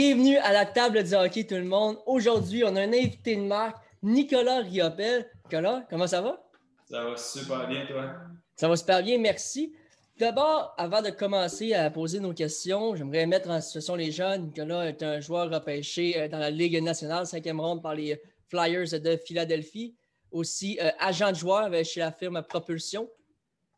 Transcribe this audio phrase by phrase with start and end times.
[0.00, 1.98] Bienvenue à la table du hockey, tout le monde.
[2.06, 5.30] Aujourd'hui, on a un invité de marque, Nicolas Riopel.
[5.44, 6.42] Nicolas, comment ça va?
[6.88, 8.14] Ça va super bien, toi?
[8.56, 9.74] Ça va super bien, merci.
[10.18, 14.46] D'abord, avant de commencer à poser nos questions, j'aimerais mettre en situation les jeunes.
[14.46, 18.98] Nicolas est un joueur repêché euh, dans la Ligue nationale, cinquième ronde par les Flyers
[18.98, 19.94] de Philadelphie.
[20.30, 23.06] Aussi, euh, agent de joueur chez la firme Propulsion.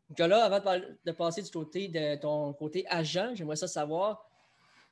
[0.09, 0.61] Nicolas, avant
[1.05, 4.23] de, passer du côté de ton côté agent, j'aimerais ça savoir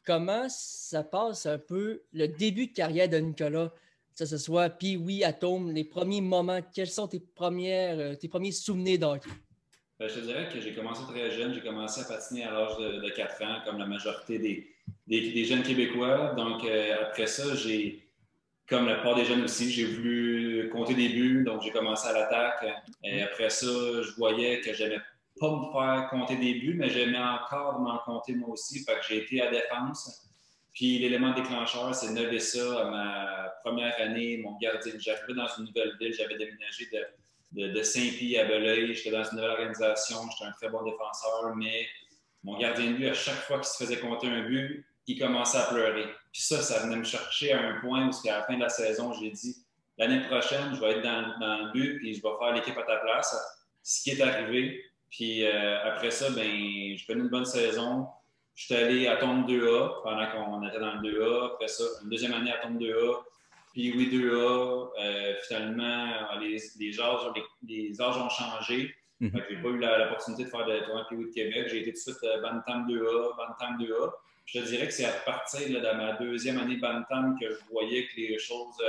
[0.06, 3.72] comment ça passe un peu le début de carrière de Nicolas,
[4.18, 8.28] que ce soit puis oui, Atome, les premiers moments, quels sont tes, premières, euh, tes
[8.28, 9.30] premiers souvenirs d'hockey?
[10.00, 11.54] Ben, je te dirais que j'ai commencé très jeune.
[11.54, 14.68] J'ai commencé à patiner à l'âge de, 4 ans, comme la majorité des,
[15.08, 16.34] des, jeunes Québécois.
[16.36, 18.08] Donc, euh, après ça, j'ai,
[18.68, 21.44] comme la plupart des jeunes aussi, j'ai voulu compter des buts.
[21.46, 22.66] Donc, j'ai commencé à l'attaque.
[23.04, 24.98] Et après ça, je voyais que j'aimais
[25.42, 28.84] pas me faire compter des buts, mais j'aimais encore m'en compter moi aussi.
[28.84, 30.30] Fait que j'ai été à défense.
[30.72, 34.94] Puis l'élément déclencheur, c'est ça à ma première année, mon gardien.
[35.00, 36.88] J'arrivais dans une nouvelle ville, j'avais déménagé
[37.54, 38.94] de, de, Saint-Pie à Belay.
[38.94, 41.88] J'étais dans une nouvelle organisation, j'étais un très bon défenseur, mais
[42.44, 45.58] mon gardien de but, à chaque fois qu'il se faisait compter un but, il commençait
[45.58, 46.06] à pleurer.
[46.32, 48.70] Puis ça, ça venait me chercher à un point où, à la fin de la
[48.70, 49.58] saison, j'ai dit
[49.98, 52.84] l'année prochaine, je vais être dans, dans le but puis je vais faire l'équipe à
[52.84, 53.36] ta place.
[53.82, 58.08] Ce qui est arrivé, puis euh, après ça, ben, j'ai connu une bonne saison.
[58.56, 61.54] Je suis allé à Tombe 2A pendant qu'on était dans le 2A.
[61.54, 63.18] Après ça, une deuxième année à Tombe 2A.
[63.74, 64.90] Puis oui, 2A.
[65.00, 67.20] Euh, finalement, les, les, âges,
[67.68, 68.96] les, âges ont changé.
[69.20, 69.34] Je mhm.
[69.34, 71.68] n'ai pas eu l'opportunité de faire de tournoi Puis de Québec.
[71.70, 74.14] J'ai été tout de suite euh, Bantam 2A, Bantam 2A.
[74.46, 78.08] Je te dirais que c'est à partir de ma deuxième année Bantam que je voyais
[78.08, 78.82] que les choses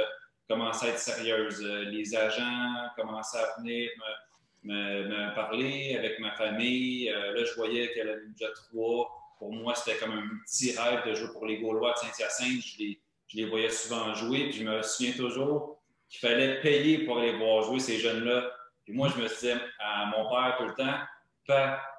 [0.49, 1.63] commençaient à être sérieuses.
[1.63, 4.22] Les agents commençaient à venir me
[4.63, 7.11] me, parler avec ma famille.
[7.11, 9.11] Euh, là, je voyais qu'elle avait déjà trois.
[9.39, 12.63] Pour moi, c'était comme un petit rêve de jouer pour les Gaulois de Saint-Hyacinthe.
[12.65, 14.49] Je les, je les voyais souvent jouer.
[14.49, 18.51] Puis je me souviens toujours qu'il fallait payer pour aller voir jouer ces jeunes-là.
[18.85, 20.99] Puis moi, je me disais à mon père tout le temps,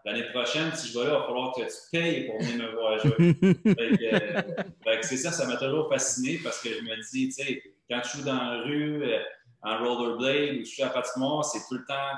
[0.06, 2.72] l'année prochaine, si je vais là, il va falloir que tu payes pour venir me
[2.72, 3.36] voir jouer.
[4.86, 8.02] Euh, c'est ça, ça m'a toujours fasciné parce que je me dis, tu sais, quand
[8.04, 9.20] je suis dans la rue, euh,
[9.64, 12.12] en rollerblade ou je suis à patinoire, c'est tout le temps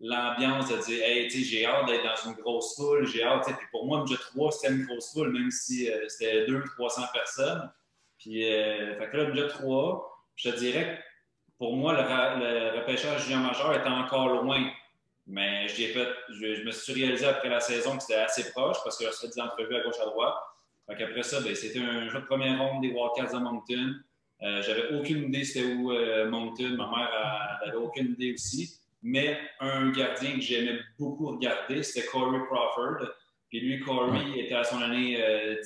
[0.00, 3.44] l'ambiance de dire Hey, j'ai hâte d'être dans une grosse foule, j'ai hâte.
[3.44, 7.70] Puis pour moi, je 3, c'était une grosse foule, même si euh, c'était 200-300 personnes.
[8.18, 11.10] Puis, euh, fait que là, budget 3, je te dirais que
[11.58, 14.70] pour moi, le, repêchage junior majeur était encore loin.
[15.26, 19.12] Mais je, me suis réalisé après la saison que c'était assez proche parce que j'ai
[19.12, 20.34] fait des entrevues à gauche à droite.
[20.88, 23.94] Fait qu'après ça, ben, c'était un jeu de première ronde des Wildcats de Moncton.
[24.42, 26.70] Euh, J'avais aucune idée c'était où euh, Moncton.
[26.70, 28.79] Ma mère n'avait aucune idée aussi.
[29.02, 33.08] Mais un gardien que j'aimais beaucoup regarder, c'était Corey Crawford.
[33.48, 35.62] Puis lui, Corey était à son année 19-20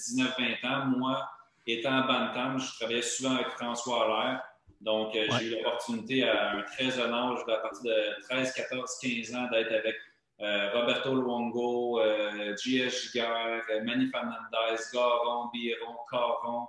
[0.65, 0.87] euh, ans.
[0.87, 1.28] Moi,
[1.67, 4.43] étant à Bantam, je travaillais souvent avec François Allaire.
[4.81, 8.99] Donc, euh, j'ai eu l'opportunité à un très jeune âge, à partir de 13, 14,
[9.03, 9.97] 15 ans, d'être avec
[10.41, 12.01] euh, Roberto Luongo,
[12.62, 13.05] G.S.
[13.05, 16.69] Giguère, Manny Fernandez, Garon, Biron, Caron.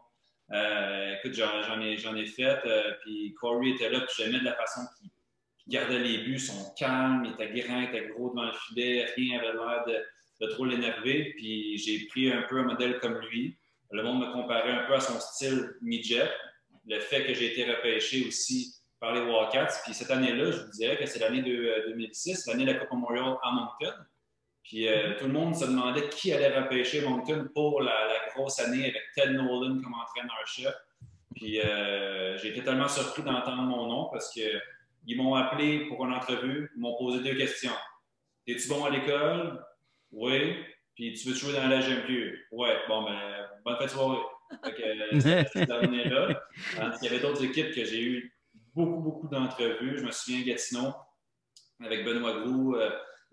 [0.49, 2.59] écoute, j'en ai, ai, fait.
[3.01, 5.09] puis Corey était là, puis j'aimais de la façon qu'il
[5.67, 9.37] gardait les buts, sont calmes, il était grand, il était gros devant le filet, rien
[9.37, 11.33] n'avait l'air de, trop l'énerver.
[11.37, 13.57] Puis j'ai pris un peu un modèle comme lui.
[13.91, 16.29] Le monde me comparait un peu à son style midget.
[16.87, 19.81] Le fait que j'ai été repêché aussi par les Wildcats.
[19.83, 22.91] Puis cette année-là, je vous dirais que c'est l'année de 2006, l'année de la Coupe
[22.91, 23.93] Memorial à Moncton.
[24.63, 27.93] Puis euh, tout le monde se demandait qui allait repêcher Moncton pour la,
[28.33, 30.73] grosse année avec Ted Nolan comme entraîneur-chef.
[31.35, 34.41] Puis euh, j'ai été tellement surpris d'entendre mon nom parce que
[35.07, 37.71] ils m'ont appelé pour une entrevue, ils m'ont posé deux questions.
[38.47, 39.63] Es-tu bon à l'école?
[40.11, 40.55] Oui.
[40.95, 42.47] Puis tu veux jouer dans la GMQ?
[42.51, 42.69] Oui.
[42.87, 44.19] Bon, ben, bonne fête soirée.
[44.53, 45.81] Euh, c'est là.
[47.01, 48.33] Il y avait d'autres équipes que j'ai eu
[48.73, 49.97] beaucoup, beaucoup d'entrevues.
[49.97, 50.93] Je me souviens Gatineau
[51.83, 52.75] avec Benoît Grou.
[52.75, 52.91] Euh,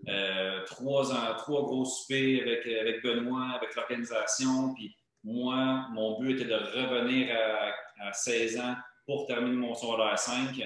[0.09, 4.73] euh, trois, trois gros soupers avec, avec Benoît, avec l'organisation.
[4.73, 8.75] Puis moi, mon but était de revenir à, à 16 ans
[9.05, 10.59] pour terminer mon secondaire 5.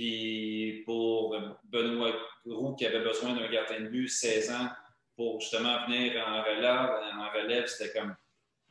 [0.00, 2.14] Puis pour Benoît
[2.46, 4.70] Roux, qui avait besoin d'un gardien de but, 16 ans,
[5.14, 8.16] pour justement venir en relève, en relève c'était comme.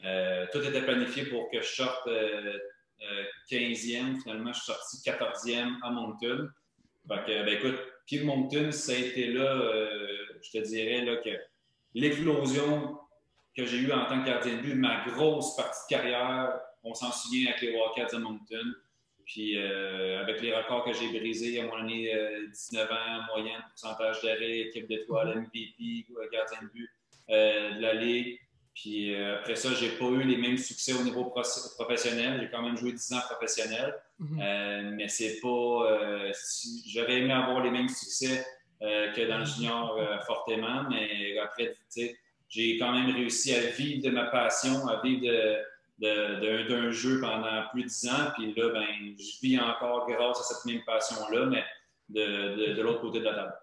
[0.06, 2.10] Euh, tout était planifié pour que je sorte 15e.
[2.10, 2.58] Euh,
[3.04, 6.50] euh, Finalement, je suis sorti 14e à Moncton.
[7.08, 7.78] Fait ben écoute,
[8.08, 9.88] puis Moncton, ça a été là,
[10.42, 11.30] je te dirais, là, que
[11.94, 12.98] l'éclosion
[13.56, 16.96] que j'ai eue en tant que gardien de but, ma grosse partie de carrière, on
[16.96, 18.74] s'en souvient avec les Wildcats de Moncton.
[19.30, 22.12] Puis euh, avec les records que j'ai brisés à mon année
[22.52, 26.90] 19 ans, moyenne, pourcentage d'arrêt, équipe d'étoiles, MVP, gardien de but
[27.30, 28.40] euh, de la Ligue.
[28.74, 31.32] Puis euh, après ça, j'ai pas eu les mêmes succès au niveau
[31.78, 32.40] professionnel.
[32.42, 33.94] J'ai quand même joué 10 ans professionnel.
[34.18, 34.40] Mhm.
[34.42, 36.32] Euh, mais c'est pas.
[36.88, 38.44] J'aurais aimé avoir les mêmes succès
[38.82, 40.86] que dans le junior fortement.
[40.90, 41.76] Mais après,
[42.48, 45.28] j'ai quand même réussi à vivre de ma passion, à vivre
[46.00, 48.32] d'un jeu pendant plus de 10 ans.
[48.36, 48.88] Puis là, ben,
[49.18, 51.66] je vis encore grâce à cette même passion-là, mais
[52.10, 53.54] de, de l'autre côté de la table.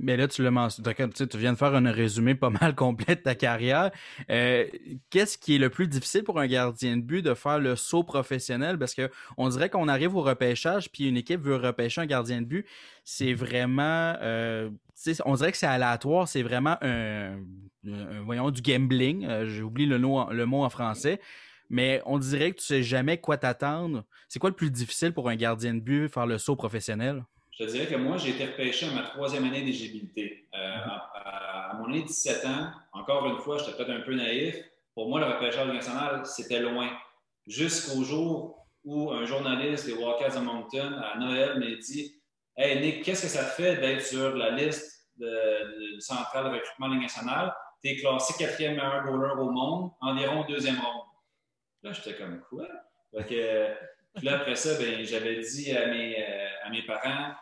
[0.00, 3.20] Mais là, tu l'as mentionné, tu viens de faire un résumé pas mal complet de
[3.20, 3.90] ta carrière.
[4.30, 4.66] Euh,
[5.10, 8.04] qu'est-ce qui est le plus difficile pour un gardien de but de faire le saut
[8.04, 8.78] professionnel?
[8.78, 12.46] Parce qu'on dirait qu'on arrive au repêchage, puis une équipe veut repêcher un gardien de
[12.46, 12.66] but.
[13.04, 14.70] C'est vraiment, euh,
[15.24, 17.38] on dirait que c'est aléatoire, c'est vraiment un,
[18.24, 19.26] voyons, du gambling.
[19.26, 21.20] Euh, j'ai oublié le, le mot en français.
[21.70, 24.04] Mais on dirait que tu sais jamais quoi t'attendre.
[24.28, 27.24] C'est quoi le plus difficile pour un gardien de but faire le saut professionnel?
[27.58, 30.46] Je dirais que moi, j'ai été repêché à ma troisième année d'éligibilité.
[30.54, 30.76] Euh,
[31.14, 34.56] à, mon année de 17 ans, encore une fois, j'étais peut-être un peu naïf.
[34.94, 36.88] Pour moi, le repêchage national, c'était loin.
[37.48, 42.20] Jusqu'au jour où un journaliste des Walkers of Mountain, à Noël, m'a dit
[42.56, 46.88] Hey Nick, qu'est-ce que ça fait d'être sur la liste de, de centrale de recrutement
[46.88, 47.52] de nationale?
[47.82, 51.06] Tu es classé quatrième meilleur goaler au monde, environ deuxième ronde.
[51.82, 52.68] Là, j'étais comme quoi?
[53.26, 57.34] puis là, après ça, ben, j'avais dit à mes, euh, à mes parents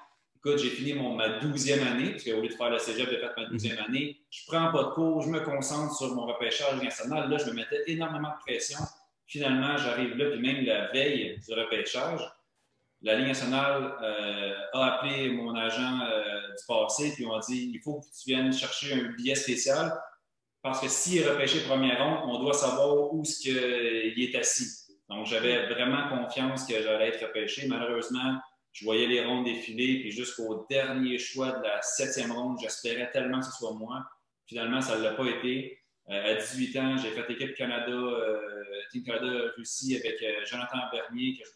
[0.46, 3.18] Écoute, j'ai fini mon, ma douzième année, parce qu'au lieu de faire le cégep, j'ai
[3.18, 4.20] fait ma douzième année.
[4.30, 7.28] Je prends pas de cours, je me concentre sur mon repêchage national.
[7.28, 8.78] Là, je me mettais énormément de pression.
[9.26, 12.20] Finalement, j'arrive là, puis même la veille du repêchage,
[13.02, 17.72] la Ligue nationale euh, a appelé mon agent euh, du passé, puis on a dit
[17.74, 20.00] il faut que tu viennes chercher un billet spécial,
[20.62, 23.56] parce que s'il est repêché première ronde, on doit savoir où qu'il
[24.16, 24.94] est assis.
[25.08, 27.66] Donc, j'avais vraiment confiance que j'allais être repêché.
[27.66, 28.38] Malheureusement,
[28.76, 33.40] je voyais les rondes défiler, puis jusqu'au dernier choix de la septième ronde, j'espérais tellement
[33.40, 34.04] que ce soit moi.
[34.46, 35.80] Finalement, ça ne l'a pas été.
[36.10, 38.38] Euh, à 18 ans, j'ai fait équipe Canada, euh,
[38.92, 41.48] Team Canada Russie avec euh, Jonathan Bernier, que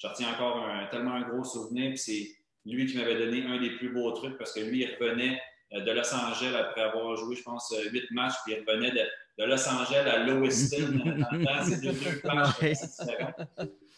[0.00, 1.96] je, retiens encore un, tellement un gros souvenir.
[1.96, 2.28] c'est
[2.66, 5.40] lui qui m'avait donné un des plus beaux trucs parce que lui, il revenait
[5.70, 9.68] de Los Angeles après avoir joué, je pense, huit matchs, puis il revenait de, Los
[9.68, 10.90] Angeles à Lewiston.
[11.04, 11.92] dans le temps, c'est deux
[12.24, 13.32] matchs différents.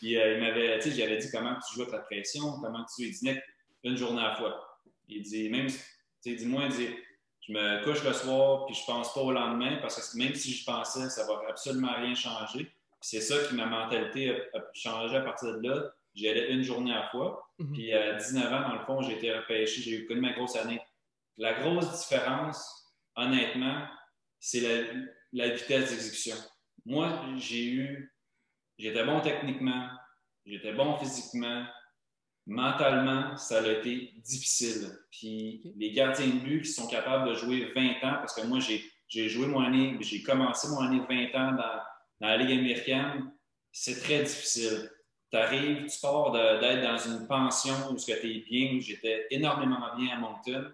[0.00, 2.84] Puis euh, il m'avait, tu sais, j'avais dit comment tu joues avec la pression, comment
[2.84, 3.04] tu.
[3.04, 3.38] Il dit,
[3.84, 4.80] une journée à la fois.
[5.08, 5.74] Il dit, même, tu
[6.20, 6.88] sais, dis-moi, il dit,
[7.46, 10.54] je me couche le soir, puis je pense pas au lendemain, parce que même si
[10.54, 12.72] je pensais, ça va absolument rien changer.
[13.02, 15.92] c'est ça qui, ma mentalité a, changé à partir de là.
[16.14, 17.46] J'y allais une journée à la fois.
[17.58, 17.72] Mhm.
[17.72, 20.56] Puis à 19 ans, dans le fond, j'ai été repêché, j'ai eu connu ma grosse
[20.56, 20.80] année.
[21.36, 23.86] La grosse différence, honnêtement,
[24.38, 24.92] c'est la,
[25.32, 26.36] la vitesse d'exécution.
[26.86, 28.14] Moi, j'ai eu
[28.80, 29.88] J'étais bon techniquement,
[30.46, 31.66] j'étais bon physiquement.
[32.46, 34.90] Mentalement, ça a été difficile.
[35.10, 38.58] Puis les gardiens de but qui sont capables de jouer 20 ans, parce que moi,
[38.58, 43.30] j'ai joué mon année, j'ai commencé mon année de 20 ans dans, la Ligue américaine,
[43.70, 44.90] c'est très difficile.
[45.30, 49.94] Tu arrives, tu pars d'être dans une pension où tu es bien, où j'étais énormément
[49.96, 50.72] bien à Moncton,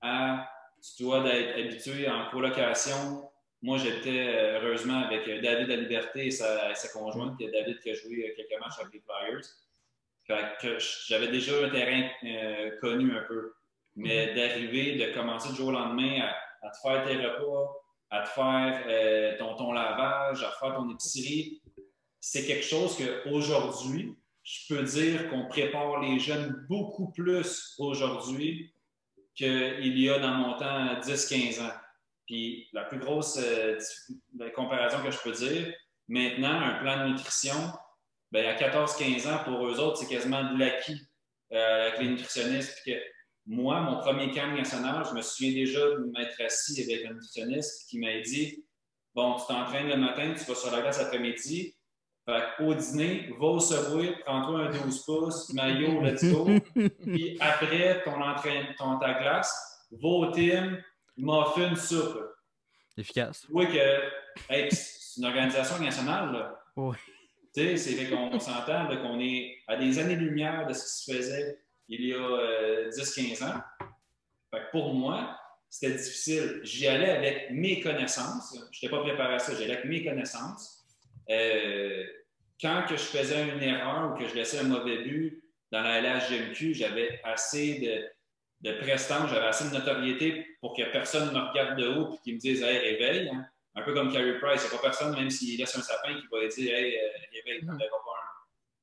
[0.00, 0.48] à
[0.96, 3.27] tu dois être habitué en colocation
[3.60, 7.80] moi, j'étais euh, heureusement avec euh, David à Liberté et sa, conjointe, qui est David
[7.80, 10.78] qui a joué euh, quelques matchs avec les Flyers.
[11.08, 12.08] j'avais déjà un terrain
[12.80, 13.54] connu un peu.
[13.96, 14.34] Mais mm-hmm.
[14.36, 16.20] d'arriver, de commencer du jour au lendemain
[16.62, 17.72] à, te faire tes repas,
[18.10, 21.60] à te faire ton, ton, lavage, à faire ton épicerie,
[22.20, 28.72] c'est quelque chose qu'aujourd'hui, je peux dire qu'on prépare les jeunes beaucoup plus aujourd'hui
[29.34, 31.72] qu'il y a dans mon temps 10-15 ans.
[32.28, 33.78] Puis la plus grosse euh,
[34.54, 35.72] comparaison que je peux dire,
[36.08, 37.56] maintenant, un plan de nutrition,
[38.30, 41.00] ben, à 14-15 ans, pour eux autres, c'est quasiment de l'acquis
[41.52, 42.80] euh, avec les nutritionnistes.
[42.82, 42.98] Puis que
[43.46, 47.88] moi, mon premier camp national, je me souviens déjà de m'être assis avec un nutritionniste
[47.88, 48.62] qui m'a dit
[49.14, 51.74] Bon, tu t'entraînes le matin, tu vas sur la glace après-midi.
[52.60, 56.46] au dîner, va au Subway, prends-toi un 12 pouces, maillot, let's go.
[57.06, 60.78] Puis après ton entraînement, ton, ta glace, va au team,
[61.18, 62.18] muffin soupe.
[62.96, 63.46] Efficace.
[63.50, 66.32] Oui, que c'est une organisation nationale.
[66.32, 66.64] Là.
[66.76, 66.96] Oui.
[67.54, 71.58] Tu sais, c'est qu'on s'entend qu'on est à des années-lumière de ce qui se faisait
[71.88, 73.60] il y a 10-15 euh, ans.
[74.50, 76.60] Fait que pour moi, c'était difficile.
[76.62, 78.54] J'y allais avec mes connaissances.
[78.72, 79.54] Je n'étais pas préparé à ça.
[79.54, 80.86] J'y allais avec mes connaissances.
[81.30, 82.04] Euh,
[82.60, 86.00] quand que je faisais une erreur ou que je laissais un mauvais but dans la
[86.00, 88.08] LHGMQ, j'avais assez de
[88.60, 92.34] de prestance, j'avais assez de notoriété pour que personne me regarde de haut et qu'il
[92.34, 93.28] me dise Hey, réveille.
[93.28, 93.46] Hein.
[93.74, 96.14] Un peu comme Carey Price, il n'y a pas personne, même s'il laisse un sapin,
[96.14, 97.78] qui va dire Hey, euh, réveille, mm -hmm.
[97.78, 98.28] pas un.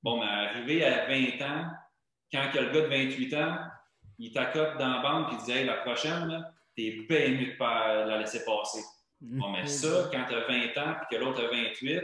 [0.04, 1.72] Bon, mais arrivé à 20 ans,
[2.32, 3.58] quand il y a le gars de 28 ans,
[4.18, 7.58] il t'accote dans la bande et il dit Hey, la prochaine, t'es bien mieux de
[7.58, 8.84] pas la laisser passer.
[9.22, 12.04] Bon, mais ça, quand tu as 20 ans puis que l'autre a 28,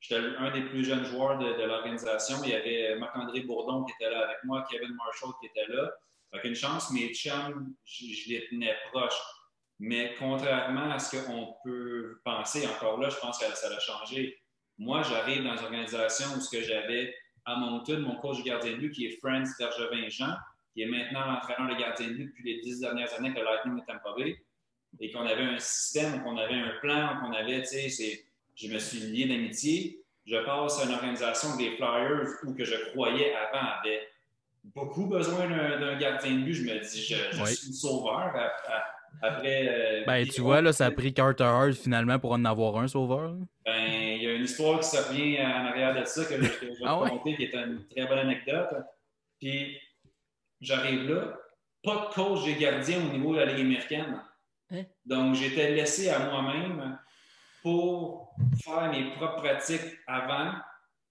[0.00, 2.36] j'étais un des plus jeunes joueurs de, l'organisation.
[2.44, 5.90] Il y avait Marc-André Bourdon qui était là avec moi, Kevin Marshall qui était là.
[6.32, 9.18] Fait qu'une chance, mes chums, je, les tenais proches.
[9.80, 14.38] Mais contrairement à ce qu'on peut penser, encore là, je pense que ça a changé.
[14.76, 18.72] Moi, j'arrive dans une organisation où ce que j'avais à Moncton, mon coach de gardien
[18.72, 20.34] de but, qui est Franz Bergevin-Jean,
[20.74, 23.80] qui est maintenant l'entraîneur de gardien de but depuis les dix dernières années que Lightning
[23.80, 24.36] de Tampa Bay,
[25.00, 28.78] et qu'on avait un système, qu'on avait un plan, qu'on avait, tu sais, je me
[28.78, 30.02] suis lié d'amitié.
[30.26, 34.06] Je passe à une organisation des Flyers où que je croyais avant avait
[34.74, 36.54] beaucoup besoin d'un gardien de but.
[36.54, 38.34] Je me dis, je, suis sauveur.
[39.22, 39.68] après.
[39.68, 42.88] Euh, ben, tu vois, là, ça a pris Carter Hart finalement pour en avoir un
[42.88, 43.34] sauveur.
[43.64, 46.40] Ben, il y a une histoire qui se revient en arrière de ça que, je
[46.40, 48.74] vais ah raconter, qui est une très bonne anecdote.
[49.40, 49.78] Puis,
[50.60, 51.38] j'arrive là,
[51.82, 54.22] pas de coach des gardiens au niveau de la Ligue américaine.
[54.70, 54.82] Hein?
[55.04, 56.98] Donc, j'étais laissé à moi-même
[57.62, 60.52] pour faire mes propres pratiques avant.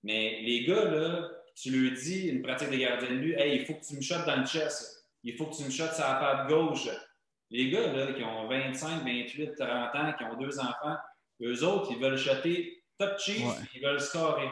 [0.04, 3.66] Mais les gars, là, tu leur dis, une pratique de gardien de but, hey, il
[3.66, 5.06] faut que tu me shottes dans le chest.
[5.24, 6.88] Il faut que tu me shottes sur la patte gauche.
[7.50, 10.98] Les gars, là, qui ont 25, 28, 30 ans, qui ont deux enfants,
[11.42, 13.44] eux autres, ils veulent shotter top cheese,
[13.76, 14.50] ils veulent scorer.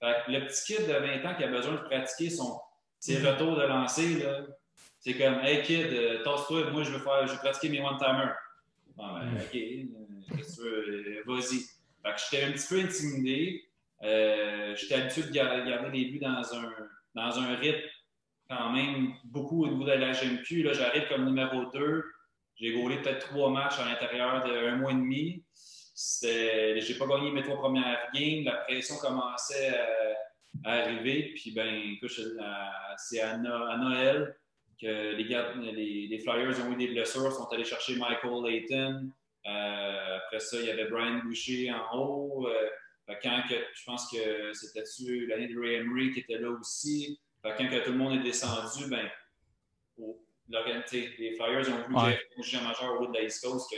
[0.00, 2.60] Fait que le petit kid de 20 ans qui a besoin de pratiquer son,
[2.98, 3.32] ses mm-hmm.
[3.32, 4.24] retours de lancer,
[5.00, 8.36] c'est comme, hey kid, euh, tasse-toi, moi je veux faire, je veux pratiquer mes one-timers.
[8.96, 9.36] Bon, ben, mm.
[9.36, 11.60] OK, euh, euh, vas-y.
[12.02, 13.67] Fait que j'étais un petit peu intimidé.
[14.02, 16.72] Euh, j'étais habitué de garder des buts dans un,
[17.14, 17.88] dans un rythme
[18.48, 20.62] quand même beaucoup au niveau de la GMQ.
[20.62, 22.04] Là, j'arrive comme numéro 2.
[22.56, 25.44] J'ai gaulé peut-être trois matchs à l'intérieur d'un mois et demi.
[26.22, 28.44] J'ai pas gagné mes trois premières games.
[28.44, 29.76] La pression commençait
[30.64, 31.32] à, arriver.
[31.34, 31.94] Puis, ben,
[32.96, 34.36] c'est à, Noël
[34.80, 39.10] que les, les, Flyers ont eu des blessures, sont allés chercher Michael Layton.
[39.46, 42.48] Euh, après ça, il y avait Brian Boucher en haut.
[42.48, 42.68] Euh,
[43.22, 44.84] quand que, je pense que c'était
[45.26, 47.18] l'année de Ray Emery qui était là aussi.
[47.42, 49.08] quand que tout le monde est descendu, ben,
[50.48, 52.20] les Flyers ont voulu ouais.
[52.54, 53.76] un majeur au bout de la East Coast, que,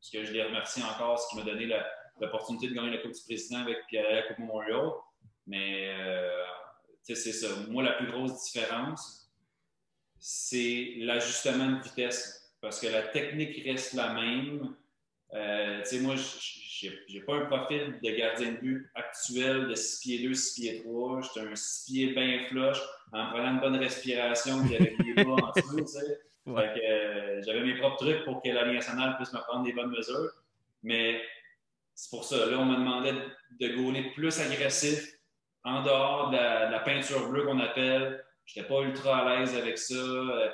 [0.00, 1.72] ce que je les remercie encore, ce qui m'a donné
[2.20, 4.90] l'opportunité de gagner la Coupe du Président avec la Coupe Memorial.
[5.46, 6.44] Mais euh,
[7.02, 7.48] c'est ça.
[7.68, 9.30] Moi, la plus grosse différence,
[10.18, 12.54] c'est l'ajustement de vitesse.
[12.60, 14.76] Parce que la technique reste la même.
[15.34, 20.34] Euh, moi, j'ai pas un profil de gardien de but actuel de 6 pieds 2,
[20.34, 21.20] 6 pieds 3.
[21.22, 22.78] J'étais un 6 pieds bien flush
[23.12, 25.80] en prenant une bonne respiration et avec les bras en dessous.
[25.80, 26.20] Tu sais.
[26.48, 29.90] Euh, j'avais mes propres trucs pour que la Ligue nationale puisse me prendre des bonnes
[29.90, 30.32] mesures.
[30.82, 31.22] Mais
[31.94, 32.46] c'est pour ça.
[32.46, 33.14] Là, on me demandait
[33.58, 35.18] de gauler plus agressif
[35.64, 38.22] en dehors de la, peinture bleue qu'on appelle.
[38.44, 39.94] Je n'étais pas ultra à l'aise avec ça.
[39.94, 40.50] Euh,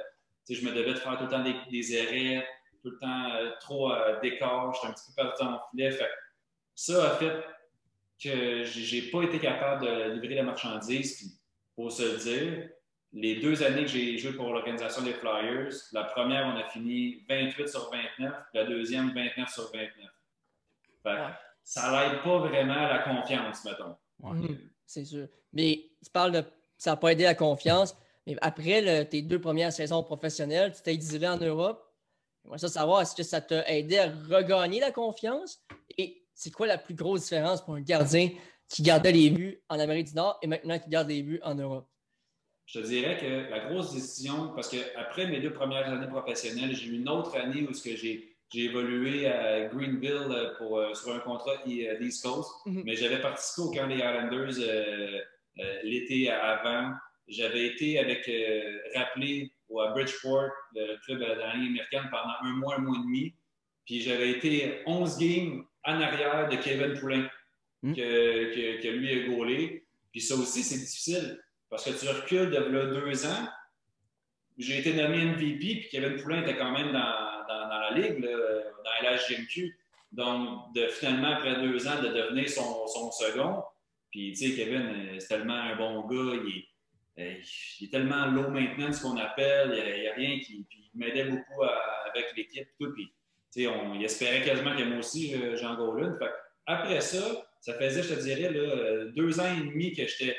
[0.48, 2.46] je me devais de faire tout le temps des, des arrêts
[2.82, 5.98] tout le temps euh, trop euh, d'écart, j'étais un petit peu perdu dans mon filet.
[6.74, 7.44] ça a fait
[8.22, 11.16] que j'ai pas été capable de livrer la marchandise.
[11.16, 11.38] Puis,
[11.74, 12.68] pour se le dire,
[13.12, 17.24] les deux années que j'ai joué pour l'organisation des Flyers, la première, on a fini
[17.28, 20.08] 28 sur 29, la deuxième, 29 sur 29.
[21.62, 23.96] Ça n'aide pas vraiment à la confiance, mettons.
[24.20, 25.28] Mhm, c'est sûr.
[25.52, 26.44] Mais tu parles de
[26.78, 27.94] ça n'a pas aidé la confiance.
[28.26, 31.84] Mais après tes deux premières saisons professionnelles, tu t'es exilé en Europe.
[32.42, 35.60] J'aimerais ça savoir, est-ce que ça t'a aidé à regagner la confiance?
[35.96, 38.30] Et c'est quoi la plus grosse différence pour un gardien
[38.68, 41.54] qui gardait les buts en Amérique du Nord et maintenant qui garde les buts en
[41.54, 41.88] Europe?
[42.68, 46.88] Je te dirais que la grosse décision, parce qu'après mes deux premières années professionnelles, j'ai
[46.88, 52.00] eu une autre année où j'ai évolué à Greenville pour, euh, sur un contrat euh,
[52.00, 52.82] East Coast, mhm.
[52.84, 55.20] mais j'avais participé au camp des Islanders euh,
[55.82, 56.92] l'été avant.
[57.26, 58.30] J'avais été avec
[58.94, 62.96] rappelé ou à Bridgeport, le club de la Ligue américaine, pendant un mois, un mois
[62.96, 63.34] et demi.
[63.84, 67.28] Puis j'avais été 11 games en arrière de Kevin Poulin,
[67.82, 67.94] hmm.
[67.94, 69.86] que, que, lui a gaulé.
[70.12, 73.48] Puis ça aussi, c'est difficile parce que tu recules de là, deux ans.
[74.58, 79.08] J'ai été nommé MVP, puis Kevin Poulin était quand même dans, dans, la ligue, dans
[79.08, 79.78] la HGMQ.
[80.12, 83.62] Donc, de, finalement, après deux ans, de devenir son, son second.
[84.10, 86.40] Puis, tu sais, Kevin, euh, c'est tellement un bon gars.
[86.44, 86.67] Il est,
[87.18, 89.74] il est tellement low maintenant, ce qu'on appelle.
[89.76, 90.66] Il n'y a, rien qui.
[90.94, 91.62] m'aidait beaucoup
[92.10, 92.68] avec l'équipe.
[92.78, 96.16] Tout, puis, on, il espérait quasiment que moi aussi, euh, Jean Gaulin.
[96.66, 97.18] après ça,
[97.60, 100.36] ça faisait, je te dirais, là, deux ans et demi que j'étais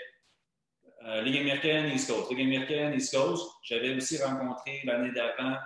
[1.06, 2.30] euh, Ligue américaine, East Coast.
[2.32, 3.46] Ligue américaine, East Coast.
[3.64, 5.58] J'avais aussi rencontré l'année d'avant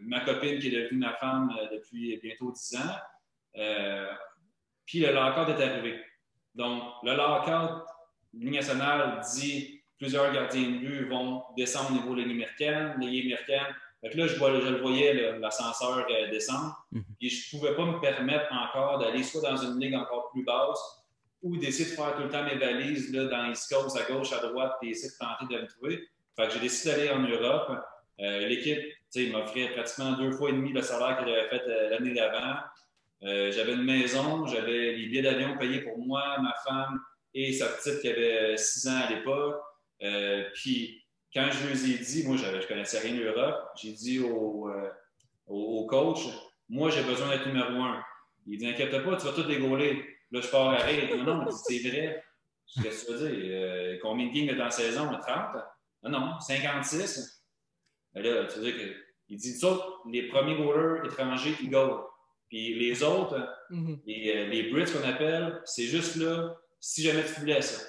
[0.00, 3.62] ma copine qui est devenue ma femme depuis bientôt dix ans.
[4.84, 6.00] puis le lockout est arrivé.
[6.56, 7.86] Donc, le lockout,
[8.34, 13.74] Ligue nationale dit plusieurs gardiens de but vont descendre au niveau de Ligue américaine.
[14.00, 16.86] Fait que là, je, je le voyais, l'ascenseur descendre.
[16.92, 17.04] Mhm.
[17.20, 20.44] Et je ne pouvais pas me permettre encore d'aller soit dans une ligue encore plus
[20.44, 21.06] basse
[21.42, 24.32] ou d'essayer de faire tout le temps mes valises là, dans East Coast, à gauche,
[24.32, 26.08] à droite, et essayer de tenter de me trouver.
[26.34, 27.78] Fait que j'ai décidé d'aller en Europe.
[28.20, 28.82] Euh, L'équipe
[29.32, 32.56] m'offrait pratiquement deux fois et demi le salaire que j'avais fait euh, l'année d'avant.
[33.22, 37.00] Euh, j'avais une maison, j'avais les billets d'avion payés pour moi, ma femme
[37.32, 39.56] et sa petite qui avait six ans à l'époque.
[40.02, 43.92] Euh, puis quand je lui ai dit, moi je ne connaissais rien de l'Europe, j'ai
[43.92, 44.70] dit au,
[45.46, 46.20] au, coach,
[46.68, 48.02] moi j'ai besoin d'être numéro un.
[48.46, 50.04] Il dit, inquiète pas, tu vas tout dégoler.
[50.30, 51.16] Là, je pars à rire.
[51.24, 52.22] Non, non, c'est vrai.
[52.82, 53.98] Qu'est-ce que tu veux dire?
[54.02, 55.08] combien de games dans la saison?
[55.10, 55.56] 30?
[56.04, 57.44] Non, non, 56.
[58.14, 59.06] Mais là, tu veux dire que.
[59.28, 59.76] Il dit, ça,
[60.08, 62.04] les premiers goalers étrangers, ils goalent.
[62.48, 64.00] Puis les autres, mm-hmm.
[64.06, 67.84] les, les, Brits qu'on appelle, c'est juste là, si jamais tu voulais ça.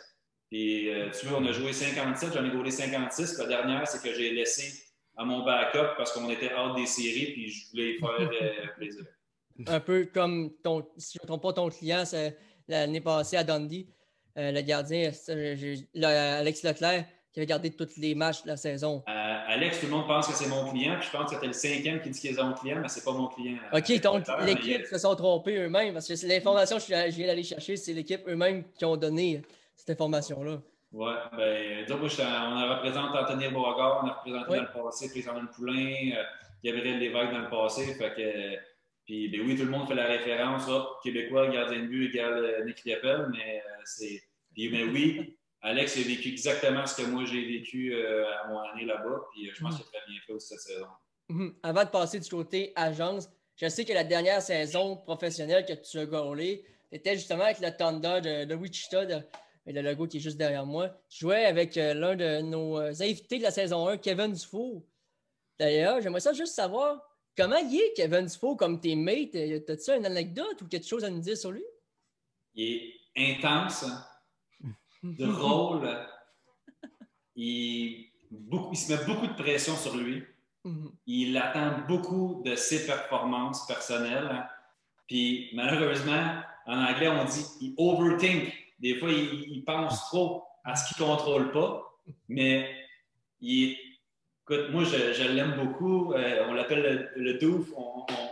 [0.49, 3.37] Puis euh, tu vois, on a joué 57, j'en ai goalé 56.
[3.39, 4.83] la dernière, c'est que j'ai laissé
[5.17, 9.03] à mon backup parce qu'on était hors des séries, puis je voulais faire euh, plaisir.
[9.65, 12.03] Un peu comme ton, si je ne me trompe pas, ton client,
[12.67, 13.87] l'année passée à Dundee,
[14.37, 15.11] euh, le gardien,
[15.95, 19.03] Alex Leclerc, qui avait gardé tous les matchs de la saison.
[19.07, 21.53] Alex, tout le monde pense que c'est mon client, puis je pense que c'était le
[21.53, 23.57] cinquième qui dit qu'il est mon client, mais c'est pas mon client.
[23.73, 27.75] OK, donc l'équipe se sont trompés eux-mêmes, parce que l'information que je viens d'aller chercher,
[27.75, 29.41] c'est l'équipe eux-mêmes qui ont donné
[29.77, 30.61] cette information-là.
[30.91, 35.09] Oui, ben, donc, moi, on a représenté Anthony Beauregard, on a représenté dans le passé
[35.09, 36.23] Christian Poulain, euh,
[36.63, 38.55] Gabriel Lévesque dans le passé, fait que,
[39.05, 42.65] puis ben oui, tout le monde fait la référence, oh, Québécois, gardien de but égale
[42.65, 44.21] Nick Liepel, mais c'est,
[44.57, 48.85] mais oui, Alex a vécu exactement ce que moi j'ai vécu euh, à mon année
[48.85, 49.77] là-bas, puis euh, je pense mm.
[49.77, 50.87] qu'il a très bien fait aussi cette saison.
[51.29, 51.53] Mm-hmm.
[51.63, 55.97] Avant de passer du côté agence, je sais que la dernière saison professionnelle que tu
[55.97, 59.05] as gaulée, c'était justement avec le Thunder de, Wichita,
[59.73, 60.89] le logo qui est juste derrière moi.
[61.09, 64.83] Tu jouais avec euh, l'un de nos invités de la saison 1, Kevin Dufour.
[65.59, 67.01] D'ailleurs, j'aimerais ça juste savoir
[67.35, 69.35] comment il est, Kevin Dufour, comme teammate.
[69.35, 71.63] As-tu une anecdote ou quelque chose à nous dire sur lui?
[72.55, 73.85] Il est intense
[75.03, 75.89] drôle.
[77.35, 80.23] il, beaucoup, il se met beaucoup de pression sur lui.
[80.63, 80.91] Mhm.
[81.05, 84.47] Il attend beaucoup de ses performances personnelles.
[85.07, 88.53] Puis malheureusement, en anglais, on dit il overthink.
[88.79, 91.83] Des fois, il, pense trop à ce qu'il ne contrôle pas.
[92.29, 92.69] Mais
[93.41, 93.75] il
[94.49, 96.13] Écoute, moi, je, l'aime beaucoup.
[96.13, 97.67] Euh, on l'appelle le, le Doof.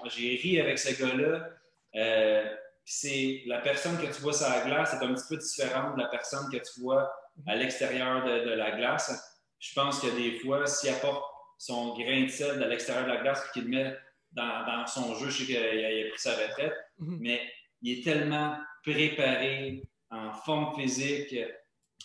[0.06, 1.50] J'ai ri avec ce gars-là.
[1.96, 2.56] Euh,
[2.86, 6.02] c'est la personne que tu vois sur la glace est un petit peu différente de
[6.02, 7.12] la personne que tu vois
[7.48, 9.40] à l'extérieur de, la glace.
[9.60, 11.24] Je pense que des fois, s'il apporte
[11.58, 13.98] son grain de sel de l'extérieur de la glace et qu'il le met
[14.32, 17.18] dans, son jeu, je sais qu'il a, pris sa retraite, mhm.
[17.20, 17.42] mais
[17.82, 21.36] il est tellement préparé en forme physique,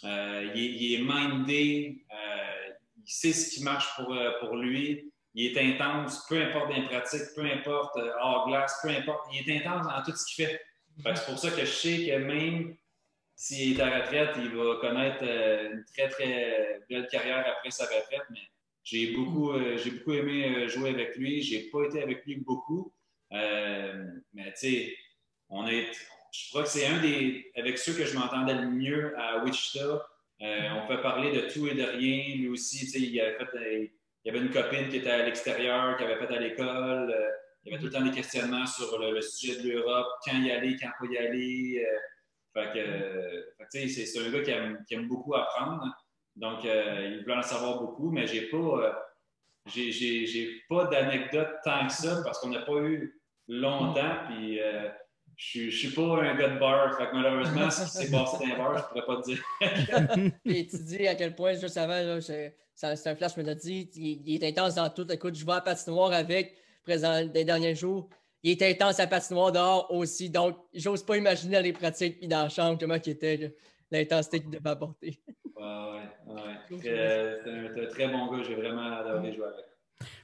[0.04, 5.56] euh, il, est, mindé, euh, il sait ce qui marche pour, euh, pour lui il
[5.56, 9.86] est intense, peu importe les pratiques, peu importe hors glace, peu importe, il est intense
[9.86, 10.60] dans tout ce qu'il fait
[11.04, 12.76] c'est pour ça que je sais que même
[13.36, 18.22] s'il est à retraite, il va connaître une très, très belle carrière après sa retraite.
[18.30, 18.40] Mais
[18.82, 21.40] j'ai beaucoup, j'ai beaucoup aimé jouer avec lui.
[21.42, 22.92] J'ai pas été avec lui beaucoup.
[23.30, 24.96] mais tu sais,
[25.48, 25.90] on est.
[26.32, 27.50] Je crois que c'est un des.
[27.56, 30.06] Avec ceux que je m'entendais le mieux à Wichita.
[30.40, 32.36] on peut parler de tout et de rien.
[32.36, 33.92] Lui aussi, il avait fait.
[34.24, 37.14] il avait une copine qui était à l'extérieur, qui avait fait à l'école.
[37.64, 40.50] Il y avait tout le temps des questionnements sur le, sujet de l'Europe, quand y
[40.50, 41.84] aller, quand pas y aller.
[41.84, 41.98] Euh,
[42.54, 45.84] fait que, c'est un gars qui aime, beaucoup apprendre.
[46.36, 48.92] Donc, euh, il voulait en savoir beaucoup, mais j'ai pas, euh,
[49.66, 54.24] j'ai pas d'anecdote tant que ça parce qu'on n'a pas eu longtemps.
[54.26, 54.58] Puis,
[55.40, 56.98] je ne suis pas un gars de bar.
[56.98, 60.34] Fait que malheureusement, si c'est passé d'un bar, je ne pourrais pas te dire.
[60.44, 63.90] Et tu dis à quel point, juste avant, c'est un flash, je me dit,
[64.26, 65.10] il, est intense dans tout.
[65.10, 68.10] Écoute, je vais à patinoire avec présent des derniers jours.
[68.42, 70.28] Il était intense à patinoire dehors aussi.
[70.28, 73.54] Donc, j'ose pas imaginer les pratiques puis dans la chambre comment qui était
[73.90, 75.22] l'intensité qu'il devait apporter.
[75.56, 76.80] Ouais, ouais, ouais.
[77.74, 78.42] C'est un, très bon gars.
[78.42, 79.64] J'ai vraiment adoré jouer avec.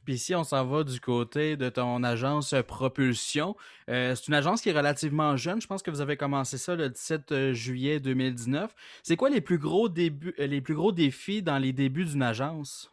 [0.04, 3.56] Puis ici, on s'en va du côté de ton agence Propulsion.
[3.90, 5.60] Euh, c'est une agence qui est relativement jeune.
[5.60, 8.74] Je pense que vous avez commencé ça le 17 euh, juillet 2019.
[9.02, 12.22] C'est quoi les plus gros débuts, euh, les plus gros défis dans les débuts d'une
[12.22, 12.92] agence?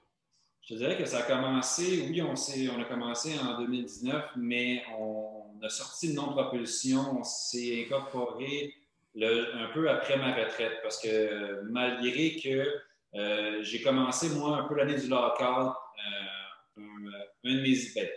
[0.68, 5.62] Je dirais que ça a commencé, oui, on, on a commencé en 2019, mais on,
[5.62, 8.74] a sorti le nom propulsion, on s'est incorporé
[9.16, 14.98] un peu après ma retraite parce que malgré que j'ai commencé, moi, un peu l'année
[14.98, 16.43] du local, euh,
[16.78, 18.08] un, de mes, ben,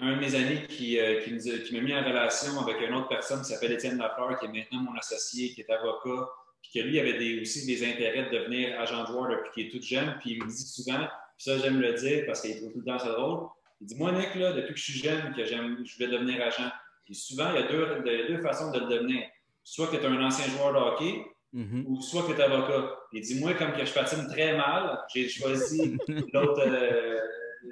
[0.00, 3.40] un de mes amis qui, euh, qui, m'a mis en relation avec une autre personne
[3.42, 6.28] qui s'appelle Étienne Lafleur, qui est maintenant mon associé, qui est avocat,
[6.62, 9.66] puis que lui avait des, aussi des intérêts de devenir agent de joueur depuis qu'il
[9.66, 11.06] est tout jeune, puis il me dit souvent
[11.38, 13.48] ça, j'aime le dire parce qu'il trouve tout le temps ça drôle.
[13.80, 16.42] Il dit Moi, Nick, là, depuis que je suis jeune, que j'aime, je vais devenir
[16.42, 16.70] agent.
[17.04, 19.26] Puis souvent, il y a deux, deux façons de le devenir.
[19.62, 21.84] Soit que tu es un ancien joueur de hockey, mm-hmm.
[21.86, 22.96] ou soit que tu es avocat.
[23.12, 25.96] Il dit Moi, comme que je patine très mal, j'ai choisi
[26.32, 27.20] l'autre, euh,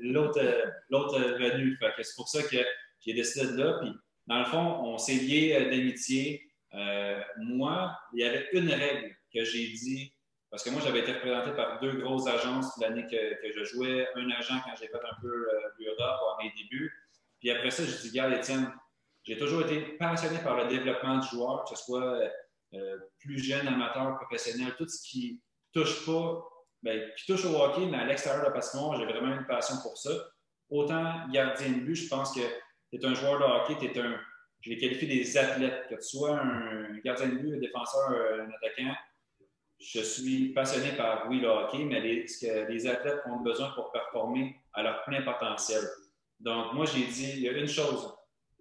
[0.01, 1.79] l'autre, euh, l'autre venu.
[2.03, 2.57] c'est pour ça que
[3.01, 3.79] j'ai décidé de là.
[3.81, 3.91] Puis,
[4.27, 6.49] dans le fond, on s'est liés euh, d'amitié.
[7.39, 10.13] moi, il y avait une règle que j'ai dit
[10.53, 14.07] parce que moi, j'avais été représenté par deux grosses agences l'année que, que, je jouais.
[14.15, 16.93] Un agent quand j'ai fait un peu euh, à mes débuts.
[17.41, 18.71] Puis après ça, j'ai dit, gars, Étienne,
[19.25, 22.21] j'ai toujours été passionné par le développement du joueur, que ce soit
[22.75, 25.41] euh, plus jeune, amateur, professionnel, tout ce qui
[25.73, 26.45] touche pas,
[26.83, 29.77] bien, qui touche au hockey, mais à l'extérieur de la patinoire, j'ai vraiment une passion
[29.83, 30.11] pour ça.
[30.71, 34.03] Autant gardien de but, je pense que tu es un joueur de hockey, tu es
[34.03, 34.19] un.
[34.61, 38.49] Je vais qualifier des athlètes, que tu sois un gardien de but, un défenseur, un
[38.51, 38.95] attaquant
[39.83, 43.71] je suis passionné par, oui, le hockey, mais les, ce que les athlètes ont besoin
[43.71, 45.83] pour performer à leur plein potentiel.
[46.39, 48.15] Donc, moi, j'ai dit, il y a une chose,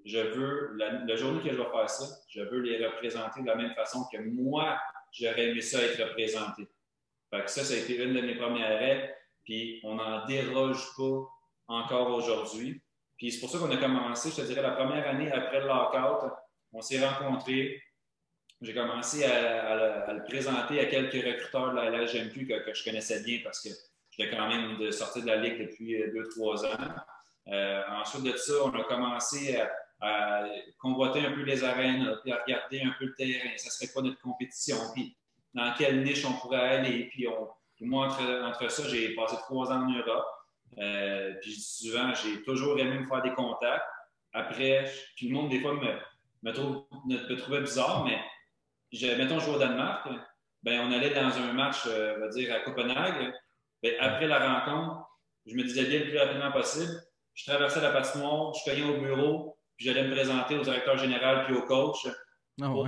[0.03, 3.55] je veux, la, journée que je vais faire ça, je veux les représenter de la
[3.55, 4.79] même façon que moi,
[5.12, 6.67] j'aurais aimé ça être représenté.
[7.32, 9.10] Fait que ça, ça a été une de mes premières règles,
[9.44, 11.28] puis on n'en déroge pas
[11.67, 12.82] encore aujourd'hui.
[13.17, 15.67] Puis c'est pour ça qu'on a commencé, je te dirais, la première année après le
[15.67, 16.30] lockout,
[16.74, 17.82] on s'est rencontrés,
[18.62, 23.39] j'ai commencé à, le présenter à quelques recruteurs de la, LGMQ que, je connaissais bien
[23.44, 23.70] parce que
[24.12, 26.78] j'étais quand même de sortir de la Ligue depuis deux, trois ans.
[27.48, 29.58] Euh, ensuite de ça, on a commencé
[30.00, 30.48] à,
[30.80, 33.52] convoiter un peu les arènes, puis à regarder un peu le terrain.
[33.58, 35.15] Ça serait quoi notre compétition, puis
[35.54, 37.10] dans quelle niche on pourrait aller.
[37.12, 37.28] Puis,
[37.82, 40.26] moi, entre, ça, j'ai passé trois ans en Europe.
[40.78, 43.84] Euh, puis souvent, j'ai toujours aimé me faire des contacts.
[44.34, 45.98] Après, tout le monde, des fois, me,
[46.44, 48.20] me, trouve, me trouvait bizarre, mais
[49.18, 50.08] mettons, je jouais au Danemark,
[50.64, 53.34] ben, on allait dans un match, euh, on va dire, à Copenhague.
[53.82, 55.08] Ben, après la rencontre,
[55.46, 56.92] je me disais bien le plus rapidement possible.
[57.34, 61.46] Je traversais la patinoire, je cognais au bureau, puis j'allais me présenter au directeur général
[61.46, 62.08] puis au coach.
[62.62, 62.88] Ah pour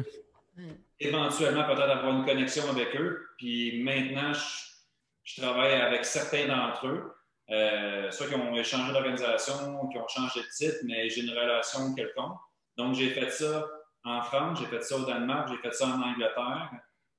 [0.99, 3.27] éventuellement, peut-être avoir une connexion avec eux.
[3.37, 7.13] Puis maintenant, je, travaille avec certains d'entre eux.
[7.49, 11.93] Euh, soit qui ont changé d'organisation, qui ont changé de titre, mais j'ai une relation
[11.93, 12.39] quelconque.
[12.77, 13.67] Donc, j'ai fait ça
[14.05, 16.71] en France, j'ai fait ça au Danemark, j'ai fait ça en Angleterre.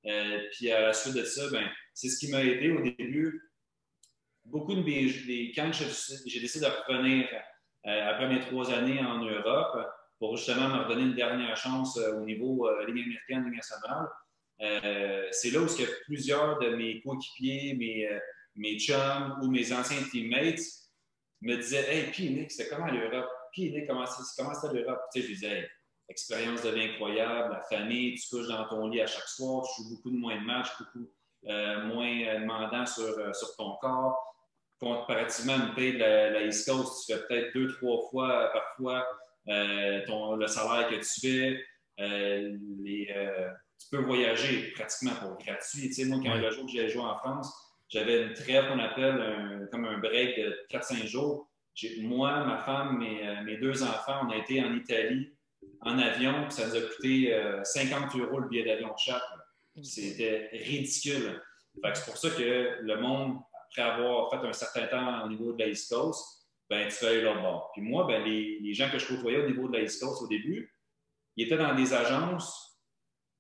[0.07, 3.51] Euh, puis à la suite de ça, ben, c'est ce qui m'a aidé au début.
[4.45, 5.53] Beaucoup de mes.
[5.55, 7.27] quand j'ai décidé de revenir
[7.87, 9.79] euh, après mes trois années en Europe
[10.19, 14.09] pour justement me redonner une dernière chance euh, au niveau euh, Ligue américaine, Ligue nationale,
[15.33, 18.09] c'est là où que plusieurs de mes coéquipiers, mes,
[18.55, 20.61] mes chums ou mes anciens teammates
[21.43, 23.29] me disaient Hey, puis Nick, c'était comment l'Europe?
[23.53, 25.01] Puis Nick, comment c'était l'Europe?
[25.13, 25.71] Tu sais, je disais
[26.09, 29.83] expérience de vie incroyable, la famille, tu couches dans ton lit à chaque soir, tu
[29.83, 31.09] joues beaucoup de moins de matchs, beaucoup
[31.47, 34.19] euh, moins euh, demandant sur, euh, sur ton corps.
[34.81, 39.07] Comparativement à une de la, East Coast, tu fais peut-être deux, trois fois parfois
[39.47, 41.65] ton, le salaire que tu fais.
[43.79, 45.89] tu peux voyager pratiquement pour gratuit.
[45.89, 47.53] Tu sais, moi, quand le jour que j'ai joué en France,
[47.89, 51.49] j'avais une trêve qu'on appelle comme un break de 4-5 jours.
[52.01, 55.35] Moi, ma femme, mes, mes deux enfants, on a été en Italie
[55.85, 59.23] en avion, ça nous a coûté 50 euh, euros le billet d'avion chaque.
[59.83, 61.43] C'était ridicule.
[61.83, 65.59] C'est pour ça que le monde, après avoir fait un certain temps au niveau de
[65.59, 66.44] la East Coast,
[66.75, 67.71] ben, tu fais l'autre bord.
[67.73, 70.29] Puis moi, ben, les, gens que je côtoyais au niveau de la East Coast au
[70.29, 70.73] début,
[71.37, 72.81] ils étaient dans des agences,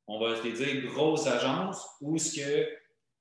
[0.06, 2.68] on va se dire grosses agences, où ce que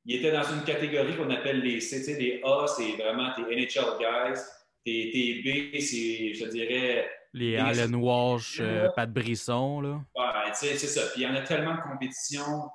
[0.05, 2.17] ils étaient dans une catégorie qu'on appelle les C.
[2.19, 4.41] Les A, c'est vraiment tes NHL guys.
[4.85, 10.01] Tes, B, c'est, je dirais, les Allen Walsh, euh, Pat Brisson, là.
[10.15, 11.07] Ouais, c'est ça.
[11.13, 12.69] Puis il y en a tellement de compétitions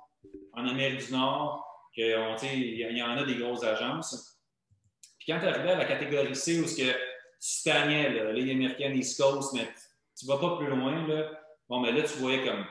[0.54, 4.40] en Amérique du Nord qu'il y en a des grosses agences.
[5.18, 6.96] Puis quand tu arrivé à la catégorie C où ce que
[7.38, 9.68] stagnais, là, Ligue américaine, East Coast, mais
[10.18, 11.30] tu vas pas plus loin, là,
[11.68, 12.64] bon, mais là, tu voyais comme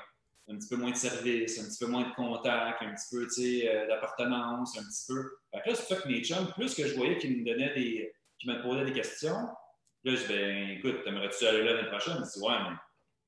[0.50, 3.28] un petit peu moins de service, un petit peu moins de contact, un petit peu
[3.42, 5.24] euh, d'appartenance, un petit peu.
[5.54, 7.46] Fait que là, c'est pour ça que mes chums, plus que je voyais qu'ils me
[7.46, 8.14] donnaient des.
[8.40, 9.48] qui me posaient des questions,
[10.04, 12.18] Là, je dis, ben, écoute, t'aimerais-tu aller là l'année prochaine?
[12.20, 12.56] Il dit, ouais,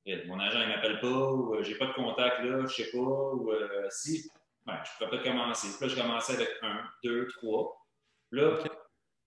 [0.06, 2.74] mais eh, mon agent, il m'appelle pas, ou euh, j'ai pas de contact là, je
[2.74, 4.32] sais pas, ou euh, si,
[4.66, 5.68] ben, je pourrais peut-être commencer.
[5.78, 7.86] Puis là, je commençais avec un, deux, trois.
[8.32, 8.60] Là,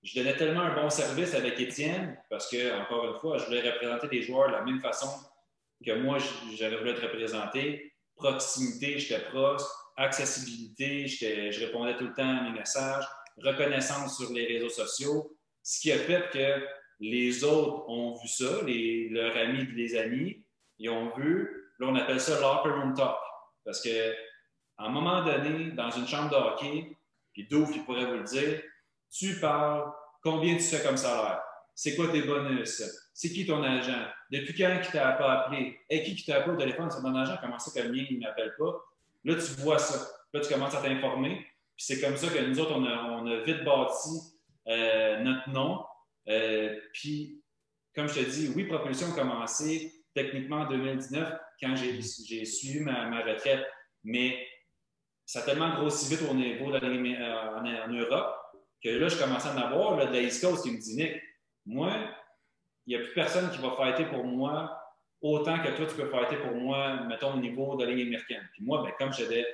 [0.03, 3.71] je donnais tellement un bon service avec Étienne, parce que, encore une fois, je voulais
[3.71, 5.09] représenter des joueurs de la même façon
[5.85, 6.19] que moi,
[6.55, 7.93] j'avais voulu être représenté.
[8.17, 9.63] Proximité, j'étais proche.
[9.97, 13.05] Accessibilité, je répondais tout le temps à mes messages.
[13.39, 15.37] Reconnaissance sur les réseaux sociaux.
[15.63, 16.67] Ce qui a fait que
[17.01, 20.45] les autres ont vu ça, les, leurs amis les amis,
[20.79, 21.73] ils ont vu.
[21.79, 23.17] Là, on appelle ça locker room talk.
[23.65, 24.13] Parce que,
[24.79, 26.97] à un moment donné, dans une chambre de hockey,
[27.33, 28.63] puis Douf, il pourrait vous le dire,
[29.13, 31.43] tu parles Combien tu fais comme salaire?
[31.75, 32.83] C'est quoi tes bonus?
[33.13, 34.07] C'est qui ton agent?
[34.31, 35.81] Depuis quand qui t'a pas appelé?
[35.91, 36.89] Et qui qui t'a appelé au téléphone?
[36.91, 38.73] C'est mon agent, comment ça que le mien, il ne m'appelle pas?
[39.25, 40.09] Là, tu vois ça.
[40.33, 41.45] Là, tu commences à t'informer.
[41.77, 44.11] Puis c'est comme ça que nous autres, on a, vite bâti
[44.69, 45.85] euh, notre nom.
[46.29, 47.43] Euh, puis,
[47.97, 53.25] comme je te dis, oui, Propulsion a commencé techniquement en 2019 quand j'ai suivi ma,
[53.25, 53.67] retraite.
[54.05, 54.47] Mais
[55.27, 58.42] ça a tellement grossi vite au niveau de en, en, Europe
[58.83, 61.23] que là, je commençais à en avoir là, de la Coast qui me dit Nick,
[61.67, 61.93] moi,
[62.87, 64.79] il n'y a plus personne qui va fighter pour moi
[65.23, 68.49] autant que toi, tu peux fighter pour moi, mettons, au niveau de la Ligue américaine.
[68.53, 69.47] Puis moi, ben, comme j'avais,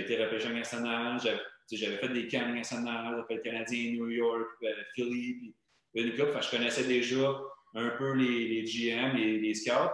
[0.00, 1.40] été repêché national, j'avais,
[1.72, 5.54] j'avais fait des camps nationales, j'avais le Canadien, New York, euh, Philly, puis
[5.94, 7.40] une je connaissais déjà
[7.74, 9.90] un peu les, GM, les, les scouts.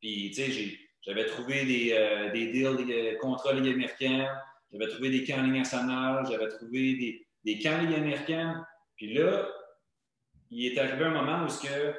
[0.00, 4.28] Puis, tu sais, j'avais trouvé des, euh, des deals, des contrats Ligue américaine,
[4.72, 8.64] j'avais trouvé des camps Ligue nationale, j'avais trouvé des, des camps Ligue américaine.
[8.96, 9.48] Puis là,
[10.50, 11.92] il est arrivé un moment où ce que,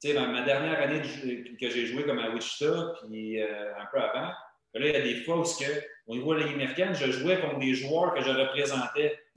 [0.00, 4.00] tu sais, ma, dernière année que j'ai joué comme à Wichita, puis euh, un peu
[4.00, 4.32] avant,
[4.74, 5.70] là, il y a des fois où ce que,
[6.06, 9.18] au niveau de la Ligue américaine, je jouais contre des joueurs que je représentais.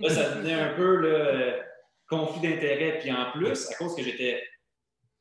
[0.00, 1.60] là, ça devenait un peu le
[2.08, 2.98] conflit d'intérêt.
[3.00, 4.42] Puis en plus, à cause que j'étais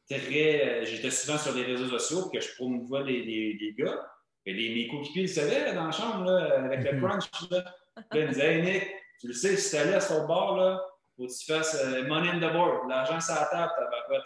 [0.09, 0.85] très.
[0.85, 3.99] J'étais souvent sur les réseaux sociaux que je promouvois les, les, gars.
[4.45, 7.29] Et les, mes coéquipiers le savaient dans la chambre, là, avec le crunch.
[7.49, 7.59] Là.
[7.59, 8.83] là, ils me disaient Hey Nick,
[9.19, 10.81] tu le sais, si tu allais à ce bord, là,
[11.15, 12.89] faut que tu fasses euh, money in the board.
[12.89, 14.25] L'argent sur la table, va être,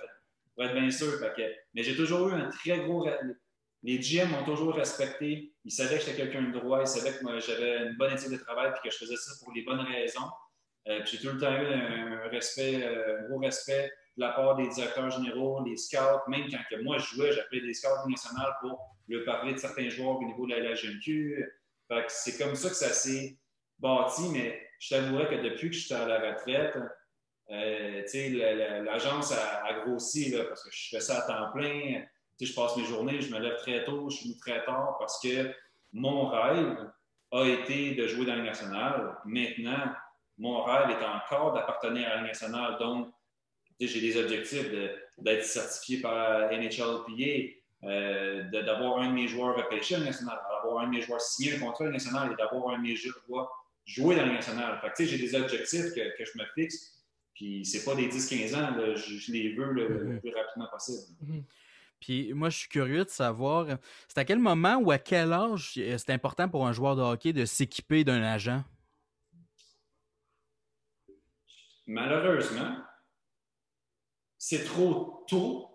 [0.57, 1.19] va être bien sûr.
[1.73, 3.07] mais j'ai toujours eu un très gros.
[3.83, 5.53] Les GM m'ont toujours respecté.
[5.63, 6.81] Ils savaient que j'étais quelqu'un de droit.
[6.81, 9.53] Ils savaient que j'avais une bonne éthique de travail et que je faisais ça pour
[9.53, 10.29] les bonnes raisons.
[10.87, 14.55] Euh, j'ai tout le temps eu un, respect, euh, un gros respect de la part
[14.55, 16.29] des directeurs généraux, des scouts.
[16.29, 19.89] Même quand que moi je jouais, j'appelais des scouts nationaux pour leur parler de certains
[19.89, 21.45] joueurs au niveau de la LHMQ.
[22.07, 23.37] C'est comme ça que ça s'est
[23.79, 26.77] bâti, mais je t'avouerais que depuis que je suis à la retraite,
[27.49, 32.03] euh, l'agence a, grossi parce que je fais ça à temps plein.
[32.39, 35.53] je passe mes journées, je me lève très tôt, je suis très tard parce que
[35.93, 36.89] mon rêve
[37.31, 39.17] a été de jouer dans la nationale.
[39.25, 39.93] Maintenant,
[40.37, 42.77] mon rêve est encore d'appartenir à la nationale.
[42.79, 43.09] Donc,
[43.79, 44.69] j'ai des objectifs
[45.17, 50.83] d'être certifié par NHLPA, euh, d'avoir un de mes joueurs repêché à la nationale, d'avoir
[50.83, 53.66] un de mes joueurs signé un contrat à la et d'avoir un de mes joueurs
[53.87, 54.79] jouer dans la nationale.
[54.81, 56.93] Fait j'ai des objectifs que, que, je me fixe.
[57.33, 60.19] Puis c'est pas des 10-15 ans, je, les veux le, mm-hmm.
[60.19, 61.03] plus rapidement possible.
[61.23, 61.43] Mm-hmm.
[61.99, 63.67] Puis moi, je suis curieux de savoir,
[64.07, 67.01] c'est à quel moment ou à quel âge euh, c'est important pour un joueur de
[67.01, 68.63] hockey de s'équiper d'un agent?
[71.87, 72.77] Malheureusement,
[74.37, 75.69] c'est trop tôt.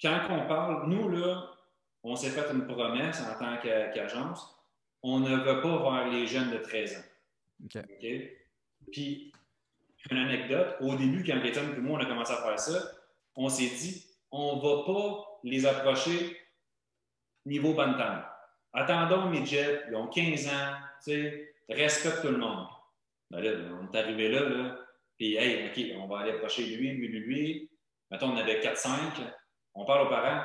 [0.00, 1.50] Quand on parle, nous, là,
[2.04, 4.54] on s'est fait une promesse en tant qu'agence,
[5.02, 7.07] on ne va pas vers les jeunes de 13 ans.
[7.64, 7.78] OK.
[8.92, 9.32] Puis,
[10.10, 12.92] une anecdote, au début, quand Gaëtan et moi, on a commencé à faire ça,
[13.34, 16.36] on s'est dit, on ne va pas les approcher
[17.44, 18.24] niveau bantam.
[18.72, 22.66] Attendons mes jets, ils ont 15 ans, tu sais, respecte tout le monde.
[23.30, 24.78] Ben là, on est arrivé là, là,
[25.18, 27.70] puis, hey, OK, on va aller approcher lui, lui, lui, lui.
[28.10, 28.88] Mettons, on avait 4-5.
[29.74, 30.44] On parle aux parents.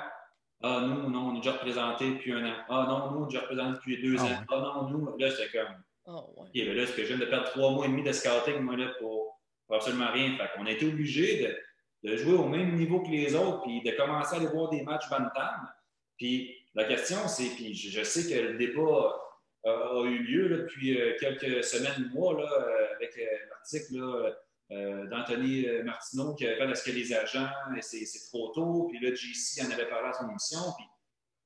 [0.63, 2.55] Ah, nous, non, on est déjà représenté depuis un an.
[2.69, 4.43] Ah, non, nous, on est déjà représenté depuis deux ah, ans.
[4.49, 5.75] Ah, non, nous, là, c'est comme.
[6.05, 6.47] Oh, ouais.
[6.47, 8.59] OK, ben là, ce que je viens de perdre trois mois et demi de scouting,
[8.59, 9.39] moi, là, pour,
[9.69, 10.35] absolument rien.
[10.37, 11.55] Fait a été obligé
[12.03, 14.83] de, jouer au même niveau que les autres, puis de commencer à aller voir des
[14.83, 15.69] matchs Bantam.
[16.17, 19.15] Puis la question, c'est, puis je, sais que le débat
[19.65, 24.35] a, eu lieu là, depuis euh, quelques semaines, mois, là, euh, avec euh, l'article
[25.09, 27.47] d'Anthony Martineau qui avait fait est-ce que les agents,
[27.81, 30.85] c'est trop tôt, puis là, JC en avait parlé à son émission, puis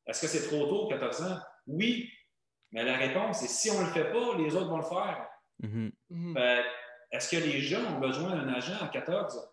[0.08, 1.38] est-ce que c'est trop tôt, 14 ans?
[1.65, 2.10] Oui,
[2.78, 5.28] mais la réponse est si on ne le fait pas, les autres vont le faire.
[5.63, 5.92] Mm-hmm.
[6.12, 6.63] Mm-hmm.
[7.12, 9.50] Est-ce que les gens ont besoin d'un agent à 14?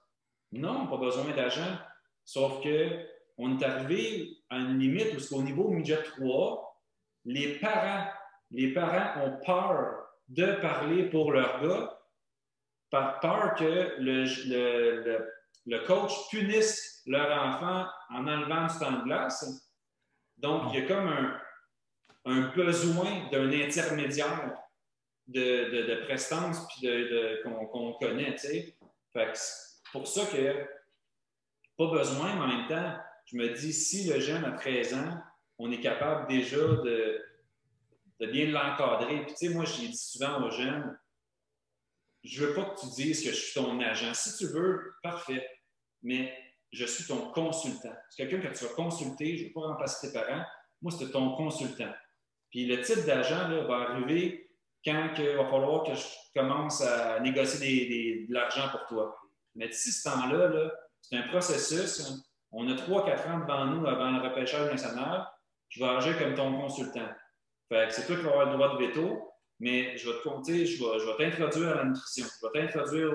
[0.53, 1.79] Non, pas besoin d'agent.
[2.27, 3.07] Sauf que
[3.39, 6.83] on est arrivé à une limite où, au niveau midget 3,
[7.25, 8.11] les parents,
[8.51, 11.99] les parents ont peur de parler pour leur gars
[12.91, 15.33] par peur que le, le,
[15.65, 19.67] le, coach punisse leur enfant en enlevant du temps de glace.
[20.37, 21.41] Donc, il y a comme un,
[22.25, 24.55] un besoin d'un intermédiaire
[25.27, 28.37] de, de, prestance puis de, qu'on connaît.
[28.37, 28.77] C'est
[29.93, 30.67] pour ça que
[31.77, 35.19] pas besoin, mais en même temps, je me dis, si le jeune a 13 ans,
[35.59, 37.25] on est capable déjà de,
[38.21, 39.23] de bien l'encadrer.
[39.25, 40.99] Puis, tu sais, moi, j'ai dit souvent aux jeunes,
[42.23, 44.15] je veux pas que tu dises que je suis ton agent.
[44.15, 45.47] Si tu veux, parfait.
[46.03, 46.35] Mais
[46.73, 47.95] je suis ton consultant.
[48.11, 49.37] C'est quelqu'un que tu vas consulter.
[49.37, 50.45] Je ne veux pas remplacer tes parents.
[50.81, 51.93] Moi, c'est ton consultant.
[52.55, 54.49] Puis le type d'agent va arriver
[54.85, 56.05] quand il va falloir que je
[56.37, 59.17] commence à négocier de l'argent pour toi.
[59.57, 62.25] Mais d'ici ce temps-là, -là, c'est un processus.
[62.53, 65.27] On a 3-4 ans devant nous avant le repêchage national.
[65.69, 67.09] Je vais agir comme ton consultant.
[67.69, 70.65] Fait c'est toi qui vas avoir le droit de veto, mais je vais te compter,
[70.65, 73.15] je vais, je vais t'introduire à la nutrition, je vais t'introduire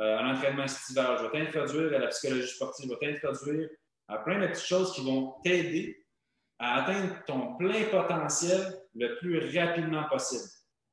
[0.00, 3.70] euh, à l'entraînement estival, je vais t'introduire à la psychologie sportive, je vais t'introduire
[4.08, 6.05] à plein de petites choses qui vont t'aider
[6.58, 10.44] à atteindre ton plein potentiel le plus rapidement possible.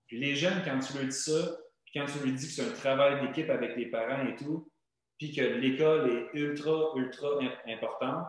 [0.08, 2.68] Puis les jeunes, quand tu leur dis ça, puis quand tu leur dis que c'est
[2.68, 4.70] un travail d'équipe avec les parents et tout,
[5.18, 7.30] puis que l'école est ultra, ultra
[7.68, 8.28] importante,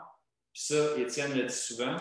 [0.52, 1.96] puis ça, Étienne le dit souvent,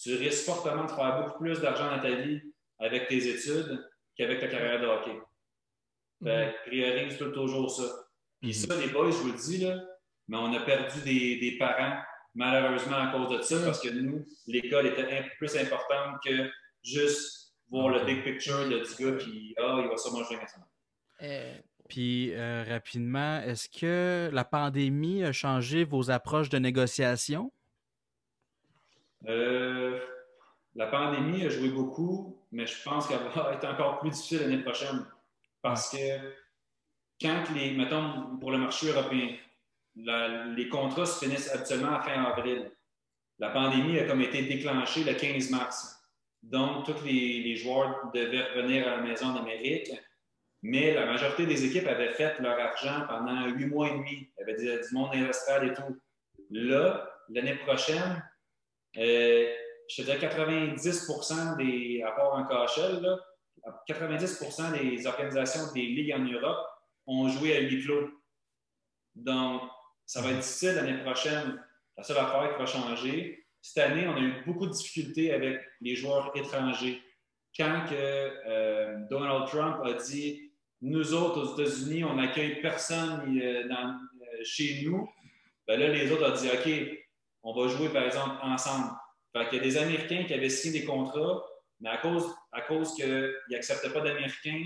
[0.00, 2.40] tu risques fortement de faire beaucoup plus d'argent dans ta vie
[2.78, 5.18] avec tes études qu'avec ta carrière de hockey.
[6.22, 7.84] Fait priorise toujours ça.
[8.40, 8.54] Puis mhm.
[8.54, 9.76] ça, les boys, je vous le dis, là,
[10.28, 12.00] mais on a perdu des, des parents
[12.34, 16.50] malheureusement à cause de ça, parce que nous, l'école était plus importante que
[16.82, 20.66] juste voir le big picture du gars qui, ah, il va sûrement jouer maintenant.
[21.22, 27.52] Euh, Puis euh, rapidement, est-ce que la pandémie a changé vos approches de négociation?
[29.28, 30.00] Euh,
[30.74, 34.62] la pandémie a joué beaucoup, mais je pense qu'elle va être encore plus difficile l'année
[34.62, 35.06] prochaine.
[35.60, 35.96] Parce que
[37.20, 39.36] quand les, mettons, pour le marché européen,
[39.96, 42.70] les contrats se finissent habituellement à fin avril.
[43.38, 45.98] La pandémie a comme été déclenchée le 15 mars.
[46.42, 49.90] Donc, tous les, joueurs devaient revenir à la maison d'Amérique,
[50.62, 54.28] mais la majorité des équipes avaient fait leur argent pendant huit mois et demi.
[54.38, 56.00] Il y avait du, monde et tout.
[56.50, 58.22] Là, l'année prochaine,
[58.96, 59.52] euh,
[59.88, 63.18] je dirais 90 des rapports en KHL,
[63.88, 66.66] 90% des organisations des ligues en Europe
[67.06, 68.10] ont joué à huis clos.
[69.14, 69.62] Donc,
[70.06, 71.62] ça va être difficile l'année prochaine.
[71.96, 75.60] La seule affaire qui va changer, cette année, on a eu beaucoup de difficultés avec
[75.80, 77.00] les joueurs étrangers.
[77.56, 84.44] Quand euh, Donald Trump a dit Nous autres, aux États-Unis, on n'accueille personne euh, euh,
[84.44, 85.08] chez nous,
[85.68, 86.98] ben là, les autres ont dit OK,
[87.44, 88.90] on va jouer par exemple ensemble.
[89.32, 91.44] Fait qu'il y a des Américains qui avaient signé des contrats,
[91.80, 94.64] mais à cause, à cause qu'ils n'acceptaient pas d'Américains,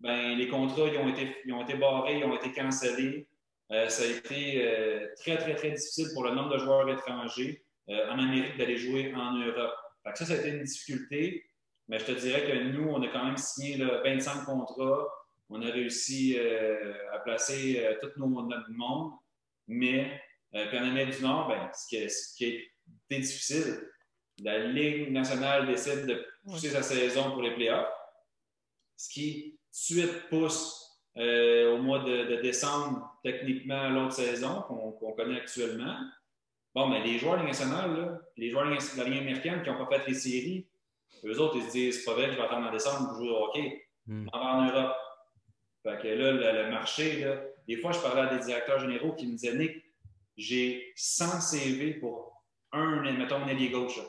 [0.00, 3.26] ben, les contrats ils ont, été, ils ont été barrés, ils ont été cancellés.
[3.70, 7.62] Euh, ça a été euh, très, très, très difficile pour le nombre de joueurs étrangers
[7.90, 9.74] euh, en Amérique d'aller jouer en Europe.
[10.14, 11.44] ça, ça a été une difficulté,
[11.86, 15.06] mais je te dirais que nous, on a quand même signé 25 contrats.
[15.50, 16.38] On a réussi
[17.10, 19.12] à placer tout nos, notre monde,
[19.66, 20.20] mais
[20.52, 23.80] puis en Amérique du Nord, ben, ce, qui ce, qui est difficile,
[24.42, 27.88] la Ligue nationale décide de pousser sa saison pour les playoffs,
[28.96, 30.87] ce qui suite pousse
[31.18, 35.96] euh, au mois de, décembre, techniquement, l'autre saison qu'on connaît actuellement.
[36.74, 39.98] Bon, mais les joueurs de nationale, les joueurs de la Ligue américaine qui n'ont pas
[39.98, 40.68] fait les séries,
[41.24, 43.16] eux autres, ils se disent c'est pas vrai que je vais attendre en décembre pour
[43.16, 43.88] jouer au hockey.
[44.06, 44.28] Hmm.
[44.32, 44.96] On va en Europe.
[45.82, 49.26] Fait que là, le, marché, là, des fois, je parlais à des directeurs généraux qui
[49.26, 49.84] me disaient Nick,
[50.36, 54.00] j'ai 100 CV pour un, mettons, un ailier gauche.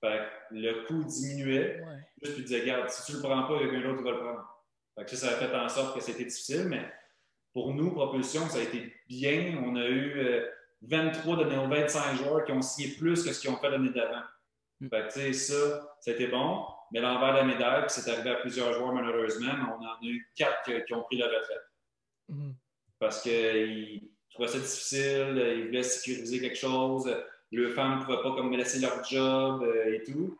[0.00, 1.82] Fait que le coût diminuait.
[1.82, 1.98] Ouais.
[2.22, 3.98] Juste, tu disais, regarde, si tu ne le prends pas, il y a quelqu'un d'autre
[3.98, 4.59] qui va le prendre
[5.06, 6.90] ça, ça a fait en sorte que c'était difficile, mais
[7.52, 9.62] pour nous, Propulsion, ça a été bien.
[9.64, 10.42] On a eu
[10.82, 13.70] 23 euh, de nos 25 joueurs qui ont signé plus que ce qu'ils ont fait
[13.70, 14.22] l'année d'avant.
[14.80, 15.32] Mm.
[15.32, 16.64] Ça, c'était bon.
[16.92, 19.98] Mais l'envers de la médaille, c'est arrivé à plusieurs joueurs malheureusement, mais on en a
[20.02, 21.70] eu quatre qui, ont pris la retraite.
[22.28, 22.52] Mm.
[22.98, 27.12] Parce qu'ils trouvaient ça difficile, ils voulaient sécuriser quelque chose,
[27.52, 30.38] leurs femmes ne pouvaient pas comme laisser leur job euh, et tout.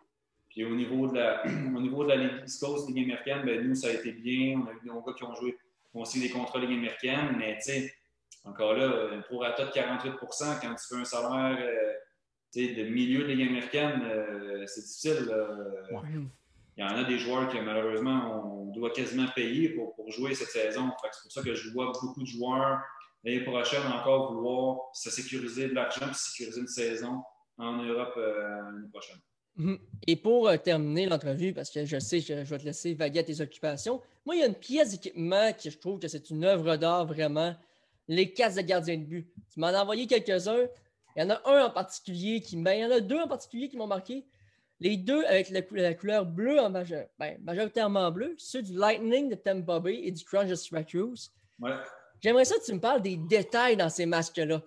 [0.50, 3.66] Puis au niveau de la, au niveau de la Ligue East Coast, Ligue américaine, ben,
[3.66, 4.60] nous, ça a été bien.
[4.60, 5.56] On a eu des gars qui ont joué
[5.94, 7.92] ont aussi des contrats Ligue américaine, mais tu sais,
[8.44, 11.92] encore là, un prorata de 48% quand tu fais un salaire euh,
[12.54, 15.28] de milieu de Ligue américaine, euh, c'est difficile.
[16.76, 20.34] Il y en a des joueurs que malheureusement, on doit quasiment payer pour, pour jouer
[20.34, 20.90] cette saison.
[21.02, 22.80] C'est pour ça que je vois beaucoup de joueurs
[23.24, 27.22] l'année prochaine encore vouloir se sécuriser de l'argent et sécuriser une saison
[27.58, 29.18] en Europe euh, l'année prochaine.
[29.56, 29.78] Mhm.
[30.06, 33.20] Et pour euh, terminer l'entrevue, parce que je sais, je, je, vais te laisser vaguer
[33.20, 36.30] à tes occupations, moi, il y a une pièce d'équipement que je trouve que c'est
[36.30, 37.54] une œuvre d'art vraiment,
[38.08, 39.32] les casques de gardien de but.
[39.52, 40.66] Tu m'en as envoyé quelques-uns.
[41.16, 43.28] Il y en a un en particulier qui ben, il y en a deux en
[43.28, 44.26] particulier qui m'ont marqué.
[44.80, 49.78] Les deux avec la, couleur bleue, en ben, majoritairement bleu, ceux du Lightning de Tampa
[49.78, 51.32] Bay et du Crunch de Syracuse.
[51.58, 51.72] Ouais.
[52.20, 54.62] J'aimerais ça que tu me parles des détails dans ces masques-là.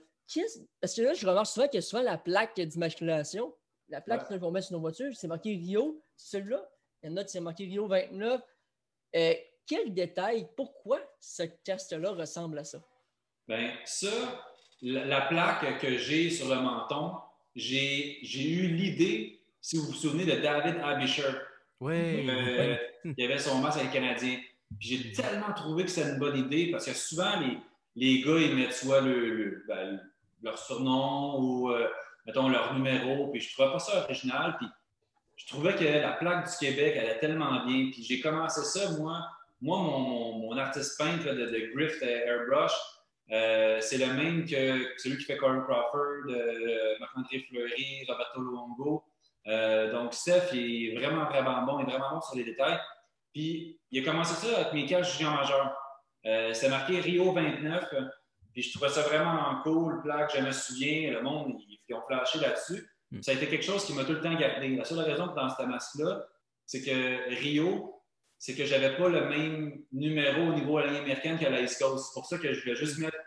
[0.82, 3.54] Parce que là, je remarque souvent qu'il y a souvent la plaque d'immatriculation.
[3.94, 6.68] La plaque qu'on met sur nos voitures, c'est marqué Rio, c'est celui-là.
[7.04, 8.42] Il y en a qui c'est marqué Rio 29.
[9.16, 9.34] Euh,
[9.68, 12.80] quel détail, pourquoi ce casque-là ressemble à ça?
[13.48, 14.08] Bien, ça,
[14.82, 17.18] la, plaque que j'ai sur le menton,
[17.56, 21.30] j'ai eu l'idée, si vous vous souvenez de David Abisher.
[21.80, 22.28] Oui.
[22.28, 22.76] Euh,
[23.16, 24.40] il avait son masque avec les Canadiens.
[24.80, 27.60] J'ai tellement trouvé que c'était une bonne idée parce que souvent, les,
[27.96, 30.02] les gars, ils mettent soit le, ben,
[30.42, 31.88] leur surnom ou, euh,
[32.26, 33.28] mettons, leur numéro.
[33.28, 34.56] Puis je trouvais pas ça original.
[34.58, 34.68] Puis
[35.36, 37.90] je trouvais que la plaque du Québec, est tellement bien.
[37.92, 39.26] Puis j'ai commencé ça, moi.
[39.62, 42.74] Moi, mon, mon, artiste peintre de, de Grift Airbrush,
[43.32, 49.06] euh, c'est le même que celui qui fait Corey Crawford, euh, Marc-André Fleury, Roberto Luongo.
[49.48, 51.80] Euh, donc, Steph, il est vraiment, vraiment bon.
[51.80, 52.80] Il est vraiment bon sur les détails.
[53.34, 55.76] Puis, il a commencé ça avec mes caches junior majeur.
[56.26, 57.86] Euh, c'est marqué Rio 29.
[58.54, 61.12] Puis, je trouvais ça vraiment cool, plaque, je me souviens.
[61.12, 62.88] Le monde, ils, ont flashé là-dessus.
[63.12, 63.22] Hmm.
[63.22, 64.76] Ça a été quelque chose qui m'a tout le temps gardé.
[64.76, 66.26] La seule raison dans cette masque-là,
[66.66, 68.02] c'est que Rio,
[68.38, 71.62] c'est que j'avais pas le même numéro au niveau de la ligne américaine qu'à la
[71.62, 72.08] East Coast.
[72.08, 73.18] C'est pour ça que je voulais juste mettre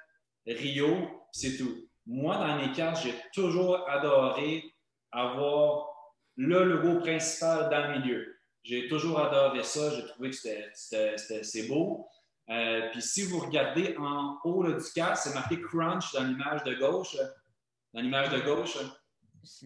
[0.47, 1.89] Rio, c'est tout.
[2.07, 4.65] Moi, dans mes cartes, j'ai toujours adoré
[5.11, 5.89] avoir
[6.37, 8.37] le logo principal dans le milieu.
[8.63, 9.91] J'ai toujours adoré ça.
[9.91, 12.09] J'ai trouvé que c'était beau.
[12.49, 16.63] Euh, puis si vous regardez en haut là, du casque, c'est marqué Crunch dans l'image
[16.65, 17.17] de gauche.
[17.93, 18.79] Dans l'image de gauche.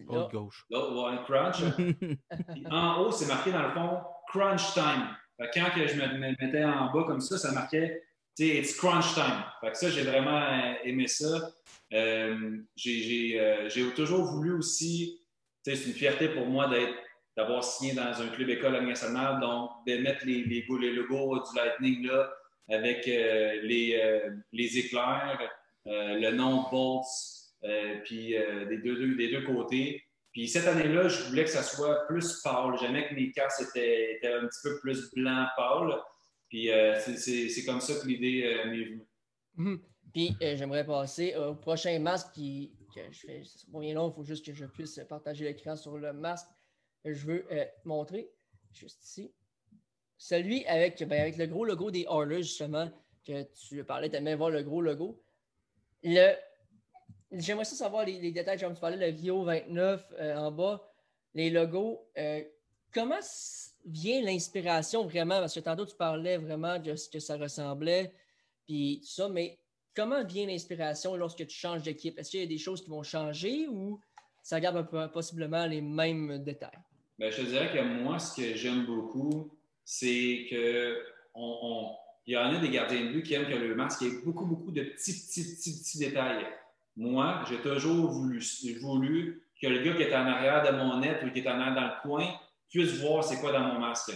[0.07, 0.65] Haute gauche.
[0.69, 1.61] Là, crunch.
[2.71, 5.07] en haut, c'est marqué dans le fond Crunch Time.
[5.53, 8.03] quand que je me mettais en bas comme ça, ça marquait
[8.39, 9.43] It's crunch time.
[9.59, 11.51] Fait que ça, j'ai vraiment euh, aimé ça.
[11.93, 15.21] Euh, j'ai toujours voulu aussi
[15.63, 16.69] c'est une fierté pour moi
[17.37, 21.55] d'avoir signé dans un club école nationale, donc de mettre les, les, les logos du
[21.55, 22.31] Lightning là,
[22.69, 25.39] avec euh, les, euh, les, éclairs,
[25.87, 27.05] euh, le nom Bolts,
[28.05, 28.35] puis
[28.69, 30.03] des deux, côtés.
[30.31, 32.75] Puis cette année-là, je voulais que ça soit plus pâle.
[32.79, 35.93] J'aimais que mes casses étaient, un petit peu plus blanc pâle.
[36.49, 36.69] Puis
[37.05, 39.07] c'est comme ça que l'idée m'est venue.
[39.57, 39.81] Mhm.
[40.11, 43.43] Puis j'aimerais passer au prochain masque qui, que je fais.
[43.45, 46.47] C'est bien long, il faut juste que je puisse partager l'écran sur le masque
[47.03, 47.45] que je veux
[47.85, 48.27] montrer.
[48.73, 49.31] Juste ici.
[50.23, 52.87] Celui avec, ben, avec le gros logo des Oilers, justement,
[53.25, 55.19] que tu parlais, tu aimais voir le gros logo.
[56.03, 56.35] Le,
[57.31, 60.87] J'aimerais savoir les, détails, comme tu parlais, le Vio 29 euh, en bas,
[61.33, 62.07] les logos.
[62.19, 62.43] Euh,
[62.93, 63.17] comment
[63.83, 65.39] vient l'inspiration vraiment?
[65.39, 68.13] Parce que tantôt, tu parlais vraiment de ce que ça ressemblait,
[68.67, 69.57] puis tout ça, mais
[69.95, 72.19] comment vient l'inspiration lorsque tu changes d'équipe?
[72.19, 73.99] Est-ce qu'il y a des choses qui vont changer ou
[74.43, 76.77] ça garde possiblement les mêmes détails?
[77.17, 79.51] Bien, je te dirais que moi, ce que j'aime beaucoup,
[79.91, 81.93] c'est que on,
[82.25, 84.45] il y en a des gardiens de but qui aiment que le masque ait beaucoup,
[84.45, 86.47] beaucoup de petits, petits, petits, petits détails.
[86.95, 88.41] Moi, j'ai toujours voulu,
[88.79, 91.59] voulu que le gars qui est en arrière de mon net ou qui est en
[91.59, 92.25] arrière dans le coin
[92.69, 94.13] puisse voir c'est quoi dans mon masque.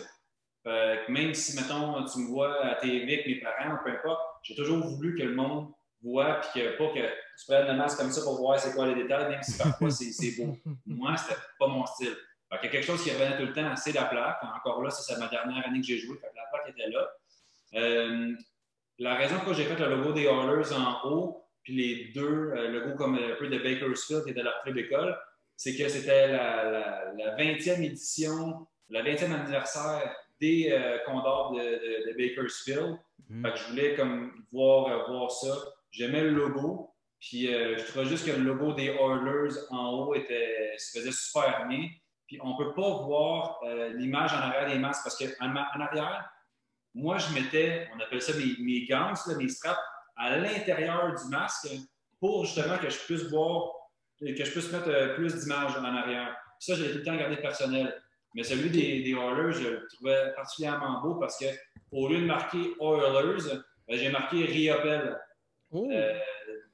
[1.10, 4.78] même si, mettons, tu me vois à TV avec mes parents, peu importe, j'ai toujours
[4.78, 8.22] voulu que le monde voit, puis que pas que tu prennes le masque comme ça
[8.22, 10.56] pour voir c'est quoi les détails, même si parfois c'est beau.
[10.86, 12.16] Moi, c'était pas mon style.
[12.52, 14.38] Il y a quelque chose qui revenait tout le temps, c'est la plaque.
[14.44, 17.10] Encore là, c'est ma dernière année que j'ai joué, la plaque était là.
[17.76, 18.34] Euh,
[19.00, 22.54] la raison pour laquelle j'ai fait le logo des Oilers en haut, puis les deux
[22.56, 25.18] euh, logos comme un peu de Bakersfield et de leur club d'école,
[25.58, 32.98] c'est que c'était la, 20e édition, le 20e anniversaire des euh, Condors de Bakersfield.
[33.30, 33.52] Mhm.
[33.56, 35.56] je voulais comme voir, euh, voir ça.
[35.92, 36.92] J'aimais le logo.
[37.20, 41.12] Puis euh, je trouvais juste que le logo des Oilers en haut était, se faisait
[41.12, 41.88] super bien.
[42.28, 45.82] Puis on ne peut pas voir euh, l'image en arrière des masques parce qu'en en
[45.82, 46.30] arrière,
[46.94, 49.80] moi, je mettais, on appelle ça mes, mes gants, mes straps,
[50.16, 51.68] à l'intérieur du masque
[52.20, 53.70] pour justement que je puisse voir,
[54.20, 56.36] que je puisse mettre plus d'images en arrière.
[56.58, 58.02] Ça, je l'ai tout le temps gardé personnel.
[58.34, 61.46] Mais celui des, des Oilers, je le trouvais particulièrement beau parce que
[61.92, 65.18] au lieu de marquer Oilers, j'ai marqué Riopel.
[65.72, 65.90] Oh.
[65.92, 66.20] Euh,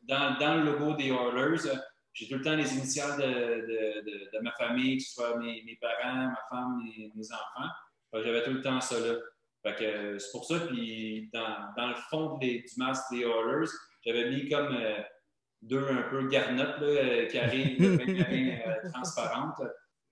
[0.04, 1.70] dans, dans, le logo des Oilers,
[2.14, 6.44] j'ai tout le temps les initiales de, ma famille, que ce soit mes, parents, ma
[6.50, 7.70] femme, mes, mes enfants.
[8.14, 9.16] J'avais tout le temps ça là.
[9.64, 13.70] c'est pour ça, puis dans, le fond du masque des Oilers,
[14.06, 15.00] j'avais mis comme euh,
[15.62, 19.62] deux un peu garnottes là, arrivent, euh, transparentes.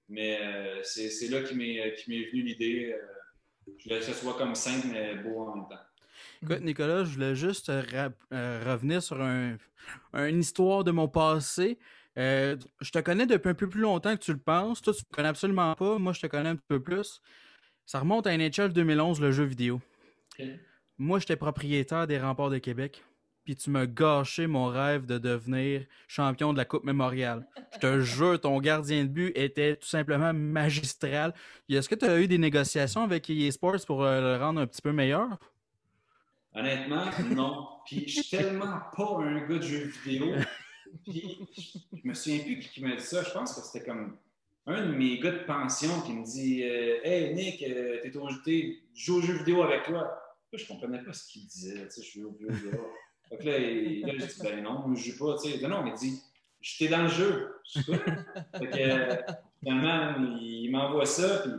[0.07, 0.39] Mais
[0.83, 2.95] c'est là qui m'est venu l'idée.
[3.77, 5.83] Je voulais que ce soit comme simple, mais beau en même temps.
[6.41, 8.09] Écoute, Nicolas, je voulais juste euh,
[8.65, 9.57] revenir sur un,
[10.13, 11.77] une histoire de mon passé.
[12.17, 14.81] Euh, je te connais depuis un peu plus longtemps que tu le penses.
[14.81, 15.97] Toi, tu me connais absolument pas.
[15.97, 17.21] Moi, je te connais un peu plus.
[17.85, 19.81] Ça remonte à NHL 2011, le jeu vidéo.
[20.97, 23.03] Moi, j'étais propriétaire des Remparts de Québec
[23.49, 27.47] puis tu m'as gâché mon rêve de devenir champion de la Coupe Mémoriale.
[27.73, 31.33] Je te jure, ton gardien de but était tout simplement magistral.
[31.67, 34.67] Est-ce que tu as eu des négociations avec EA Sports pour euh, le rendre un
[34.67, 35.39] petit peu meilleur?
[36.59, 37.67] Honnêtement, non.
[37.85, 40.35] Puis je suis tellement pas un gars de jeux vidéo.
[41.05, 41.47] Puis
[41.93, 43.23] je me souviens plus qui m'a dit ça.
[43.23, 44.17] Je pense que c'était comme
[44.65, 48.27] un de mes gars de pension qui me dit euh, Hey Nick, euh, t'es au,
[48.43, 50.19] t'es, je joue aux jeux vidéo avec toi.
[50.53, 51.87] je comprenais pas ce qu'il disait.
[51.95, 52.91] Je suis au jeu vidéo.
[53.31, 55.37] Donc là, là, je dis Ben non, je joue pas.
[55.37, 55.67] sais.
[55.67, 56.21] Non, il dit
[56.61, 57.55] J'étais dans le jeu.
[57.63, 59.33] Je suis fait que,
[59.63, 61.39] finalement, il m'envoie ça.
[61.39, 61.51] Puis,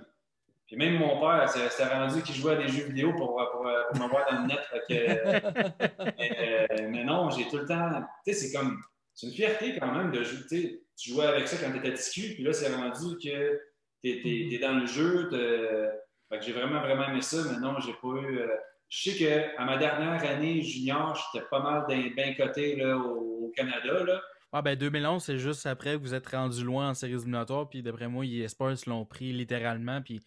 [0.70, 3.98] puis même mon père s'est rendu qu'il jouait à des jeux vidéo pour, pour, pour
[3.98, 4.60] m'envoyer dans le net.
[4.88, 6.04] Que,
[6.78, 7.90] mais, mais, non, j'ai tout le temps.
[8.24, 8.80] Tu sais, c'est comme.
[9.12, 12.34] C'est une fierté quand même de jouer tu jouais avec ça quand tu étais petit
[12.34, 14.60] puis là, c'est rendu que tu es, mm-hmm.
[14.60, 15.28] dans le jeu.
[16.40, 18.38] j'ai vraiment, vraiment aimé ça, mais non, j'ai pas eu.
[18.38, 18.46] Euh,
[18.88, 24.04] je sais qu'à ma dernière année junior, j'étais pas mal bien coté au, Canada.
[24.04, 24.22] Là.
[24.52, 27.82] Ah ben 2011, c'est juste après que vous êtes rendu loin en séries éliminatoires, puis
[27.82, 30.20] d'après moi, eSports l'ont pris littéralement, puis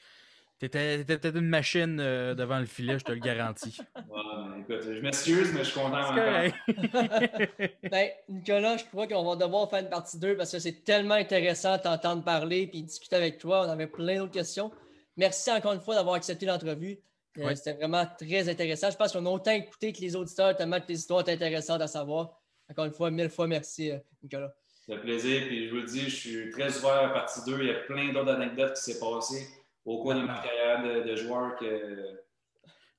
[0.64, 3.78] T'étais, peut-être une machine euh, devant le filet, je te le garantis.
[3.98, 5.98] Ouais, écoute, je m'excuse, mais je suis content
[7.92, 11.16] ben, Nicolas, je crois qu'on va devoir faire une partie 2 parce que c'est tellement
[11.16, 13.66] intéressant de t'entendre parler et discuter avec toi.
[13.68, 14.72] On avait plein d'autres questions.
[15.18, 16.98] Merci encore une fois d'avoir accepté l'entrevue.
[17.40, 18.90] Euh, c'était vraiment très intéressant.
[18.90, 21.82] Je pense qu'on a autant écouté que les auditeurs, tellement que tes histoires sont intéressantes
[21.82, 22.40] à savoir.
[22.72, 24.54] Encore une fois, mille fois merci, euh, Nicolas.
[24.88, 25.42] Ça fait plaisir.
[25.46, 27.58] Puis je vous le dis, je suis très ouvert à la partie 2.
[27.60, 29.46] Il y a plein d'autres anecdotes qui s'est passées
[29.86, 32.20] au cours de ma carrière de, joueur que.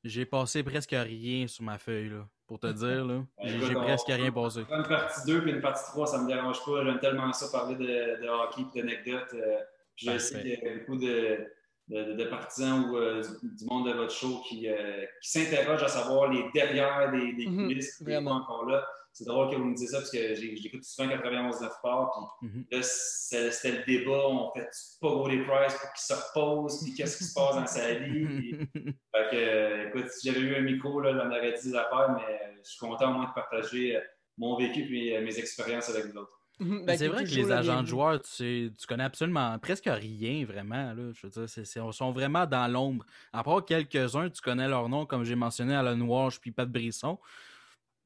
[0.02, 3.04] J'ai passé presque rien sur ma feuille, là, pour te dire.
[3.04, 3.24] là.
[3.44, 4.60] J'ai presque rien passé.
[4.70, 6.84] Une partie 2 puis une partie 3, ça me dérange pas.
[6.84, 9.34] J'aime tellement ça parler de, de hockey et d'anecdotes.
[9.34, 9.58] Euh,
[9.96, 11.46] je sais qu'il y a beaucoup de,
[11.88, 16.30] de, partisans ou euh, du monde de votre show qui, euh, qui s'interrogent à savoir
[16.30, 19.74] les derrière des, des mhm, coulisses qui sont encore là c'est drôle que vous me
[19.74, 22.36] disiez ça parce que j'écoute souvent 91 9 parts.
[22.40, 22.76] Puis mm-hmm.
[22.76, 24.26] là, c'était le débat.
[24.26, 24.68] On fait
[25.00, 26.82] pas les Price pour qu'il se repose.
[26.82, 28.56] Puis qu'est-ce qui se passe dans sa vie.
[28.74, 32.58] fait que, écoute, si j'avais eu un micro, là, j'en aurais dit des affaires, mais
[32.64, 34.00] je suis content au moins de partager euh,
[34.36, 36.40] mon vécu et euh, mes expériences avec vous autres.
[36.60, 36.84] Mm-hmm.
[36.84, 40.92] Ben, c'est vrai que les agents de joueurs, tu, tu, connais absolument presque rien, vraiment.
[40.92, 41.12] Là.
[41.12, 43.06] Je veux dire, ils sont vraiment dans l'ombre.
[43.32, 47.16] À part quelques-uns, tu connais leur nom, comme j'ai mentionné, Alan Walsh puis Pat Brisson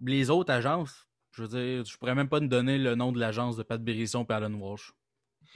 [0.00, 3.18] les autres agences, je veux dire, je pourrais même pas te donner le nom de
[3.18, 4.92] l'agence de Pat Bérisson et Alan Walsh.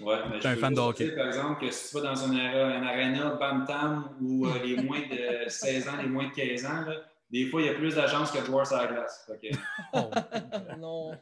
[0.01, 1.15] Ouais, mais je un fan de hockey.
[1.15, 5.01] par exemple, que si tu vas dans un, un arena Bantam où euh, les moins
[5.01, 6.85] de 16 ans, les moins de 15 ans,
[7.31, 9.31] des fois, il y a plus d'agences que de joueurs sur la glace.
[9.95, 10.11] Oh.
[10.79, 11.13] non.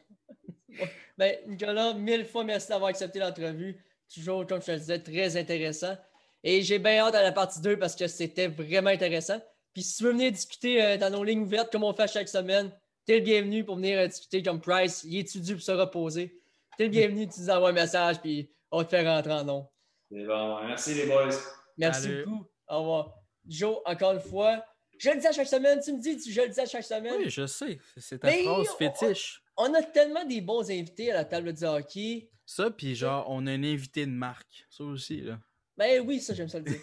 [1.17, 3.77] Ben, Nicolas, mille fois merci d'avoir accepté l'entrevue.
[4.13, 5.97] Toujours, comme je te le disais, très intéressant.
[6.43, 9.39] Et j'ai bien hâte à la partie 2 parce que c'était vraiment intéressant.
[9.73, 12.27] Puis si tu veux venir discuter euh, dans nos lignes ouvertes comme on fait chaque
[12.27, 12.71] semaine,
[13.05, 15.03] T'es le bienvenu pour venir discuter comme Price.
[15.03, 16.39] Il étudie pour se reposer?
[16.77, 19.43] T'es le bienvenu, tu nous envoies un message, puis on va te faire rentrer en
[19.43, 19.67] nom.
[20.11, 20.65] C'est bon.
[20.65, 21.29] Merci, les boys.
[21.77, 22.45] Merci beaucoup.
[22.67, 23.15] Au revoir.
[23.47, 24.63] Joe, encore une fois,
[24.99, 25.79] je le dis à chaque semaine.
[25.83, 27.15] Tu me dis, je le dis à chaque semaine.
[27.17, 27.79] Oui, je sais.
[27.97, 29.41] C'est ta phrase fétiche.
[29.57, 32.29] On, a tellement des bons invités à la table de hockey.
[32.45, 34.65] Ça, puis genre, on a un invité de marque.
[34.69, 35.39] Ça aussi, là.
[35.75, 36.79] Ben oui, ça, j'aime ça le dire.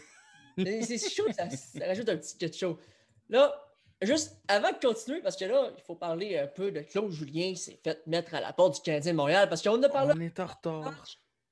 [0.84, 2.76] c'est chaud, ça, ça rajoute un petit quelque chose.
[3.28, 3.67] Là,
[4.00, 7.50] Juste avant de continuer, parce que là, il faut parler un peu de Claude Julien
[7.50, 10.12] qui s'est fait mettre à la porte du Canadien de Montréal, parce qu'on a parlé.
[10.16, 11.04] On est en retard.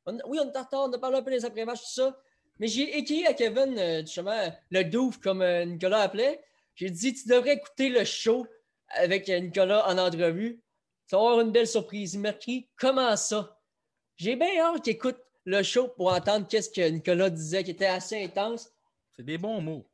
[0.07, 2.17] oui, on est en retard, on a parlé un peu des après-matchs, tout ça.
[2.59, 6.41] Mais j'ai écrit à Kevin, euh, justement, le douf, comme euh, Nicolas appelait.
[6.75, 8.47] J'ai dit, tu devrais écouter le show
[8.91, 10.63] avec euh, Nicolas en entrevue.
[11.09, 12.15] Tu vas avoir une belle surprise.
[12.15, 13.59] Il m'a écrit, comment ça?
[14.17, 17.87] J'ai bien hâte qu'il écoute le show pour entendre qu'est-ce que Nicolas disait, qui était
[17.87, 18.71] assez intense.
[19.17, 19.87] C'est des bons mots.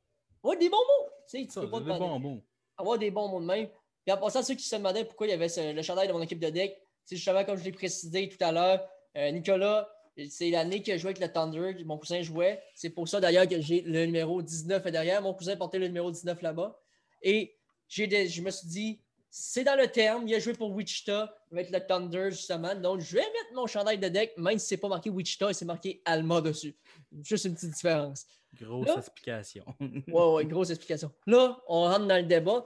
[0.43, 1.12] Oui, des bons mots.
[1.33, 2.43] Tu sais, tu peux pas des bons mots.
[2.77, 3.69] Avoir des bons mots de même.
[4.05, 6.21] Puis en passant, ceux qui se demandaient pourquoi il y avait le chandail de mon
[6.21, 9.89] équipe de deck, c'est justement comme je l'ai précisé tout à l'heure, euh, Nicolas,
[10.29, 12.63] c'est l'année que je jouais avec le Thunder, mon cousin jouait.
[12.75, 15.23] C'est pour ça d'ailleurs que j'ai le numéro 19 derrière.
[15.23, 16.79] Mon cousin portait le numéro 19 là-bas.
[17.23, 17.57] Et
[17.89, 21.81] je me suis dit, c'est dans le terme, il a joué pour Wichita avec le
[21.81, 22.75] Thunder justement.
[22.75, 25.65] Donc je vais mettre mon chandail de deck, même si c'est pas marqué Wichita, c'est
[25.65, 26.77] marqué Alma dessus.
[27.23, 28.27] Juste une petite différence.
[28.61, 29.65] Grosse explication.
[29.81, 31.11] ouais, ouais, grosse explication.
[31.27, 32.65] Là, on rentre dans le débat.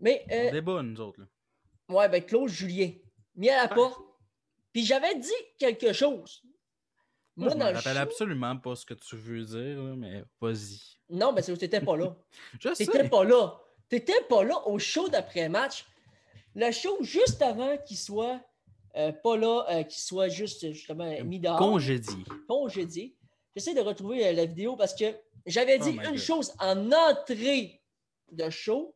[0.00, 0.24] Mais.
[0.30, 1.20] Euh, on débat, nous autres.
[1.20, 1.26] Là.
[1.94, 2.92] Ouais, ben Claude Julien,
[3.36, 4.00] mis à la porte.
[4.72, 5.28] Puis j'avais dit
[5.58, 6.42] quelque chose.
[7.36, 10.78] Moi, je ne rappelle absolument pas ce que tu veux dire, mais vas-y.
[11.08, 12.14] Non, mais c'est que t'étais pas là.
[12.60, 13.58] je T'étais pas là.
[13.88, 15.86] T'étais pas là au show d'après-match.
[16.54, 18.40] Le show juste avant qu'il soit
[18.96, 21.58] euh, pas là, euh, qu'il soit juste justement mis dehors.
[21.58, 22.24] Congédié.
[22.48, 23.16] Congédié.
[23.54, 25.06] J'essaie de retrouver euh, la vidéo parce que
[25.46, 27.80] j'avais dit oh une chose en entrée
[28.30, 28.94] de show.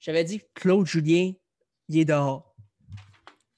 [0.00, 1.32] J'avais dit Claude Julien,
[1.88, 2.54] il est dehors.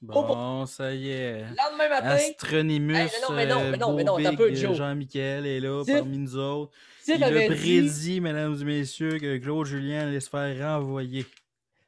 [0.03, 1.41] Bon, ça y est.
[1.41, 2.09] Lendemain matin.
[2.09, 4.77] Astronimus, non, mais non, mais non, mais non, t'as peu Joe.
[4.77, 6.73] Jean-Michel est là parmi nous autres.
[7.09, 11.25] il a prédit, mesdames et messieurs, que Claude Julien allait se faire renvoyer.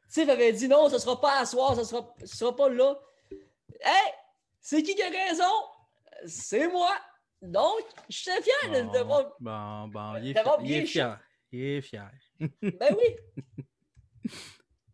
[0.08, 2.70] Tiff avait dit non, ce ne sera pas à soir, ce ne sera, sera pas
[2.70, 2.98] là.
[3.80, 4.12] Hey,
[4.62, 5.44] c'est qui qui a raison?
[6.26, 6.90] C'est moi.
[7.46, 9.24] Donc, je suis fier de, de voir.
[9.40, 10.56] Bon, bon, il est, fier.
[10.62, 11.18] Il est fier.
[11.52, 12.10] Il est fier.
[12.62, 13.16] Ben oui.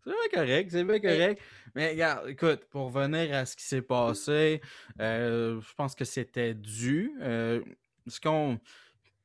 [0.05, 1.41] C'est bien correct, c'est bien correct.
[1.77, 4.61] Mais regarde, écoute, pour revenir à ce qui s'est passé,
[5.01, 7.13] euh, je pense que c'était dû.
[7.21, 7.63] Euh,
[8.09, 8.59] ce qu'on.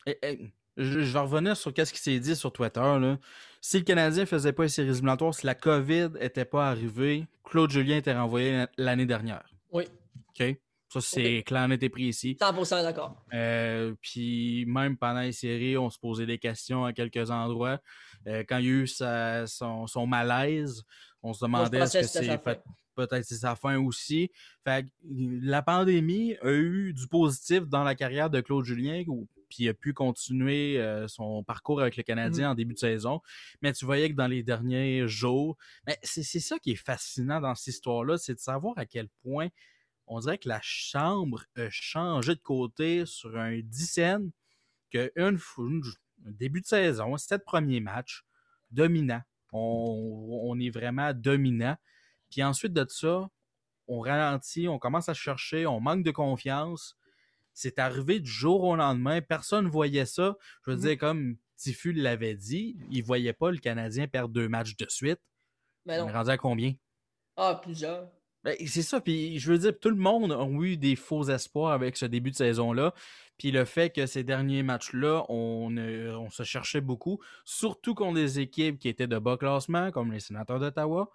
[0.05, 0.39] eh, eh,
[0.77, 2.79] je, je vais revenir sur ce qui s'est dit sur Twitter.
[2.79, 3.17] Là.
[3.59, 7.25] Si le Canadien ne faisait pas les séries éliminatoires, si la COVID n'était pas arrivée,
[7.43, 9.49] Claude Julien était renvoyé l'année dernière.
[9.71, 9.85] Oui.
[10.29, 10.57] OK?
[10.89, 12.37] Ça, c'est clair, net et précis.
[12.39, 13.25] 100% d'accord.
[13.33, 17.79] Euh, puis même pendant les séries, on se posait des questions à quelques endroits.
[18.25, 20.83] Euh, quand il y a eu sa- son, son malaise,
[21.23, 22.41] on se demandait est-ce que c'est
[22.95, 24.31] peut-être c'est sa fin aussi.
[24.63, 24.89] Fait que,
[25.43, 29.69] la pandémie a eu du positif dans la carrière de Claude Julien, ou- puis il
[29.69, 33.21] a pu continuer euh, son parcours avec le Canadien en début de saison.
[33.61, 37.55] Mais tu voyais que dans les derniers jours, mais c'est ça qui est fascinant dans
[37.55, 39.47] cette histoire-là, c'est de savoir à quel point
[40.07, 44.31] on dirait que la chambre a changé de côté sur un dizaine
[44.91, 45.39] que une,
[46.17, 48.23] début de saison, sept premiers matchs,
[48.71, 49.21] dominant.
[49.51, 51.77] On, on est vraiment dominant.
[52.29, 53.29] Puis ensuite de ça,
[53.87, 56.97] on ralentit, on commence à chercher, on manque de confiance.
[57.53, 59.21] C'est arrivé du jour au lendemain.
[59.21, 60.35] Personne ne voyait ça.
[60.65, 60.81] Je veux Mhm.
[60.83, 64.85] dire, comme Tifu l'avait dit, il ne voyait pas le Canadien perdre deux matchs de
[64.89, 65.19] suite.
[65.85, 66.09] Mais On non.
[66.09, 66.73] est rendu à combien?
[67.35, 68.11] Ah, plusieurs.
[68.47, 71.73] Ben, c'est ça, puis je veux dire, tout le monde a eu des faux espoirs
[71.73, 72.93] avec ce début de saison-là.
[73.37, 78.13] Puis le fait que ces derniers matchs-là, on, euh, on se cherchait beaucoup, surtout contre
[78.13, 81.09] des équipes qui étaient de bas classement, comme les sénateurs d'Ottawa.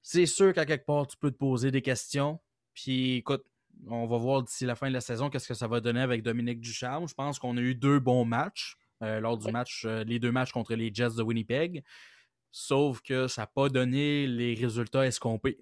[0.00, 2.38] C'est sûr qu'à quelque part, tu peux te poser des questions.
[2.72, 3.42] Puis écoute,
[3.88, 6.22] on va voir d'ici la fin de la saison qu'est-ce que ça va donner avec
[6.22, 7.08] Dominique Ducharme.
[7.08, 10.30] Je pense qu'on a eu deux bons matchs euh, lors du match, euh, les deux
[10.30, 11.82] matchs contre les Jets de Winnipeg.
[12.52, 15.58] Sauf que ça n'a pas donné les résultats escomptés.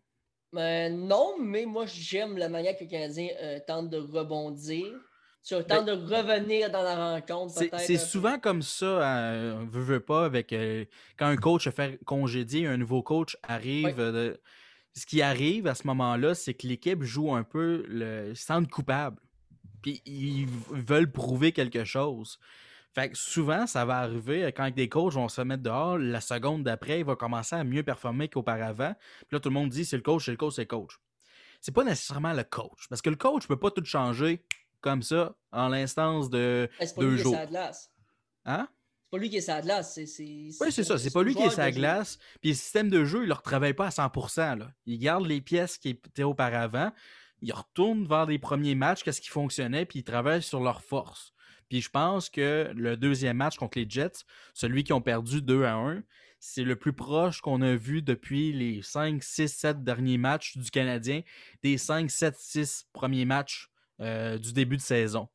[0.53, 4.92] Mais non, mais moi, j'aime la manière que le Canadien euh, tente de rebondir.
[5.44, 7.98] Tu tente de revenir dans la rencontre, C'est peut-être.
[7.98, 10.84] souvent comme ça, euh, veut, veut pas, avec euh,
[11.18, 13.98] quand un coach se fait congédier, un nouveau coach arrive.
[13.98, 14.36] Euh,
[14.94, 18.44] ce qui arrive à ce moment-là, c'est que l'équipe joue un peu le ils se
[18.44, 19.16] sentent coupable.
[19.80, 22.38] Puis ils veulent prouver quelque chose.
[22.95, 26.20] Fait que souvent, ça va arriver euh, quand des coachs vont se mettre dehors, la
[26.20, 28.95] seconde d'après, il va commencer à mieux performer qu'auparavant.
[29.20, 30.99] Puis là, tout le monde dit c'est le coach, c'est le coach, c'est le coach.
[31.61, 32.88] C'est pas nécessairement le coach.
[32.90, 34.45] Parce que le coach peut pas tout changer
[34.80, 37.36] comme ça en l'instance de pas deux lui qui est jours.
[38.45, 38.68] Hein?
[39.05, 39.95] C'est pas lui qui est la glace.
[39.95, 40.99] C'est, c'est, Oui, c'est ça.
[40.99, 42.18] C'est pas lui qui est sa glace.
[42.40, 44.59] Puis le système de jeu, il ne le retravaille pas à 100%.
[44.59, 44.70] Là.
[44.84, 46.93] Il garde les pièces qui étaient auparavant.
[47.40, 51.32] Il retourne vers les premiers matchs, qu'est-ce qui fonctionnait, puis il travaille sur leurs forces.
[51.73, 55.64] Puis je pense que le deuxième match contre les Jets, celui qui ont perdu 2
[55.64, 56.03] à 1,
[56.39, 60.70] c'est le plus proche qu'on a vu depuis les 5, 6, 7 derniers matchs du
[60.70, 61.23] Canadien,
[61.62, 63.70] des 5, 7, 6 premiers matchs
[64.01, 65.31] euh, du début de saison.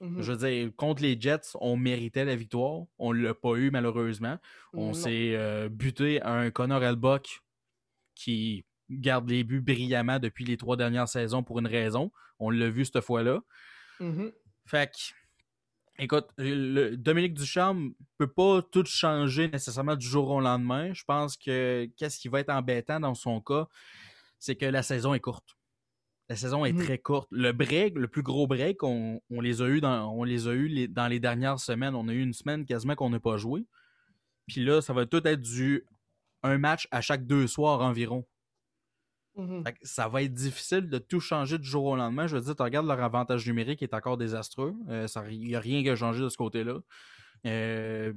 [0.00, 0.22] Mhm.
[0.22, 2.84] Je veux dire, contre les Jets, on méritait la victoire.
[3.00, 4.38] On ne l'a pas eu, malheureusement.
[4.72, 7.42] On s'est euh, buté à un Connor Elbuck
[8.14, 12.12] qui garde les buts brillamment depuis les trois dernières saisons pour une raison.
[12.38, 13.40] On l'a vu cette fois-là.
[13.98, 14.30] Mhm.
[14.64, 15.25] Fait que,
[15.98, 20.92] écoute, le- Dominique Ducharme peut pas tout changer nécessairement du jour au lendemain.
[20.92, 23.66] Je pense que qu'est-ce qui va être embêtant dans son cas,
[24.38, 25.56] c'est que la saison est courte.
[26.28, 26.82] La saison est Mhm.
[26.84, 27.28] très courte.
[27.30, 30.52] Le break, le plus gros break, on, on les a eu dans, on les a
[30.52, 31.94] eu les- dans les dernières semaines.
[31.94, 33.64] On a eu une semaine quasiment qu'on n'a pas joué.
[34.46, 35.84] Puis là, ça va tout être du
[36.42, 38.24] un match à chaque deux soirs environ.
[39.36, 39.64] Mhm.
[39.64, 42.26] Que ça va être difficile de tout changer du jour au lendemain.
[42.26, 44.74] Je veux dire, tu regardes leur avantage numérique est encore désastreux.
[44.88, 46.78] Euh, ça- Il n'y a rien qui a changé de ce côté-là.
[47.46, 48.12] Euh,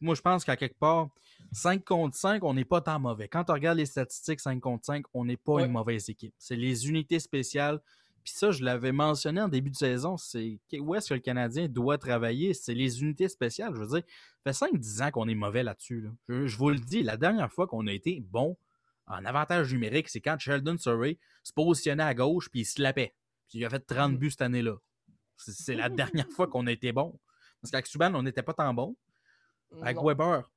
[0.00, 1.08] moi, je pense qu'à quelque part,
[1.52, 3.28] 5 contre 5, on n'est pas tant mauvais.
[3.28, 5.66] Quand tu regardes les statistiques 5 contre 5, on n'est pas Ouais.
[5.66, 6.34] une mauvaise équipe.
[6.38, 7.80] C'est les unités spéciales.
[8.22, 10.16] Puis ça, je l'avais mentionné en début de saison.
[10.18, 12.52] C'est où est-ce que le Canadien doit travailler?
[12.52, 13.72] C'est les unités spéciales.
[13.74, 14.02] Je veux dire,
[14.44, 16.02] ça fait 5-10 ans qu'on est mauvais là-dessus.
[16.02, 16.10] là.
[16.28, 18.58] Je, je vous le dis, la dernière fois qu'on a été bon
[19.10, 23.14] en avantage numérique, c'est quand Sheldon Surrey se positionnait à gauche puis il se lapait.
[23.48, 24.76] Puis il a fait 30 buts cette année-là.
[25.36, 27.18] C'est la dernière fois qu'on a été bon.
[27.60, 28.96] Parce qu'avec Subban, on n'était pas tant bon.
[29.82, 30.04] Avec Non.
[30.04, 30.50] Weber,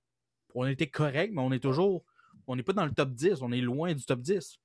[0.56, 2.04] on était correct, mais on est toujours.
[2.48, 4.58] On n'est pas dans le top 10, on est loin du top 10.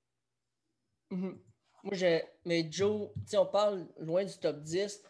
[1.10, 1.38] Mhm.
[1.84, 2.22] Moi, j'ai.
[2.44, 5.02] Mais Joe, tu on parle loin du top 10,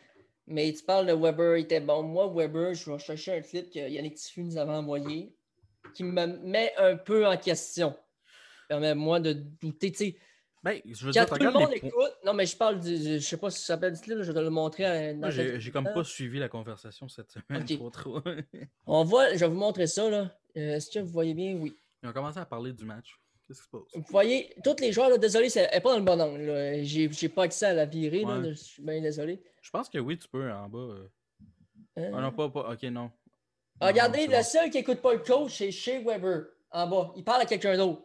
[0.47, 2.03] mais tu parles de Weber, il était bon.
[2.03, 5.35] Moi, Weber, je vais chercher un clip que Yannick Tiffu nous avait envoyé
[5.95, 7.97] qui me met un peu en question.
[8.69, 9.91] Permets-moi de douter.
[9.93, 10.17] Tu sais,
[10.63, 11.93] Ben, je veux quand dire, tout le monde les écoute.
[12.25, 12.97] Non, mais je parle du.
[12.97, 14.85] Je sais pas si ça s'appelle je vais te le montrer.
[14.85, 17.63] à- dans j'ai comme pas suivi la conversation cette semaine.
[17.63, 17.77] Ok.
[17.77, 18.21] Trop, trop.
[18.87, 20.09] On voit, je vais vous montrer ça.
[20.11, 20.37] là.
[20.57, 21.55] Euh, Est-ce que vous voyez bien?
[21.57, 21.77] Oui.
[22.03, 23.19] Ils ont commencé à parler du match.
[23.47, 23.83] Qu'est-ce qui se passe?
[23.95, 26.43] Vous voyez, tous les joueurs, là, désolé, c'est elle pas dans le bon angle.
[26.43, 26.83] là.
[26.83, 29.43] J'ai j'ai pas accès à la virée, là, je suis bien désolé.
[29.63, 30.79] Je pense que oui, tu peux en bas.
[30.79, 31.09] euh.
[31.97, 32.11] Hein?
[32.15, 32.71] Ah non, pas, pas.
[32.73, 33.11] Ok, non.
[33.81, 37.13] Ah, Regardez, le seul qui écoute pas le coach, c'est Shea Weber, en bas.
[37.17, 38.03] Il parle à quelqu'un d'autre.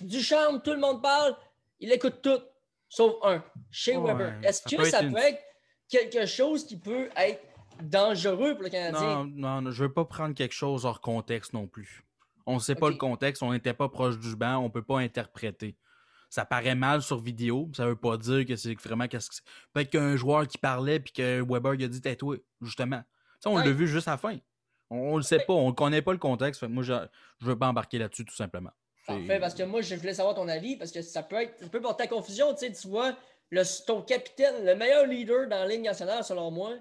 [0.00, 1.36] Duchamp, tout le monde parle,
[1.80, 2.40] il écoute tout,
[2.88, 4.34] sauf un, Shea Ouais, Weber.
[4.42, 5.40] Est-ce que peut ça une- peut être
[5.88, 7.42] quelque chose qui peut être
[7.82, 9.00] dangereux pour le Canadien?
[9.00, 12.04] Non, non, non, je veux pas prendre quelque chose hors contexte non plus.
[12.46, 15.76] On sait pas le contexte, on n'était pas proche du banc, on peut pas interpréter.
[16.28, 19.44] Ça paraît mal sur vidéo, ça veut pas dire que c'est vraiment qu'est-ce que c'est.
[19.72, 23.02] Peut-être qu'un joueur qui parlait puis que Weber il a dit t'es toi, justement.
[23.38, 23.64] Ça, on Ouais.
[23.64, 24.38] l'a vu juste à la fin.
[24.90, 26.58] On, on le sait pas, on connaît pas le contexte.
[26.60, 26.94] fait que moi, je,
[27.40, 28.70] je veux pas embarquer là-dessus tout simplement.
[29.06, 31.68] Parfait, parce que moi, je voulais savoir ton avis, parce que ça peut être, ça
[31.68, 33.16] peut porter à confusion, tu sais, tu vois,
[33.50, 36.74] le, ton capitaine, le meilleur leader dans la Ligue nationale, selon moi,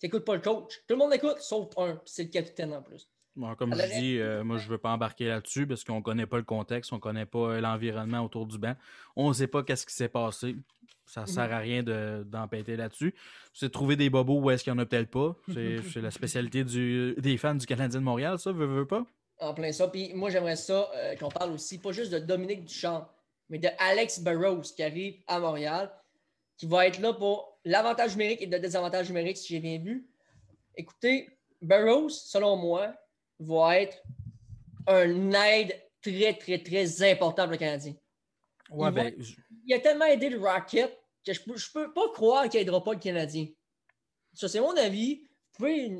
[0.00, 0.72] t'écoutes pas le coach.
[0.88, 3.08] Tout le monde écoute, sauf un, puis c'est le capitaine en plus.
[3.36, 6.38] Bon, comme je dis, euh, moi je veux pas embarquer là-dessus parce qu'on connaît pas
[6.38, 8.74] le contexte, on connaît pas euh, l'environnement autour du banc.
[9.14, 10.56] On sait pas qu'est-ce qui s'est passé.
[11.04, 11.26] Ça Mhm.
[11.26, 13.14] sert à rien de- d'empêter là-dessus.
[13.52, 15.36] C'est de trouver des bobos où est-ce qu'il y en a peut-être pas.
[15.52, 19.04] C'est c'est la spécialité du, des fans du Canadien de Montréal, ça, veut, veut pas?
[19.38, 19.88] En plein ça.
[19.88, 23.06] Puis moi, j'aimerais ça euh, qu'on parle aussi, pas juste de Dominique Duchamp,
[23.50, 25.92] mais de Alex Burrows qui arrive à Montréal,
[26.56, 30.06] qui va être là pour l'avantage numérique et le désavantage numérique, si j'ai bien vu.
[30.74, 31.28] Écoutez,
[31.60, 32.94] Burrows, selon moi,
[33.38, 34.02] va être
[34.86, 37.92] un aide très, très, très important pour le Canadien.
[38.70, 39.34] Ouais, Il va- ben, je-
[39.66, 42.82] Il a tellement aidé le Rocket que je peux, je peux pas croire qu'il n'aidera
[42.82, 43.48] pas le Canadien.
[44.32, 45.22] Ça, c'est mon avis.
[45.52, 45.92] Vous pouvez,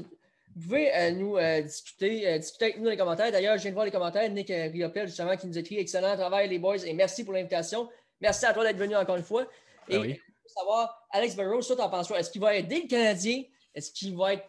[0.57, 3.31] vous pouvez, euh, nous euh, discuter, euh, discuter avec nous dans les commentaires.
[3.31, 4.29] D'ailleurs, je viens de voir les commentaires.
[4.31, 7.91] Nick Riopel, justement, qui nous écrit Excellent travail, les boys, et merci pour l'invitation.
[8.23, 9.43] Merci à toi d'être venu encore une fois.
[9.89, 10.15] Et Ah oui.
[10.15, 12.19] je veux savoir, Alex Burrows, toi, t'en penses quoi?
[12.19, 13.43] Est-ce qu'il va aider le Canadien?
[13.75, 14.49] Est-ce qu'il va être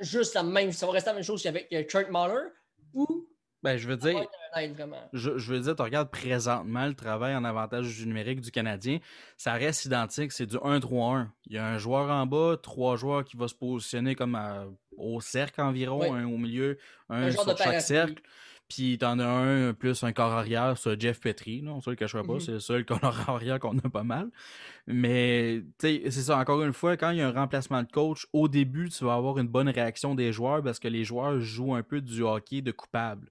[0.00, 2.48] juste la même, ça va rester la même chose qu'avec Kurt Mahler?
[2.92, 3.28] Ou
[3.62, 4.20] ben, je veux ça dire,
[4.56, 4.74] aide
[5.12, 8.98] je, je veux dire, tu regardes présentement le travail en avantage du numérique du Canadien,
[9.36, 11.28] ça reste identique, c'est du 1-3-1.
[11.46, 14.64] Il y a un joueur en bas, trois joueurs qui vont se positionner comme à-
[14.96, 16.08] au cercle environ, Oui.
[16.08, 17.80] un au milieu, un, sur chaque parapluie.
[17.82, 18.22] cercle.
[18.68, 21.96] Puis t'en as un plus un corps arrière, ça Jeff Petrie, là, on se le
[21.96, 22.40] cachera pas, Mhm.
[22.40, 24.30] c'est le seul corps arrière qu'on a pas mal.
[24.86, 27.90] Mais tu sais, c'est ça, encore une fois, quand il y a un remplacement de
[27.90, 31.40] coach, au début, tu vas avoir une bonne réaction des joueurs parce que les joueurs
[31.40, 33.28] jouent un peu du hockey de coupable.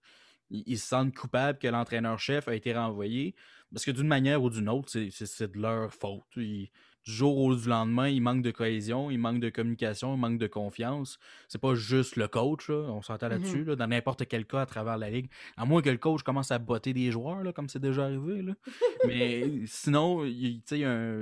[0.50, 3.36] Ils, ils se sentent coupables que l'entraîneur-chef a été renvoyé
[3.72, 6.24] parce que d'une manière ou d'une autre, c'est- de leur faute.
[6.38, 6.70] Ils-
[7.06, 10.48] du jour au lendemain, il manque de cohésion, il manque de communication, il manque de
[10.48, 11.18] confiance.
[11.48, 13.68] C'est pas juste le coach, là, on s'entend là-dessus, Mhm.
[13.68, 15.30] là, dans n'importe quel cas à travers la ligue.
[15.56, 18.42] À moins que le coach commence à botter des joueurs, là, comme c'est déjà arrivé.
[18.42, 18.54] là.
[19.08, 20.26] Mais sinon,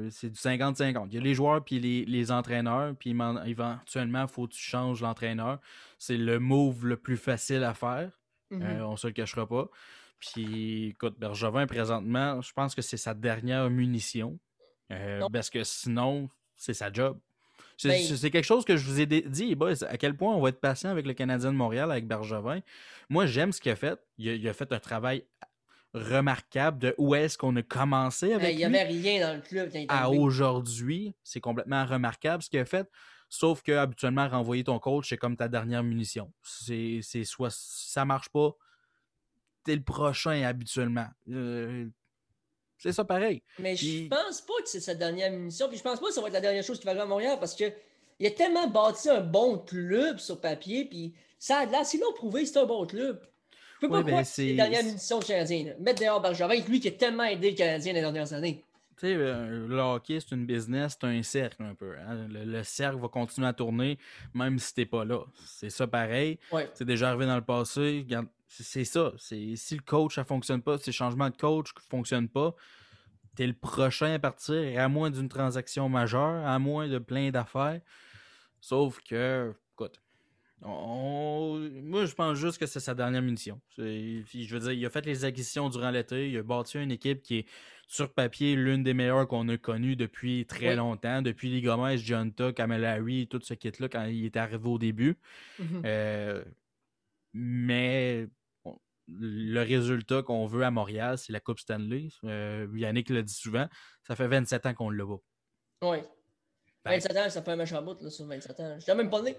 [0.09, 1.09] c'est du 50-50.
[1.11, 3.11] Il y a les joueurs puis les, les entraîneurs, puis
[3.45, 5.59] éventuellement, il faut que tu changes l'entraîneur.
[5.99, 8.11] C'est le move le plus facile à faire.
[8.49, 8.61] Mhm.
[8.61, 9.69] Euh, on se le cachera pas.
[10.19, 14.39] Puis, écoute, Bergevin, présentement, je pense que c'est sa dernière munition.
[14.91, 17.19] Euh, parce que sinon, c'est sa job.
[17.77, 20.49] C'est Ben- quelque chose que je vous ai dit, boys, à quel point on va
[20.49, 22.61] être patient avec le Canadien de Montréal, avec Bergevin.
[23.09, 23.99] Moi, j'aime ce qu'il a fait.
[24.17, 25.23] Il a, il a fait un travail
[25.93, 29.41] remarquable de où est-ce qu'on a commencé avec Ben, il n'y avait rien dans le
[29.41, 32.89] club à aujourd'hui, c'est complètement remarquable ce qu'il a fait.
[33.29, 36.31] Sauf que habituellement, renvoyer ton coach, c'est comme ta dernière munition.
[36.43, 38.55] C'est soit si ça marche pas,
[39.63, 41.07] t'es le prochain habituellement.
[41.29, 41.85] Euh,
[42.77, 43.43] c'est ça pareil.
[43.59, 45.67] Mais je Puis- pense pas que c'est sa dernière munition.
[45.67, 47.07] Puis je pense pas que ça va être la dernière chose qui va arriver à
[47.07, 47.65] Montréal parce que
[48.19, 50.85] il a tellement bâti un bon club sur papier.
[50.85, 53.19] Puis ça a de là, s'ils l'ont prouvé, c'est un bon club.
[53.75, 55.63] Je peux pas Ouais, ben, croire que c'est c'est- la dernière munition du Canadien.
[55.65, 55.71] là.
[55.79, 58.63] Mettre dehors Bergevin, lui qui a tellement aidé le Canadien les dernières années.
[58.99, 61.95] Tu sais, euh, le hockey, c'est une business, c'est un cercle un peu.
[61.99, 62.27] hein.
[62.29, 63.99] Le, le cercle va continuer à tourner
[64.33, 65.19] même si t'es pas là.
[65.45, 66.39] C'est ça pareil.
[66.51, 66.69] Ouais.
[66.73, 68.05] C'est déjà arrivé dans le passé.
[68.47, 69.11] C'est- ça.
[69.17, 72.55] Si le coach ça fonctionne pas, si le changement de coach ne fonctionne pas,
[73.35, 77.81] t'es le prochain à partir, à moins d'une transaction majeure, à moins de plein d'affaires.
[78.61, 80.01] Sauf que, écoute,
[80.63, 83.59] on- moi je pense juste que c'est sa dernière munition.
[83.77, 87.21] Je veux dire, il a fait les acquisitions durant l'été, il a bâti une équipe
[87.21, 87.45] qui est
[87.87, 90.75] sur papier l'une des meilleures qu'on a connues depuis très Oui.
[90.75, 94.77] longtemps, depuis les Gomez, John Tuck, Harry, tout ce kit-là quand il est arrivé au
[94.77, 95.15] début.
[95.59, 95.81] Mhm.
[95.85, 96.43] Euh,
[97.33, 98.27] mais
[98.65, 98.77] bon,
[99.07, 102.09] le résultat qu'on veut à Montréal, c'est la Coupe Stanley.
[102.23, 103.67] Euh, Yannick l'a dit souvent,
[104.03, 105.87] ça fait 27 ans qu'on l'a pas.
[105.89, 106.03] Ouais.
[106.83, 108.75] Ben- 27 ans, ça fait un méchant bout là, sur 27 ans.
[108.79, 109.35] J'étais même pas né.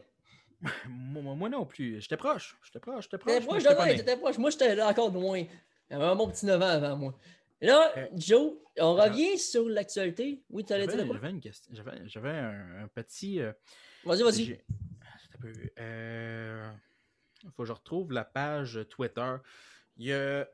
[0.88, 2.00] Moi, moi- moi non plus.
[2.00, 2.56] J'étais proche.
[2.64, 3.04] J'étais proche.
[3.04, 3.44] J'étais proche.
[3.44, 3.74] proche j'étais
[4.16, 4.38] moi, proche.
[4.38, 5.38] Moi, j'étais là encore de loin.
[5.38, 5.46] Il
[5.90, 7.14] y avait un bon petit 9 ans avant moi.
[7.60, 10.40] Là, Euh, Joe, on revient sur l'actualité.
[10.50, 11.16] Oui, tu allais dire J'avais quoi?
[11.16, 11.72] j'avais une question.
[12.06, 13.40] J'avais un, un petit.
[13.40, 13.52] euh,
[14.04, 14.60] Vas-y, vas-y.
[15.40, 15.52] peu.
[15.78, 16.70] Euh,
[17.56, 19.36] faut que je retrouve la page Twitter.
[19.96, 20.46] Il y a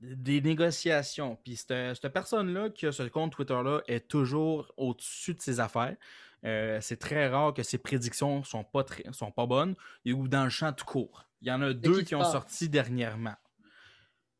[0.00, 1.36] des négociations.
[1.44, 5.96] Puis cette, personne-là qui a ce compte Twitter-là est toujours au-dessus de ses affaires.
[6.44, 9.74] Euh, c'est très rare que ses prédictions sont pas sont pas bonnes
[10.06, 11.26] ou dans le champ tout court.
[11.42, 13.36] Il y en a deux qui ont sorti dernièrement.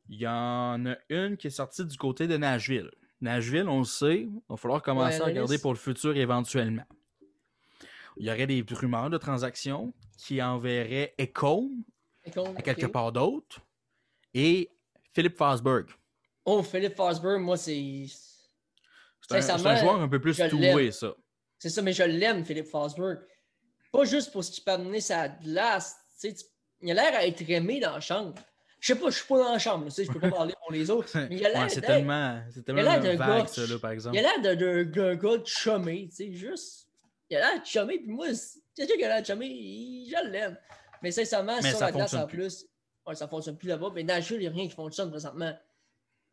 [0.08, 2.90] Il y en a une qui est sortie du côté de Nashville.
[3.20, 6.86] Nashville, on le sait, il va falloir commencer à regarder pour le futur éventuellement.
[8.16, 11.70] Il y aurait des rumeurs de transactions qui enverraient Echo
[12.56, 13.60] à quelque part d'autre
[14.34, 14.70] et
[15.12, 15.86] Philippe Fosberg.
[16.44, 18.06] Oh, Philippe Fosberg, moi, c'est.
[19.28, 21.14] C'est un, joueur un peu plus toué, ça.
[21.60, 23.20] C'est ça, mais je l'aime, Philippe Fosberg.
[23.92, 25.96] Pas juste pour ce qu'il peut amener sa glace.
[26.80, 28.34] Il a l'air à être aimé dans la chambre.
[28.80, 30.88] Je sais pas, je suis pas dans la chambre, je peux pas parler pour les
[30.90, 31.10] autres.
[31.28, 34.16] Mais il a l'air c'est tellement, c'est tellement vague, gars, ça, là, par exemple.
[34.16, 36.88] Il a l'air d'un gars de chumé, tu sais, juste.
[37.28, 38.28] Il a l'air de chumé, puis moi,
[38.74, 40.56] quelqu'un qui a l'air de chumé, je l'aime.
[41.02, 42.66] Mais sincèrement, mais sur ça la glace en plus,
[43.06, 43.90] ouais, ça fonctionne plus là-bas.
[43.94, 45.52] Mais Nashville, il n'y a rien qui fonctionne présentement.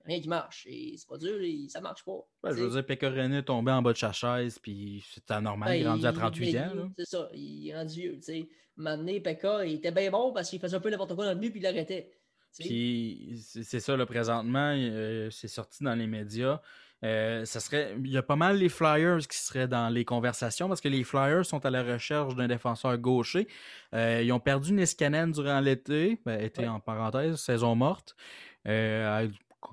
[0.08, 0.66] Rien qui marche.
[0.70, 2.52] Et c'est pas dur, et ça marche pas.
[2.52, 5.84] je veux dire, Pecorino est tombé en bas de sa chaise, puis c'était normal, il
[5.84, 6.92] est rendu à 38 ans.
[6.98, 8.16] C'est ça, il est rendu vieux.
[8.16, 11.26] Tu sais, Mané, Pekka, il était bien bon parce qu'il faisait un peu n'importe quoi
[11.26, 12.12] dans le but, puis il l'arrêtait.
[12.60, 16.62] Puis c'est ça, là, présentement, euh, c'est sorti dans les médias.
[17.04, 20.68] Euh, ça serait, il y a pas mal les Flyers qui seraient dans les conversations
[20.68, 23.48] parce que les Flyers sont à la recherche d'un défenseur gaucher.
[23.94, 28.16] Euh, ils ont perdu Niskanen durant l'été, ben, été en parenthèse, saison morte,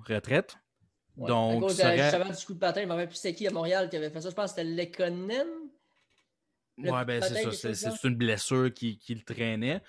[0.06, 0.56] retraite.
[1.16, 2.30] Donc, à cause serait...
[2.30, 4.30] du coup de patin, il m'avait plus c'était qui à Montréal qui avait fait ça.
[4.30, 5.46] Je pense que c'était Lekonen.
[6.78, 7.90] ouais, ben c'est ça.
[7.90, 9.80] C'est une blessure qui, qui, le traînait.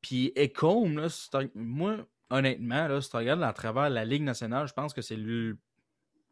[0.00, 1.08] Puis Ecom, là,
[1.54, 1.96] moi,
[2.30, 5.18] honnêtement, là, si tu regardes à travers la Ligue nationale, je pense que c'est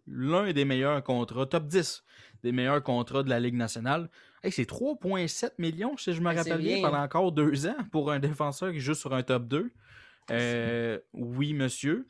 [0.07, 2.03] l'un des meilleurs contrats, top 10
[2.43, 4.11] des meilleurs contrats de la Ligue nationale.
[4.51, 8.73] c'est 3,7 millions, si je me rappelle bien, pendant encore deux ans pour un défenseur
[8.73, 9.71] qui joue sur un top 2.
[10.31, 12.07] Euh, oui, monsieur.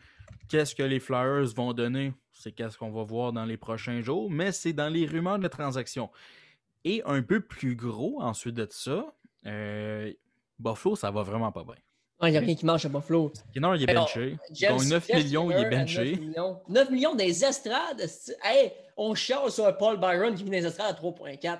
[0.48, 2.12] Qu'est-ce que les Flyers vont donner?
[2.32, 5.48] C'est qu'est-ce qu'on va voir dans les prochains jours, mais c'est dans les rumeurs de
[5.48, 6.10] transaction.
[6.84, 9.14] Et un peu plus gros, ensuite de ça,
[9.46, 10.12] euh,
[10.58, 11.76] Buffalo, ça va vraiment pas bien.
[12.24, 13.32] Il n'y a rien qui marche à Buffalo.
[13.50, 14.38] Skinner, il est benché.
[14.68, 16.12] Donc 9 millions, il est benché.
[16.12, 16.60] 9 millions.
[16.68, 18.04] 9 millions des estrades.
[18.44, 21.58] Hey, on cherche sur Paul Byron qui vient des estrades à 3,4.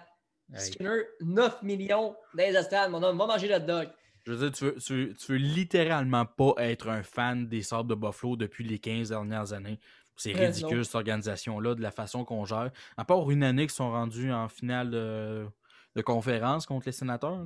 [0.56, 2.90] Skinner, 9 millions des estrades.
[2.90, 3.88] Mon homme, va manger le dog.
[4.24, 7.94] Je veux dire, tu veux, tu, veux, littéralement pas être un fan des Sables de
[7.94, 9.78] Buffalo depuis les 15 dernières années.
[10.16, 12.70] C'est ridicule, cette organisation-là, de la façon qu'on gère.
[12.96, 17.44] À part une année qu'ils sont rendus en finale de, conférence contre les sénateurs.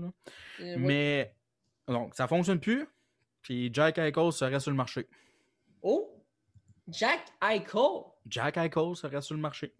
[0.60, 1.34] Mais,
[1.88, 2.86] donc, ça fonctionne plus.
[3.40, 5.08] Puis Jack Eichel serait sur le marché.
[5.80, 6.12] Oh!
[6.88, 8.02] Jack Eichel?
[8.26, 9.72] Jack Eichel serait sur le marché.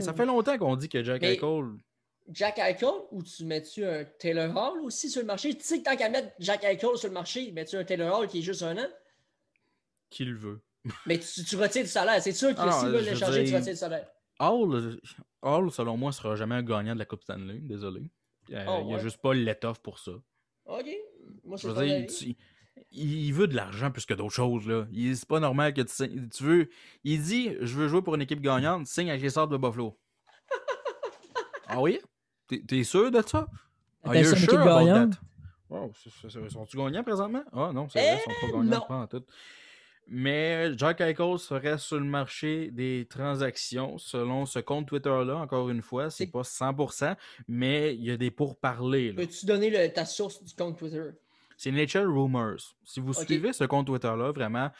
[0.00, 1.72] ça fait longtemps qu'on dit que Jack Eichel.
[2.28, 5.54] Jack Eichel ou tu mets-tu un Taylor Hall aussi sur le marché?
[5.54, 8.28] Tu sais que tant qu'à mettre Jack Eichel sur le marché, mets-tu un Taylor Hall
[8.28, 8.88] qui est juste un an?
[10.10, 10.60] Qui le veut?
[11.06, 12.22] Mais tu, tu retires du salaire.
[12.22, 14.08] C'est sûr que ah, s'il veut l'échanger, tu retires du salaire.
[14.38, 14.98] Hall,
[15.42, 17.58] Hall, selon moi, sera jamais un gagnant de la Coupe Stanley.
[17.60, 18.02] Désolé.
[18.52, 20.12] Euh, oh, il n'y a juste pas l'étoffe pour ça.
[20.66, 20.86] OK.
[21.44, 22.06] Moi, je veux dire,
[22.92, 24.66] il veut de l'argent plus que d'autres choses.
[24.66, 24.86] Là.
[25.14, 26.68] C'est pas normal que tu, tu veux.
[27.04, 29.98] Il dit Je veux jouer pour une équipe gagnante, signe avec les sortes de Buffalo.
[31.66, 32.00] ah oui?
[32.58, 33.48] T'es sûr de ça?
[34.04, 35.18] Are you sure about that?
[35.68, 35.92] Wow,
[36.48, 37.44] sont-tu gagnants présentement?
[37.52, 39.24] Ah non, c'est vrai, ils sont pas eh, gagnants pas en tout.
[40.12, 45.82] Mais Jack Eichel serait sur le marché des transactions selon ce compte Twitter-là, encore une
[45.82, 46.10] fois.
[46.10, 47.14] C'est pas 100%,
[47.46, 49.12] mais il y a des pourparlers.
[49.12, 51.10] Peux-tu donner ta source du compte Twitter?
[51.56, 52.74] C'est Nature Rumors.
[52.82, 54.70] Si vous suivez ce compte Twitter-là, vraiment,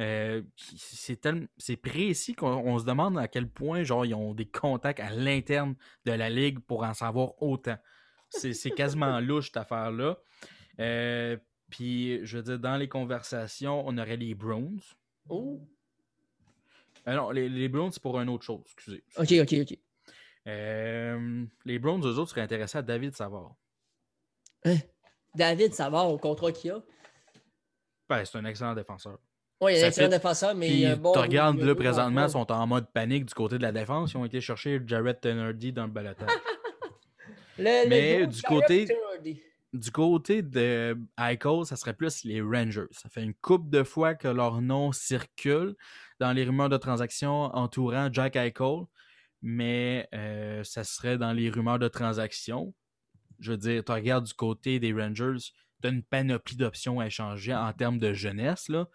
[0.00, 5.10] euh, c'est précis qu'on se demande à quel point genre, ils ont des contacts à
[5.10, 5.74] l'interne
[6.06, 7.76] de la ligue pour en savoir autant.
[8.30, 10.18] C'est quasiment louche cette affaire-là.
[10.78, 11.36] Euh,
[11.68, 14.80] puis, je veux dire, dans les conversations, on aurait les Browns.
[15.28, 15.60] Oh!
[17.06, 19.04] Euh, non, les, les Browns, c'est pour une autre chose, excusez.
[19.16, 19.78] Ok, ok, ok.
[20.46, 23.54] les Browns, eux autres, seraient intéressés à David Savard.
[24.64, 24.76] Hein?
[25.34, 26.82] David Savard au contrat qu'il a?
[28.08, 29.18] Ben, c'est un excellent défenseur.
[29.60, 31.12] Oui, il est un excellent défenseur, mais bon.
[31.12, 34.12] Tu regardes, là, présentement, ils sont en mode panique du côté de la défense.
[34.12, 36.28] Ils ont été chercher Jared Tenerdy dans le balotage.
[37.58, 38.88] mais du côté.
[39.72, 42.88] Du côté de Eichel, ça serait plus les Rangers.
[42.90, 45.76] Ça fait une coupe de fois que leur nom circule
[46.18, 48.86] dans les rumeurs de transactions entourant Jack Eichel,
[49.42, 52.74] mais euh, ça serait dans les rumeurs de transactions
[53.40, 55.38] je veux dire, tu regardes du côté des Rangers,
[55.82, 58.68] tu as une panoplie d'options à échanger en termes de jeunesse.
[58.68, 58.86] Là.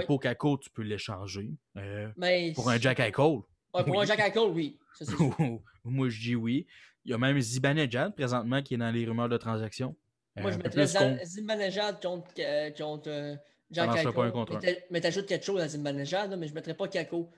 [0.00, 1.50] Capo Caco, tu peux l'échanger.
[1.76, 2.08] Euh,
[2.54, 3.12] pour un Jack Eichel.
[3.12, 4.78] pour un Jack Eichel, oui.
[5.84, 6.66] Moi, je dis oui.
[7.04, 9.94] Il y a même Zibanejad présentement qui est dans les rumeurs de transaction.
[10.36, 13.38] Moi, je euh, mettrais Zibanejad contre, euh, contre
[13.70, 14.46] Jean Kako.
[14.90, 17.30] Mais t'ajoutes quelque chose une manager, mais je ne mettrais pas Kako.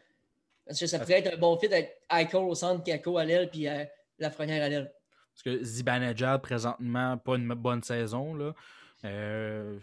[0.66, 3.48] Parce que ça pourrait être un bon fit avec Eichel au centre, Kako à l'aile,
[3.50, 3.84] puis euh,
[4.18, 4.92] Lafrenière à l'aile.
[5.32, 8.34] Parce que Zibanejad, présentement, pas une bonne saison.
[8.34, 8.54] Là.
[9.04, 9.78] Euh,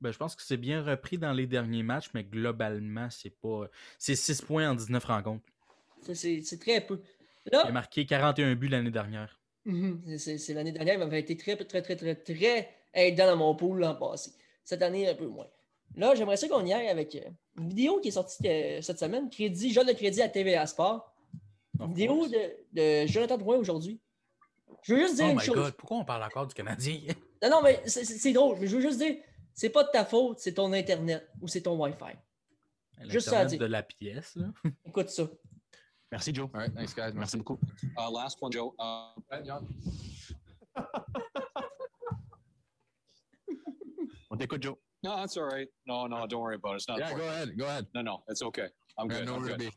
[0.00, 3.68] ben, je pense que c'est bien repris dans les derniers matchs, mais globalement, c'est pas.
[3.98, 5.44] C'est 6 points en 19 rencontres.
[6.14, 7.00] C'est très peu.
[7.46, 9.38] il a marqué 41 buts l'année dernière.
[9.64, 10.18] Mhm.
[10.18, 13.80] C'est l'année dernière, il m'avait été très, très, très, très, très aidant dans mon pool
[13.80, 14.32] l'an passé.
[14.64, 15.46] Cette année, un peu moins.
[15.96, 17.28] Là, j'aimerais ça qu'on y aille avec euh,
[17.58, 19.28] une vidéo qui est sortie euh, cette semaine.
[19.28, 21.12] Crédit, jeune de crédit à TVA Sport.
[21.80, 22.38] Une vidéo de,
[22.72, 24.00] de Jonathan Drouin aujourd'hui.
[24.82, 25.54] Je veux juste dire oh une my chose.
[25.56, 27.00] God, pourquoi on parle encore du Canadien?
[27.42, 28.58] non, non, mais c'est drôle.
[28.60, 29.16] Mais je veux juste dire,
[29.54, 32.16] c'est pas de ta faute, c'est ton Internet ou c'est ton Wi-Fi.
[33.08, 33.58] Juste ça à dire.
[33.58, 34.34] de la pièce.
[34.36, 34.48] Là.
[34.84, 35.24] Écoute ça.
[36.12, 36.48] Merci, Joe.
[36.52, 37.12] All right, thanks, guys.
[37.14, 37.58] Merci beaucoup.
[37.96, 38.74] Uh, last one, Joe.
[38.78, 39.12] Uh,
[39.44, 39.66] John.
[44.30, 44.76] On t'écoute, Joe.
[45.02, 45.68] No, that's all right.
[45.86, 46.76] No, no, don't worry about it.
[46.76, 46.98] It's not.
[46.98, 47.56] Yeah, go ahead.
[47.56, 47.86] Go ahead.
[47.94, 48.68] No, no, it's okay.
[48.98, 49.24] I'm good.
[49.24, 49.72] No, I'm good.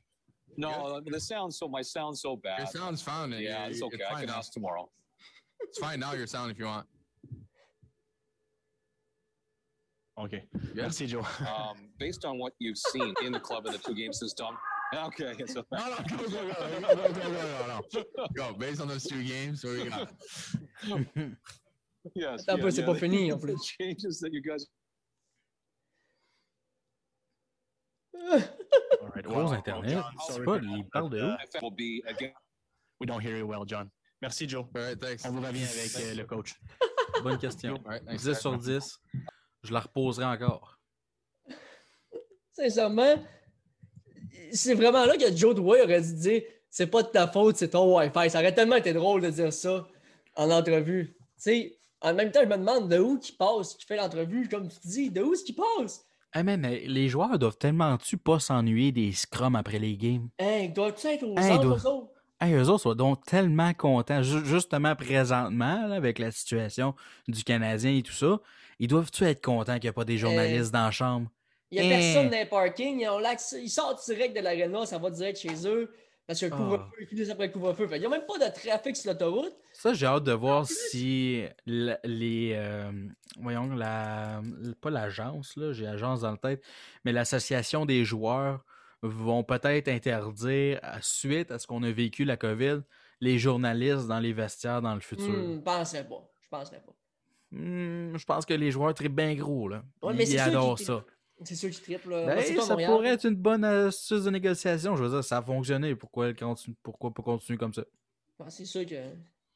[0.58, 2.60] No, the sound so my sound's so bad.
[2.60, 3.32] Your sound's fine.
[3.32, 4.04] Yeah, it's okay.
[4.10, 4.38] I can now.
[4.38, 4.90] ask tomorrow.
[5.62, 6.14] It's fine now.
[6.14, 6.88] Your sound, if you want.
[10.20, 10.44] Okay.
[10.76, 10.84] Yeah.
[10.84, 11.26] Merci, Joe.
[11.42, 14.54] um, based on what you've seen in the club in the two games since done.
[14.96, 15.34] Okay.
[15.48, 18.54] So, no, no, go, go, go, go, go, go, go, go, Go.
[18.54, 20.10] Based on those two games, what do you got?
[22.16, 22.44] yes.
[22.44, 23.66] Attends, yeah, c'est yeah, pas the- fini en the plus.
[23.66, 24.68] changes that you guys
[28.16, 29.24] All right.
[29.26, 29.90] Gros well, Internet.
[29.92, 31.32] John, sorry pas, il that, parle but, de où?
[31.32, 32.32] uh, will be again.
[33.00, 33.90] We don't hear you well, John.
[34.22, 34.68] Merci, Joe.
[34.76, 35.26] All right, thanks.
[35.26, 36.54] On vous revient avec euh, le coach.
[37.24, 37.74] Bonne question.
[37.86, 38.24] All right, thanks.
[38.24, 39.00] 10 sur 10.
[39.64, 40.78] Je la reposerai encore.
[42.52, 43.16] Sincèrement,
[44.52, 47.70] c'est vraiment là que Joe Drouin aurait dû dire c'est pas de ta faute, c'est
[47.70, 48.30] ton Wi-Fi.
[48.30, 49.88] Ça aurait tellement été drôle de dire ça
[50.36, 51.16] en entrevue.
[51.16, 54.50] Tu sais, en même temps, je me demande de où qui passe, qui fait l'entrevue,
[54.50, 56.06] comme tu dis, de où est-ce qu'il passe?
[56.32, 60.30] Ah, mais, mais les joueurs doivent tellement-tu pas s'ennuyer des scrums après les games?
[60.40, 62.10] Hein, doit-tu être au centre, doit- eux autres?
[62.42, 66.96] Hey, eux autres sont donc tellement contents, ju- justement présentement, là, avec la situation
[67.28, 68.40] du Canadien et tout ça.
[68.84, 71.30] Ils doivent-tu être contents qu'il n'y a pas des journalistes dans la chambre?
[71.72, 73.00] Il n'y a personne dans les parkings.
[73.00, 75.90] Ils, sortent direct de l'aréna, ça va direct chez eux.
[76.28, 76.58] Parce que le Ah.
[76.58, 77.88] couvre-feu, ils finissent après le couvre-feu.
[77.94, 79.56] Il n'y a même pas de trafic sur l'autoroute.
[79.72, 82.56] Ça, j'ai hâte de voir si la- les.
[82.58, 82.92] euh,
[83.40, 84.42] voyons, la.
[84.82, 86.62] Pas l'agence, là, j'ai agence dans la tête,
[87.06, 88.66] mais l'association des joueurs
[89.02, 92.82] vont peut-être interdire, suite à ce qu'on a vécu la COVID,
[93.22, 95.30] les journalistes dans les vestiaires dans le futur.
[95.30, 96.30] Hmm, je penserais pas.
[96.42, 96.94] Je penserais pas.
[97.56, 99.84] Hmm, je pense que les joueurs trippent bien gros, là.
[100.02, 101.06] Ouais, mais c'est Ils sûr adorent ça.
[101.44, 102.10] C'est sûr qu'ils triplent.
[102.10, 102.26] là.
[102.26, 104.96] Ben, Moi, c'est ça pourrait être une bonne astuce de négociation.
[104.96, 105.96] Je veux dire, ça a fonctionné.
[105.96, 107.84] Pourquoi, elle continue- pourquoi pas continuer comme ça?
[108.40, 108.96] Ouais, C'est sûr que.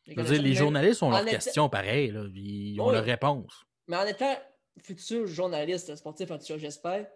[0.05, 2.11] Je veux dire, les journalistes ont leurs étant- questions pareilles.
[2.11, 2.93] Là, ils ont Oui.
[2.93, 3.65] leurs réponses.
[3.87, 4.35] Mais en étant
[4.83, 7.07] futur journaliste sportif, en tout cas, j'espère,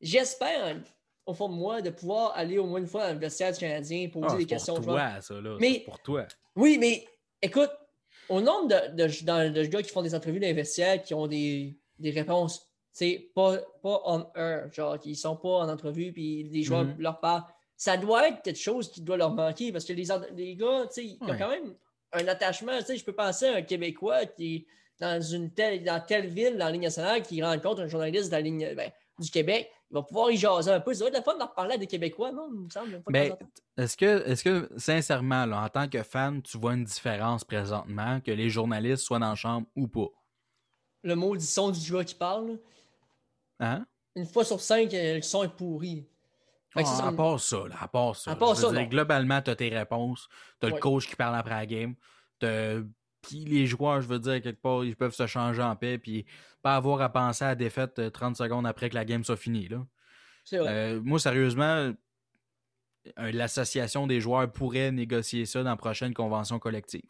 [0.00, 0.76] j'espère,
[1.26, 3.58] au fond de moi, de pouvoir aller au moins une fois dans le vestiaire du
[3.58, 5.34] Canadien, poser Ah, des c'est questions aux pour toi, ça.
[5.40, 5.56] Là.
[5.60, 6.26] Mais- C'est pour toi.
[6.56, 7.04] Oui, mais
[7.42, 7.70] écoute,
[8.30, 11.76] au nombre de, de, dans- de gars qui font des entrevues vestiaires, qui ont des,
[11.98, 16.62] des réponses, c'est pas, pas on air, genre, qui sont pas en entrevue, puis les
[16.62, 16.96] joueurs Mhm.
[16.98, 17.44] leur parlent.
[17.76, 20.04] Ça doit être quelque chose qui doit leur manquer, parce que les,
[20.34, 21.74] les gars, tu sais, ils ont quand même
[22.12, 22.76] un attachement.
[22.78, 24.66] Tu sais, je peux penser à un Québécois qui est
[25.00, 28.32] dans une telle, dans telle ville, dans la ligne nationale, qui rencontre un journaliste de
[28.32, 29.70] la ligne, ben, du Québec.
[29.90, 30.94] Il va pouvoir y jaser un peu.
[30.94, 32.48] Ça va être la fun de reparler à des Québécois, non?
[32.52, 33.02] Il me semble.
[33.08, 33.32] Mais
[33.76, 38.20] est-ce que, est-ce que, sincèrement, là, en tant que fan, tu vois une différence présentement
[38.20, 40.06] que les journalistes soient dans la chambre ou pas?
[41.02, 42.58] Le mot du son du joueur qui parle.
[43.58, 43.84] Hein?
[44.16, 46.06] une fois sur cinq, euh, le son est pourri.
[46.70, 48.30] Fait que ça, Ah, ça à part ça, là, à part ça.
[48.32, 50.28] À part ça, dire, globalement, tu as tes réponses.
[50.60, 50.74] Tu as Ouais.
[50.76, 51.94] le coach qui parle après la game.
[52.38, 52.78] t'as-
[53.22, 55.98] Puis les joueurs, je veux dire, quelque part, ils peuvent se changer en paix.
[55.98, 56.24] Puis
[56.62, 59.36] pas avoir à penser à la défaite euh, 30 secondes après que la game soit
[59.36, 59.68] finie.
[59.68, 59.86] Là.
[60.44, 60.68] C'est vrai.
[60.70, 61.92] Euh, moi, sérieusement,
[63.18, 67.02] euh, l'association des joueurs pourrait négocier ça dans la prochaine convention collective.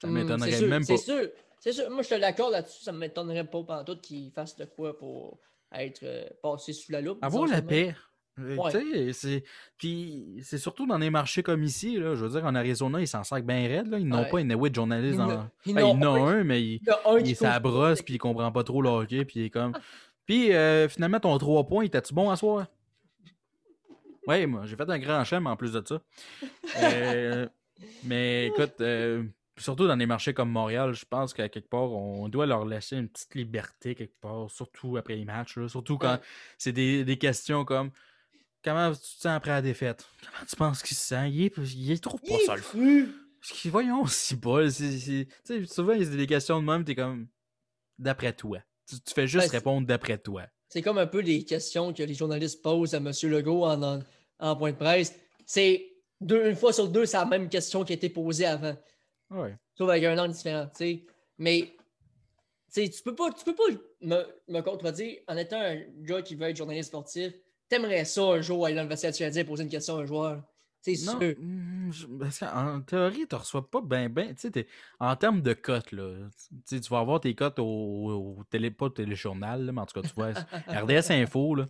[0.00, 1.00] Ça Hmm, m'étonnerait c'est sûr, même C'est pas.
[1.00, 1.28] sûr.
[1.60, 1.90] C'est sûr.
[1.90, 2.82] Moi, je te l'accorde là-dessus.
[2.82, 5.38] Ça ne m'étonnerait pas pendant tout qu'ils fassent de quoi pour
[5.72, 7.18] être euh, passé sous la loupe.
[7.22, 7.94] Avoir la paix.
[8.38, 8.72] Ouais.
[8.72, 9.44] tu sais, c'est-
[9.76, 11.98] Puis c'est surtout dans des marchés comme ici.
[11.98, 13.88] Là, je veux dire, en Arizona, ils s'en sacent bien raide.
[13.88, 13.98] Là.
[13.98, 14.30] Ils n'ont Ouais.
[14.30, 15.18] pas une de journaliste.
[15.18, 15.50] Ils En...
[15.66, 18.14] ils un- mais il, Il y a un il qui est sa couvre- brosse, puis
[18.14, 19.72] il comprend pas trop le hockey, puis il est comme.
[20.26, 22.66] Puis euh, finalement, ton 3 points, était-tu bon à soir?
[24.28, 26.00] Oui, moi, j'ai fait un grand chem en plus de ça.
[26.80, 27.48] Euh,
[28.04, 29.24] mais écoute, euh,
[29.58, 32.96] surtout dans des marchés comme Montréal, je pense qu'à quelque part, on doit leur laisser
[32.96, 36.20] une petite liberté quelque part, surtout après les matchs, là, surtout quand Ouais.
[36.56, 37.90] c'est des, des questions comme
[38.64, 40.06] Comment tu te sens après la défaite?
[40.20, 41.30] Comment tu penses qu'il se sent?
[41.30, 43.08] Il est, il est trop pas cru.
[43.40, 44.36] parce que, voyons, si
[44.70, 47.26] c'est- Tu sais, souvent, il y a des questions de même, t'es comme.
[47.98, 48.58] D'après toi.
[48.88, 50.44] Tu, tu fais juste Ben, répondre d'après toi.
[50.68, 53.10] c'est comme un peu les questions que les journalistes posent à M.
[53.24, 54.00] Legault en, en,
[54.38, 55.14] en point de presse.
[55.46, 55.88] C'est
[56.20, 58.76] une fois sur deux, c'est la même question qui a été posée avant.
[59.30, 59.56] Ouais.
[59.76, 61.06] Sauf avec un angle différent, tu sais.
[61.38, 61.74] Mais
[62.74, 63.64] tu peux pas, tu peux pas
[64.00, 67.32] me, me contredire en étant un gars qui veut être journaliste sportif.
[67.72, 70.04] T'aimerais ça un jour aller dans le vestiaire canadien et poser une question à un
[70.04, 70.42] joueur?
[70.82, 71.18] C'est sûr.
[71.18, 73.80] mm, je- parce qu'en théorie, tu reçois pas.
[73.80, 74.66] Tu sais, t'es-
[75.00, 76.28] en termes de cotes, là,
[76.68, 79.86] tu tu vas avoir tes cotes au, au télé, pas au téléjournal, là, mais en
[79.86, 80.32] tout cas, tu vois,
[80.70, 81.68] RDS Info, là.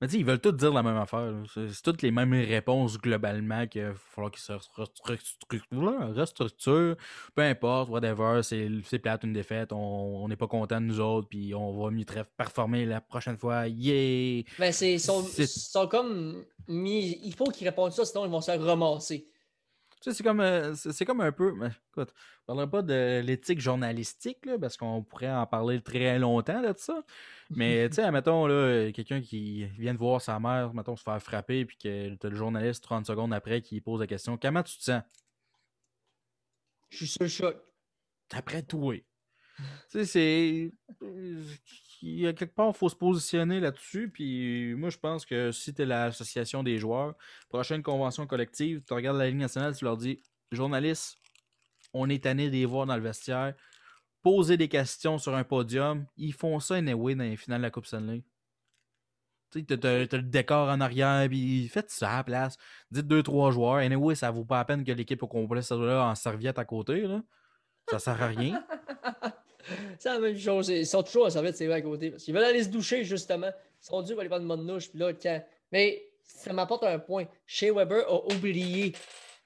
[0.00, 1.30] Mais tu sais, ils veulent tous dire la même affaire.
[1.52, 6.96] C'est toutes les mêmes réponses globalement qu'il va falloir qu'ils se restructurent, restructurent,
[7.34, 11.28] peu importe, whatever, c'est plate, une défaite, on on n'est pas content de nous autres,
[11.28, 14.42] puis on va mieux très performer la prochaine fois, yeah!
[14.58, 17.18] Mais c'est ils sont, comme mis.
[17.24, 19.26] Il faut qu'ils répondent ça, sinon ils vont se ramasser.
[20.00, 21.52] Tu sais, c'est comme, euh, c'est comme un peu.
[21.52, 25.82] mais écoute, je ne parlerai pas de l'éthique journalistique, là, parce qu'on pourrait en parler
[25.82, 27.04] très longtemps de ça.
[27.50, 31.22] Mais tu sais, mettons, là, quelqu'un qui vient de voir sa mère, mettons, se faire
[31.22, 34.78] frapper, puis que t'as le journaliste 30 secondes après qui pose la question Comment tu
[34.78, 35.02] te sens?
[36.88, 37.56] Je suis sur le choc.
[38.32, 39.04] Après tout, oui.
[39.90, 40.72] Tu sais, c'est.
[42.02, 44.08] Il y a quelque part, il faut se positionner là-dessus.
[44.10, 47.14] Puis moi, je pense que si tu es l'association des joueurs,
[47.48, 51.18] prochaine convention collective, tu regardes la Ligue nationale, tu leur dis journalistes,
[51.92, 53.54] on est tanné de les voir dans le vestiaire,
[54.22, 56.06] poser des questions sur un podium.
[56.16, 58.22] Ils font ça anyway dans les finales de la Coupe Stanley.
[59.50, 62.56] Tu t'as- t'as t'as le décor en arrière, puis faites ça à la place.
[62.90, 63.76] Dites deux, trois joueurs.
[63.76, 66.64] Anyway, ça vaut pas la peine que l'équipe au complet soit là en serviette à
[66.64, 67.00] côté.
[67.02, 67.20] Là.
[67.90, 68.64] Ça sert à rien.
[69.98, 70.68] C'est la même chose.
[70.68, 72.10] Ils sont toujours à serviette, c'est vrai à côté.
[72.10, 73.48] Parce qu'ils veulent aller se doucher, justement.
[73.48, 74.90] Ils sont durs pour aller prendre une bonne douche.
[74.90, 75.42] Puis là, quand-
[75.72, 77.26] Mais ça m'apporte un point.
[77.46, 78.92] Shea Weber a oublié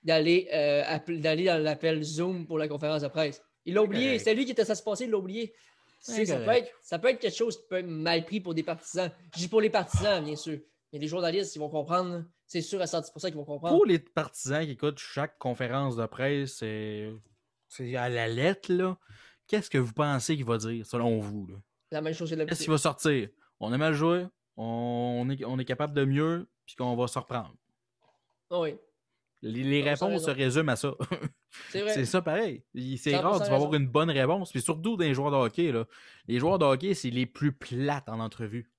[0.02, 3.42] d'aller euh, d'aller dans l'appel Zoom pour la conférence de presse.
[3.64, 4.18] Il l'a oublié.
[4.18, 5.48] C'était lui qui était censé se passer, il l'a oublié.
[6.04, 8.24] Tu sais, C'est ça, peut être, ça peut être quelque chose qui peut être mal
[8.26, 9.10] pris pour des partisans.
[9.34, 10.58] Je dis pour les partisans, bien sûr.
[10.92, 12.24] Mais les journalistes, ils vont comprendre.
[12.46, 13.74] C'est sûr à 110% qu'ils vont comprendre.
[13.74, 17.10] Pour les partisans qui écoutent chaque conférence de presse, c'est
[17.68, 18.98] c'est à la lettre, là.
[19.46, 21.46] Qu'est-ce que vous pensez qu'il va dire, selon vous?
[21.48, 21.56] là?
[21.90, 23.28] La même chose que Qu'est-ce qu'il va sortir?
[23.60, 24.26] On a mal joué,
[24.56, 27.54] on est, on est capable de mieux, puis qu'on va se reprendre.
[28.50, 28.74] Ah Oui,
[29.42, 30.94] Les, les Non, ça a réponses se résument à ça.
[31.70, 31.94] c'est vrai.
[31.94, 32.62] c'est ça pareil.
[32.74, 34.50] Il- C'est 100% rare, tu vas avoir une bonne réponse.
[34.50, 35.70] Puis surtout dans les joueurs de hockey.
[35.72, 35.86] Là.
[36.26, 38.70] Les joueurs de hockey, c'est les plus plates en entrevue.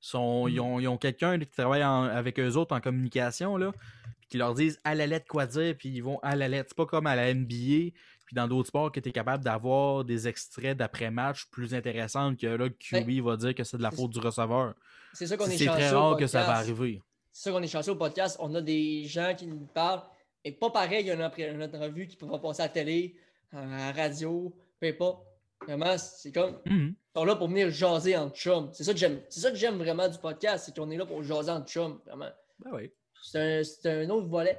[0.00, 0.50] Sont, Mm.
[0.50, 3.72] Ils ont, ils ont quelqu'un qui travaille en- avec eux autres en communication, là,
[4.20, 6.68] puis qui leur disent à la lettre quoi dire, puis ils vont à la lettre.
[6.70, 7.92] C'est pas comme à la NBA,
[8.26, 12.46] puis dans d'autres sports que tu es capable d'avoir des extraits d'après-match plus intéressants que
[12.46, 14.74] là, QB va dire que c'est de la faute du receveur.
[15.12, 17.00] C'est ça qu'on est C'est très chanceux rare que ça va arriver.
[17.32, 18.36] C'est ça qu'on est chanceux au podcast.
[18.40, 20.02] On a des gens qui nous parlent.
[20.44, 23.16] Et pas pareil, il y a une, entrevue qui pourra passer à la télé,
[23.52, 25.26] à la radio, peu importe.
[25.66, 26.58] Vraiment, c'est comme.
[26.66, 26.94] Mhm.
[26.94, 28.70] Ils sont là pour venir jaser en chum.
[28.72, 29.20] C'est ça que j'aime.
[29.30, 32.00] C'est ça que j'aime vraiment du podcast, c'est qu'on est là pour jaser en chum,
[32.06, 32.30] vraiment.
[32.58, 32.90] Ben oui.
[33.22, 34.58] C'est un, c'est un autre volet.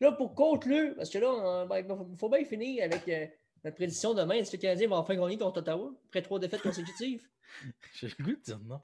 [0.00, 1.78] Là, pour conclure, parce que là, ben,
[2.10, 3.26] il faut bien finir avec euh,
[3.64, 4.34] notre prédiction demain.
[4.34, 7.26] Est-ce que le Canadien va enfin gagner contre Ottawa après trois défaites consécutives?
[7.94, 8.80] J'ai le goût de dire non.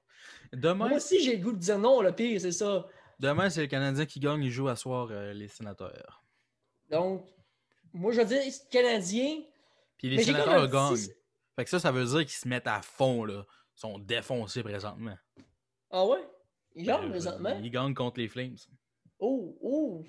[0.53, 2.87] Demain, Moi aussi, j'ai le goût de dire non, le pire, c'est ça.
[3.19, 6.23] demain c'est le Canadien qui gagne, il joue à soir euh, les sénateurs.
[6.89, 7.27] Donc,
[7.93, 8.41] moi, je veux dire
[8.71, 9.43] Canadien.
[9.99, 10.95] Puis les Mais sénateurs gagnent.
[10.95, 11.13] petit-
[11.57, 13.45] Fait que ça, ça veut dire qu'ils se mettent à fond, là.
[13.77, 15.17] Ils sont défoncés présentement.
[15.91, 16.25] Ah ouais?
[16.75, 17.59] Il gagne Ben, présentement.
[17.63, 18.57] Ils gagnent contre les Flames.
[19.19, 20.05] Oh, oh.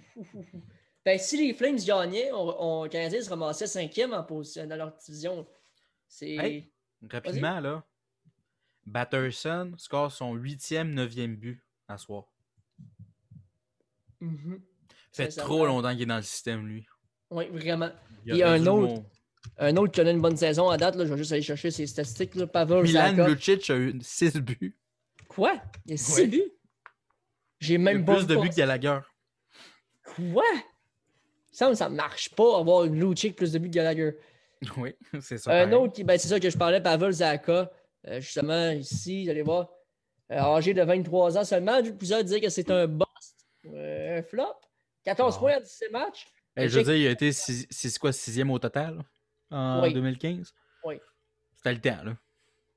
[1.05, 4.75] Ben, si les Flames gagnaient, on, on, le Canadien se ramassait cinquième en position dans
[4.77, 5.45] leur division.
[6.07, 6.35] C'est.
[6.35, 6.71] Hey.
[7.11, 7.83] Rapidement, là.
[8.85, 12.25] Batterson score son huitième, neuvième but à soir.
[14.21, 14.61] Mhm.
[15.11, 15.49] fait Sincèrement.
[15.53, 16.85] trop longtemps qu'il est dans le système, lui.
[17.29, 17.91] Oui, vraiment.
[18.25, 19.03] Il Puis aurait un autre,
[19.57, 21.71] un autre qui connaît une bonne saison à date, là, je vais juste aller chercher
[21.71, 22.35] ses statistiques.
[22.35, 22.47] Là.
[22.47, 23.27] Pavel Milan.
[23.27, 24.77] Lucic a eu 6 buts.
[25.27, 25.61] Quoi?
[25.85, 26.27] Il y a 6 Ouais.
[26.27, 26.51] buts?
[27.59, 28.99] J'ai Il a même pas plus de buts que Gallagher.
[30.03, 30.43] Quoi?
[31.53, 34.17] Ça marche pas avoir une Lucic plus de buts que Gallagher.
[34.77, 35.51] Oui, c'est ça.
[35.51, 35.73] Un pareil.
[35.75, 37.69] autre, qui- ben, c'est ça que je parlais, Pavel Zaka,
[38.07, 39.69] euh, justement, ici, vous allez voir,
[40.31, 44.55] euh, âgé de 23 ans seulement, plusieurs disaient que c'est un bust, euh, un flop.
[45.03, 45.39] 14 Ah.
[45.39, 46.27] points en 17 matchs.
[46.55, 49.03] Eh, je veux dire, il a été six- quoi, sixième au total
[49.51, 49.93] en Oui.
[49.93, 50.53] 2015?
[50.85, 50.95] Oui.
[51.57, 52.17] C'était le temps, là.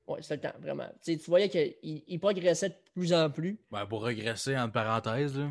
[0.07, 0.87] Oui, c'est le temps, vraiment.
[1.03, 3.59] Tu sais, tu voyais qu'il il progressait de plus en plus.
[3.71, 5.49] Ben, pour regresser, entre parenthèses, là.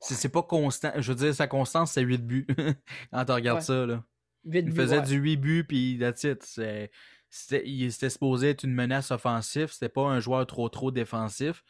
[0.00, 0.92] C'est c'est pas constant.
[0.96, 2.46] Je veux dire, sa constance, c'est 8 buts.
[3.12, 3.64] Quand tu regardes Ouais.
[3.64, 4.04] ça, là.
[4.44, 5.04] Il faisait ouais.
[5.06, 6.42] du 8 buts, puis that's it.
[6.42, 6.90] C'est-
[7.30, 9.70] C'était, il était supposé être une menace offensive.
[9.70, 11.62] C'était pas un joueur trop, trop défensif.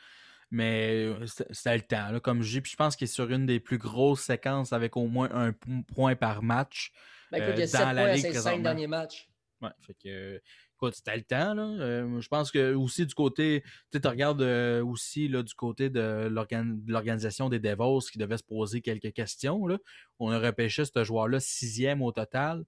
[0.52, 2.60] Mais euh, c'était le temps, là, comme je dis.
[2.60, 5.52] Puis je pense qu'il est sur une des plus grosses séquences avec au moins un
[5.94, 6.92] point par match.
[7.32, 8.62] Ben, écoute, il y a euh, 7 dans points la à ligue ses 5 présentement.
[8.62, 9.28] derniers matchs.
[9.60, 10.42] Ouais, fait que
[10.80, 11.64] Écoute, c'était le temps, là.
[11.80, 16.28] Euh, je pense que aussi du côté, tu regardes euh, aussi là, du côté de
[16.30, 19.66] l'organ- de l'organisation des Devils qui devait se poser quelques questions.
[19.66, 19.78] Là.
[20.20, 22.64] On a repêché ce joueur-là sixième au total,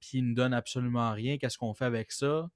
[0.00, 1.38] puis il ne donne absolument rien.
[1.38, 2.50] Qu'est-ce qu'on fait avec ça?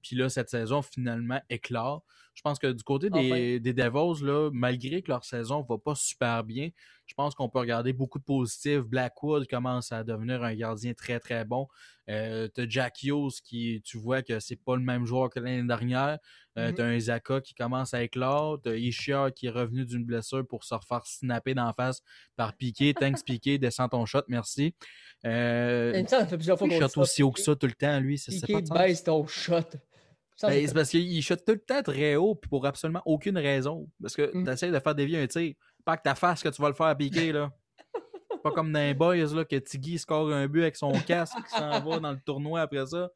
[0.00, 2.02] Puis là, cette saison, finalement, éclore.
[2.38, 3.58] Je pense que du côté des, Enfin.
[3.60, 6.68] des Devils, là, malgré que leur saison va pas super bien,
[7.04, 8.82] je pense qu'on peut regarder beaucoup de positifs.
[8.82, 11.66] Blackwood commence à devenir un gardien très, très bon.
[12.08, 15.66] Euh, t'as Jack Hughes qui, tu vois que c'est pas le même joueur que l'année
[15.66, 16.18] dernière.
[16.56, 16.74] Euh, Mhm.
[16.76, 18.60] T'as un Isaka qui commence à éclore.
[18.62, 22.02] T'as Ishia qui est revenu d'une blessure pour se refaire snapper d'en face
[22.36, 22.94] par Piqué.
[23.18, 24.76] Thanks Piqué, descends ton shot, merci.
[25.24, 27.98] Euh, ça fait plusieurs fois il qu'on shot aussi haut que ça tout le temps,
[27.98, 28.16] lui.
[28.16, 29.62] Ça, Piqué baisse ton shot.
[30.46, 33.88] Ben, c'est- parce qu'il shot tout le temps très haut puis pour absolument aucune raison.
[34.00, 34.44] Parce que Mm.
[34.44, 35.54] tu essaies de faire dévier un tir.
[35.84, 37.50] Pas que ta face que tu vas le faire à piquer, là.
[38.42, 41.58] pas comme dans les boys, là, que Tiggy score un but avec son casque qui
[41.58, 43.10] s'en va dans le tournoi après ça.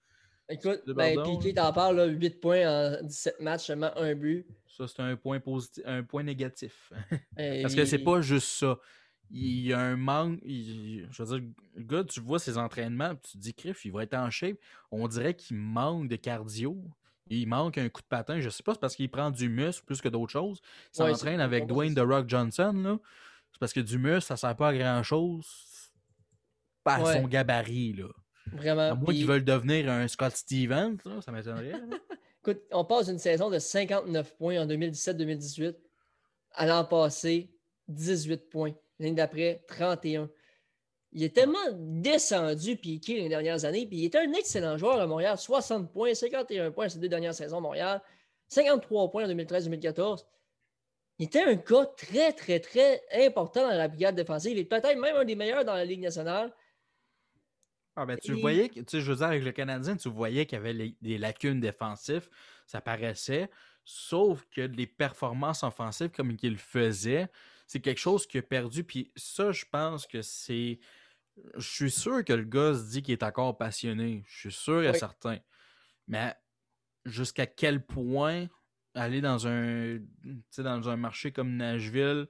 [0.49, 2.67] Écoute, ben, Piqué, t'en parles, là, 8 points
[2.99, 4.45] en 17 matchs, seulement un but.
[4.67, 6.93] Ça, c'est un point positif, un point négatif.
[7.39, 8.79] Et- Parce que c'est pas juste ça.
[9.31, 10.41] Il y a un manque.
[10.45, 13.93] il- je veux dire, le gars, tu vois ses entraînements, tu te dis, Criff, il
[13.93, 14.57] va être en shape.
[14.91, 16.83] On dirait qu'il manque de cardio.
[17.41, 18.41] Il manque un coup de patin.
[18.41, 20.61] Je sais pas, c'est parce qu'il prend du muscle plus que d'autres choses.
[20.95, 22.73] Il s'entraîne avec Dwayne The Rock Johnson.
[22.75, 22.99] là.
[23.53, 25.47] C'est parce que du muscle, ça sert pas à grand chose.
[26.85, 27.15] Pas à Ouais.
[27.21, 27.93] son gabarit.
[27.95, 28.09] Là.
[28.53, 28.91] Vraiment.
[28.91, 31.73] À moins qu'ils veulent devenir un Scott Stevens, là, ça m'étonnerait.
[32.43, 35.77] Écoute, on passe d'une saison de 59 points en 2017-2018
[36.55, 37.51] à l'an passé,
[37.89, 38.73] 18 points.
[38.99, 40.29] L'année d'après, 31.
[41.13, 45.07] Il est tellement descendu, Piqué, les dernières années, puis il était un excellent joueur à
[45.07, 45.37] Montréal.
[45.37, 48.03] 60 points, 51 points ces deux dernières saisons à Montréal,
[48.49, 50.25] 53 points en 2013-2014.
[51.19, 54.53] Il était un gars très, très, très important dans la brigade défensive.
[54.53, 56.53] Il est peut-être même un des meilleurs dans la Ligue nationale.
[57.95, 60.47] Ah ben, tu Et- voyais, tu sais, je veux dire, avec le Canadien, tu voyais
[60.47, 62.29] qu'il y avait les- des lacunes défensives,
[62.67, 63.51] ça paraissait,
[63.85, 67.29] sauf que les performances offensives comme qu'il faisait,
[67.67, 70.79] c'est quelque chose qu'il a perdu, puis ça, je pense que c'est...
[71.57, 74.83] Je suis sûr que le gars se dit qu'il est encore passionné, je suis sûr
[74.83, 74.99] et Oui.
[74.99, 75.39] certain,
[76.07, 76.35] mais
[77.05, 78.47] jusqu'à quel point
[78.95, 79.99] aller dans un,
[80.59, 82.29] dans un marché comme Nashville,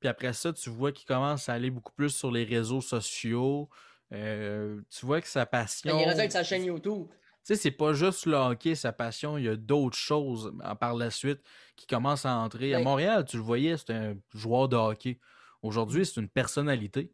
[0.00, 3.70] puis après ça, tu vois qu'il commence à aller beaucoup plus sur les réseaux sociaux,
[4.12, 5.98] euh, tu vois que sa passion.
[5.98, 7.06] Il avec sa chaîne YouTube.
[7.44, 10.74] Tu sais, c'est pas juste le hockey, sa passion, il y a d'autres choses euh,
[10.74, 11.40] par la suite
[11.76, 12.74] qui commencent à entrer.
[12.74, 15.18] À Montréal, tu le voyais, c'était un joueur de hockey.
[15.62, 17.10] Aujourd'hui, c'est une personnalité.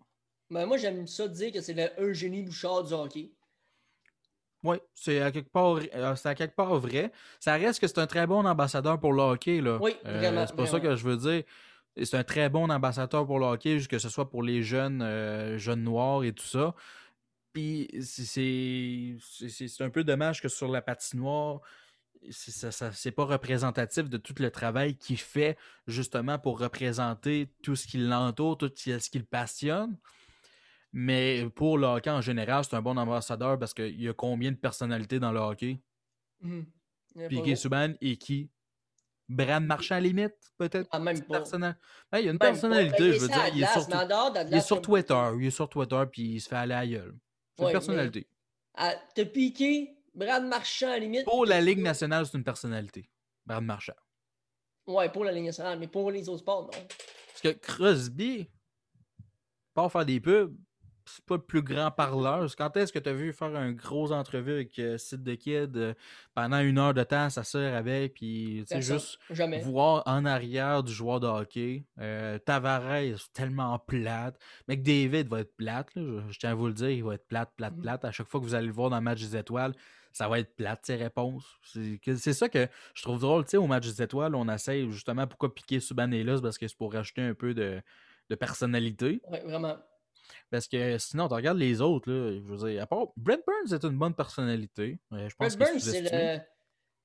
[0.51, 3.31] Ben, moi, j'aime ça dire que c'est le Eugénie Bouchard du hockey.
[4.65, 7.13] Oui, c'est à quelque part, euh, c'est à quelque part vrai.
[7.39, 9.61] Ça reste que c'est un très bon ambassadeur pour le hockey.
[9.61, 9.79] Là.
[9.81, 11.45] Oui, Euh, vraiment, c'est pas ça que je veux dire.
[12.03, 15.59] C'est un très bon ambassadeur pour le hockey, que ce soit pour les jeunes, euh,
[15.59, 16.75] jeunes noirs et tout ça.
[17.53, 19.17] Puis c'est-
[19.83, 21.61] un peu dommage que sur la patinoire,
[22.31, 25.57] c'est ça, ça- c'est pas représentatif de tout le travail qu'il fait
[25.87, 29.97] justement pour représenter tout ce qui l'entoure, tout ce qui le passionne.
[30.93, 34.51] Mais pour le hockey en général, c'est un bon ambassadeur parce qu'il y a combien
[34.51, 35.81] de personnalités dans le hockey?
[36.43, 36.49] A
[37.15, 37.57] pas Piqué.
[37.57, 38.51] Subban et qui?
[39.29, 40.89] Brad Marchand à la limite, peut-être?
[40.91, 41.43] Ah, même pas.
[41.53, 41.77] Ben,
[42.15, 43.49] il y a une Même personnalité, je veux dire.
[43.55, 45.31] Il est, sur, mais il est Twitter.
[45.39, 47.15] Il est sur Twitter puis il se fait aller à la gueule.
[47.57, 48.29] C'est Ouais, une personnalité.
[48.75, 51.25] Ah, T'as piqué Brad Marchand à la limite.
[51.25, 53.11] Pour la Ligue nationale, c'est une personnalité.
[53.45, 53.93] Brad Marchand.
[54.87, 56.71] Ouais, pour la Ligue nationale, mais pour les autres sports, non.
[56.71, 58.49] Parce que Crosby,
[59.75, 60.57] pas faire des pubs,
[61.09, 62.49] c'est pas le plus grand parleur.
[62.57, 65.77] Quand est-ce que tu as vu faire un gros entrevue avec euh, Sid the Kid
[65.77, 65.95] euh,
[66.35, 68.99] pendant une heure de temps, ça sert avec, puis tu sais, Personne.
[68.99, 69.61] juste Jamais.
[69.61, 71.85] voir en arrière du joueur de hockey.
[71.99, 74.39] Euh, Tavares, tellement plate.
[74.69, 77.27] McDavid va être plate, là, je, je tiens à vous le dire, il va être
[77.27, 77.83] plate, plate, Mhm.
[77.83, 78.05] plate.
[78.05, 79.73] À chaque fois que vous allez le voir dans le match des étoiles,
[80.13, 81.45] ça va être plate, ses réponses.
[81.63, 85.27] C'est ça que je trouve drôle, tu sais, au match des étoiles, on essaye justement
[85.27, 87.81] pourquoi piquer c'est parce que c'est pour rajouter un peu de,
[88.31, 89.21] de personnalité.
[89.31, 89.77] Ouais, vraiment.
[90.51, 93.73] Parce que sinon, tu regardes les autres, là, je veux dire, à part Brent Burns
[93.75, 94.99] est une bonne personnalité.
[95.13, 96.41] Je pense Burns, c'est le.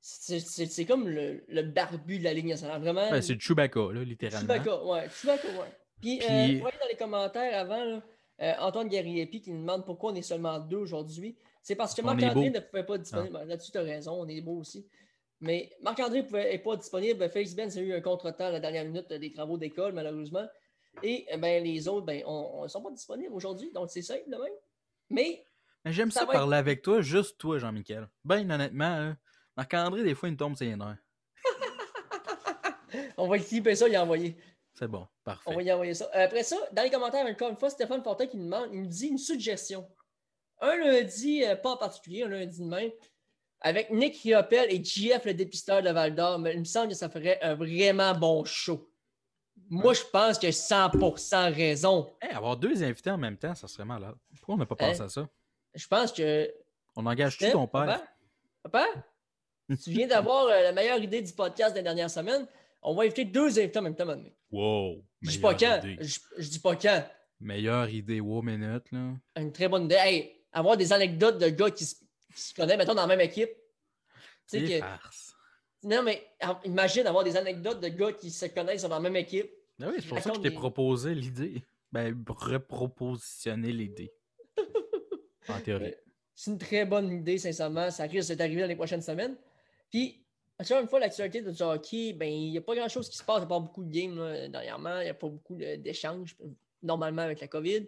[0.02, 2.82] c'est- comme le, le barbu de la Ligue nationale.
[2.82, 3.10] Vraiment.
[3.10, 4.54] Ben, c'est Chewbacca, là, littéralement.
[4.54, 5.10] Chewbacca, ouais.
[5.10, 5.78] Chewbacca, ouais.
[6.02, 8.02] Puis, Puis- euh, vous voyez dans les commentaires avant, là,
[8.42, 11.36] euh, Antoine Gariepi qui nous demande pourquoi on est seulement deux aujourd'hui.
[11.62, 13.34] C'est parce que Marc-André ne pouvait pas être disponible.
[13.34, 14.86] Ben, Là-dessus, tu as raison, on est beau aussi.
[15.40, 17.30] Mais Marc-André n'est pas disponible.
[17.30, 20.46] Félix Benz a eu un contretemps à la dernière minute des travaux d'école, malheureusement.
[21.02, 23.72] Et euh, ben, les autres, ben, on ne sont pas disponibles aujourd'hui.
[23.74, 24.54] Donc, c'est simple de même.
[25.10, 25.44] Mais
[25.86, 28.08] Mais J'aime Ça ça, va être- parler avec toi, juste toi, Jean-Michel.
[28.24, 29.18] Ben, honnêtement, hein,
[29.58, 30.98] Marc-André, des fois, il me tombe ses nerfs.
[33.18, 34.38] on va clipper ça et envoyer.
[34.74, 35.44] C'est bon, parfait.
[35.46, 36.10] On va y envoyer ça.
[36.16, 38.82] Euh, Après ça, dans les commentaires, encore une fois, Stéphane Fortin qui nous demande, il
[38.82, 39.88] nous dit une suggestion.
[40.62, 42.92] Un lundi, euh, pas en particulier, un lundi de même,
[43.62, 46.96] avec Nick Riopel et JF, le dépisteur de Val d'Or, mais il me semble que
[46.96, 48.90] ça ferait un vraiment bon show.
[49.70, 52.14] Moi, je pense que 100% raison.
[52.22, 54.16] Hey, avoir deux invités en même temps, ça serait malade.
[54.38, 54.90] Pourquoi on n'a pas Hein?
[54.90, 55.30] pensé à ça?
[55.74, 56.54] Je pense que.
[56.96, 57.86] On engage-tu ton père?
[57.86, 58.04] Papa?
[58.64, 58.86] Papa?
[59.82, 62.46] tu viens d'avoir euh, la meilleure idée du podcast des dernières semaines.
[62.82, 64.30] On va inviter deux invités en même temps, maintenant.
[64.52, 65.04] Wow!
[65.22, 65.80] Je dis pas quand.
[66.00, 67.04] Je, je dis pas quand.
[67.40, 69.14] Meilleure idée, wow, minute, là.
[69.38, 69.96] Une très bonne idée.
[69.96, 73.22] Hey, avoir des anecdotes de gars qui se, qui se connaissent, mettons, dans la même
[73.22, 73.50] équipe.
[74.52, 75.34] Que- farces.
[75.84, 76.24] Non, mais
[76.66, 79.52] imagine avoir des anecdotes de gars qui se connaissent dans la même équipe.
[79.82, 81.64] Ah oui, c'est pour ça que je t'ai des- proposé l'idée.
[81.92, 84.12] Ben, repropositionner l'idée.
[85.50, 85.84] En théorie.
[85.86, 86.00] Ouais.
[86.36, 87.92] C'est une très bonne idée, sincèrement.
[87.92, 89.36] Ça risque d'être arrivé dans les prochaines semaines.
[89.92, 90.24] Puis,
[90.58, 93.24] encore une fois, l'actualité de du hockey, ben, il n'y a pas grand-chose qui se
[93.24, 93.38] passe.
[93.38, 95.00] Il n'y a pas beaucoup de games là, dernièrement.
[95.02, 96.36] Il n'y a pas beaucoup d'échanges,
[96.82, 97.88] normalement, avec la COVID.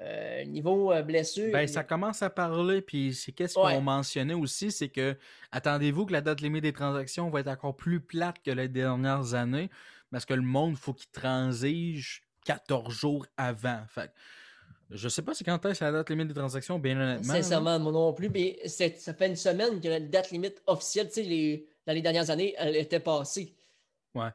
[0.00, 1.50] Euh, niveau euh, blessure.
[1.52, 3.74] Ben, ça commence à parler, puis c'est qu'est-ce Ouais.
[3.74, 5.16] qu'on mentionnait aussi, c'est que
[5.50, 9.34] attendez-vous que la date limite des transactions va être encore plus plate que les dernières
[9.34, 9.68] années,
[10.12, 13.80] parce que le monde, faut qu'il transige 14 jours avant.
[13.88, 14.10] Fait
[14.90, 17.34] je sais pas c'est quand est-ce la date limite des transactions, bien honnêtement.
[17.34, 18.30] Sincèrement, moi non plus.
[18.30, 22.00] Mais ça fait une semaine que la date limite officielle, tu sais, les- dans les
[22.02, 23.54] dernières années, elle était passée.
[24.14, 24.32] Ben,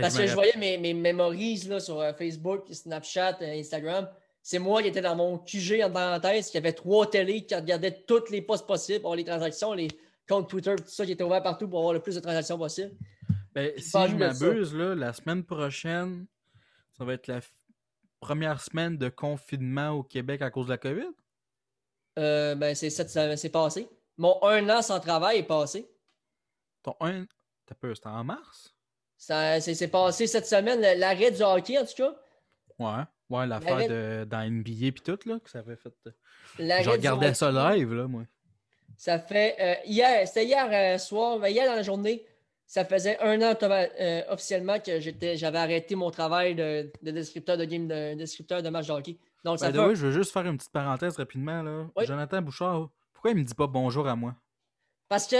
[0.00, 4.08] Parce que je voyais mes, mes memories là, sur euh, Facebook, Snapchat, Instagram.
[4.48, 8.04] C'est moi qui étais dans mon QG en parenthèse, qui avait trois télés, qui regardait
[8.06, 9.88] toutes les postes possibles pour les transactions, les
[10.28, 12.92] comptes Twitter, tout ça qui était ouvert partout pour avoir le plus de transactions possible.
[13.52, 16.26] Ben, si je m'abuse, la semaine prochaine,
[16.96, 17.40] ça va être la
[18.20, 21.10] première semaine de confinement au Québec à cause de la COVID?
[22.20, 23.88] Euh, ben, c'est passé.
[24.16, 25.90] Mon un an sans travail est passé.
[26.84, 27.26] Ton un.
[27.66, 28.72] T'as peur, c'était en mars?
[29.16, 32.14] Ça- C'est passé cette semaine, l'arrêt du hockey en tout cas.
[32.78, 33.02] Ouais.
[33.28, 35.92] Ouais, l'affaire L'arrêt- de dans NBA pis tout, là, que ça avait fait.
[36.06, 38.22] euh, Je regardais ça live, là, moi.
[38.96, 42.24] Ça fait euh, hier, c'était hier euh, soir, mais hier dans la journée,
[42.66, 47.56] ça faisait un an euh, officiellement que j'étais, j'avais arrêté mon travail de, de descripteur
[47.58, 49.18] de game, de descripteur de match de hockey.
[49.44, 51.86] Donc ça fait je veux juste faire une petite parenthèse rapidement, là.
[51.96, 52.06] Oui.
[52.06, 54.34] Jonathan Bouchard, pourquoi il me dit pas bonjour à moi?
[55.08, 55.36] parce que,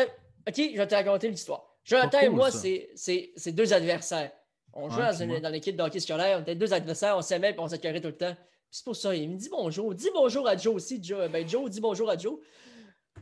[0.46, 1.64] ok, je vais te raconter l'histoire.
[1.82, 4.30] Jonathan et moi, c'est deux adversaires.
[4.78, 7.50] On jouait dans, une- dans l'équipe de hockey scolaire, on était deux adversaires, on s'aimait
[7.52, 8.34] et on s'écœurait tout le temps.
[8.34, 9.94] Puis c'est pour ça, il me dit bonjour.
[9.94, 11.28] Dis bonjour à Joe aussi, Joe.
[11.30, 12.38] Ben, Joe, dis bonjour à Joe.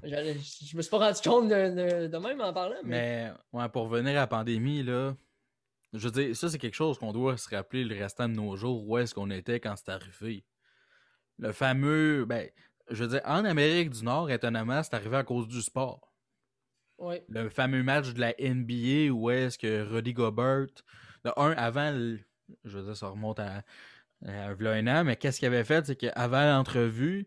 [0.02, 3.68] Je me suis pas rendu compte de, de- de même en parlant, mais, Mais, ouais,
[3.68, 5.14] pour revenir à la pandémie, là,
[5.92, 8.56] je veux dire, ça, c'est quelque chose qu'on doit se rappeler le restant de nos
[8.56, 10.44] jours, où est-ce qu'on était quand c'est arrivé.
[11.38, 12.48] Le fameux, ben,
[12.90, 16.12] je veux dire, en Amérique du Nord, étonnamment, c'est arrivé à cause du sport.
[16.98, 17.24] ouais.
[17.28, 20.66] Le fameux match de la NBA où est-ce que Rudy Gobert,
[21.24, 22.18] de un, avant, le-
[22.64, 23.62] je veux dire, ça remonte à,
[24.26, 27.26] à un an, mais qu'est-ce qu'il avait fait, c'est qu'avant l'entrevue,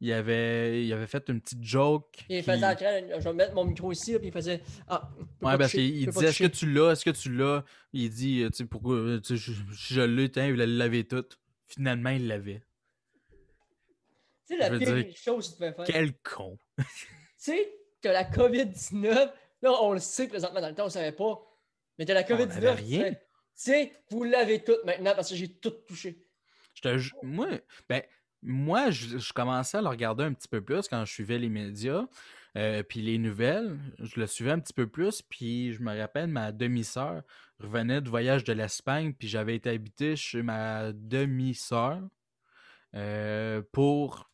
[0.00, 2.24] il avait, il avait fait une petite joke.
[2.28, 2.60] Il qui- faisait
[3.18, 5.10] je vais mettre mon micro ici, puis il faisait Ah,
[5.40, 7.64] je Ouais, parce qu'il je disait est-ce que tu l'as, est-ce que tu l'as?
[7.92, 11.24] Il dit euh, tu sais pourquoi euh, tu sais, je- je l'ai, il l'avait tout.
[11.68, 12.62] Finalement, il l'avait.
[14.46, 15.84] Tu sais, la je pire dire, chose que tu peux faire.
[15.86, 16.58] Quel con.
[16.78, 16.84] Tu
[17.38, 17.72] sais,
[18.02, 19.30] que la COVID-19,
[19.62, 21.40] là, on le sait présentement, dans le temps, on ne savait pas.
[21.98, 23.16] Mais de la On avait COVID-19,
[23.54, 26.18] sais, vous l'avez toutes maintenant parce que j'ai tout touché.
[26.74, 27.48] Je te moi,
[27.88, 28.02] ben,
[28.44, 32.04] moi, je, commençais à le regarder un petit peu plus quand je suivais les médias,
[32.56, 33.78] euh, puis les nouvelles.
[33.98, 37.22] Je le suivais un petit peu plus, puis je me rappelle, ma demi-sœur
[37.58, 42.02] revenait de voyage de l'Espagne, puis j'avais été habité chez ma demi-sœur
[42.94, 44.30] euh, pour,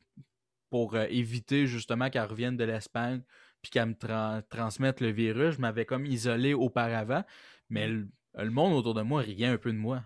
[0.71, 3.23] pour euh, éviter justement qu'elle revienne de l'Espagne,
[3.63, 5.55] puis qu'elle me tran- transmette le virus.
[5.55, 7.23] Je m'avais comme isolé auparavant,
[7.69, 7.89] mais
[8.35, 10.03] le, le monde autour de moi riait un peu de moi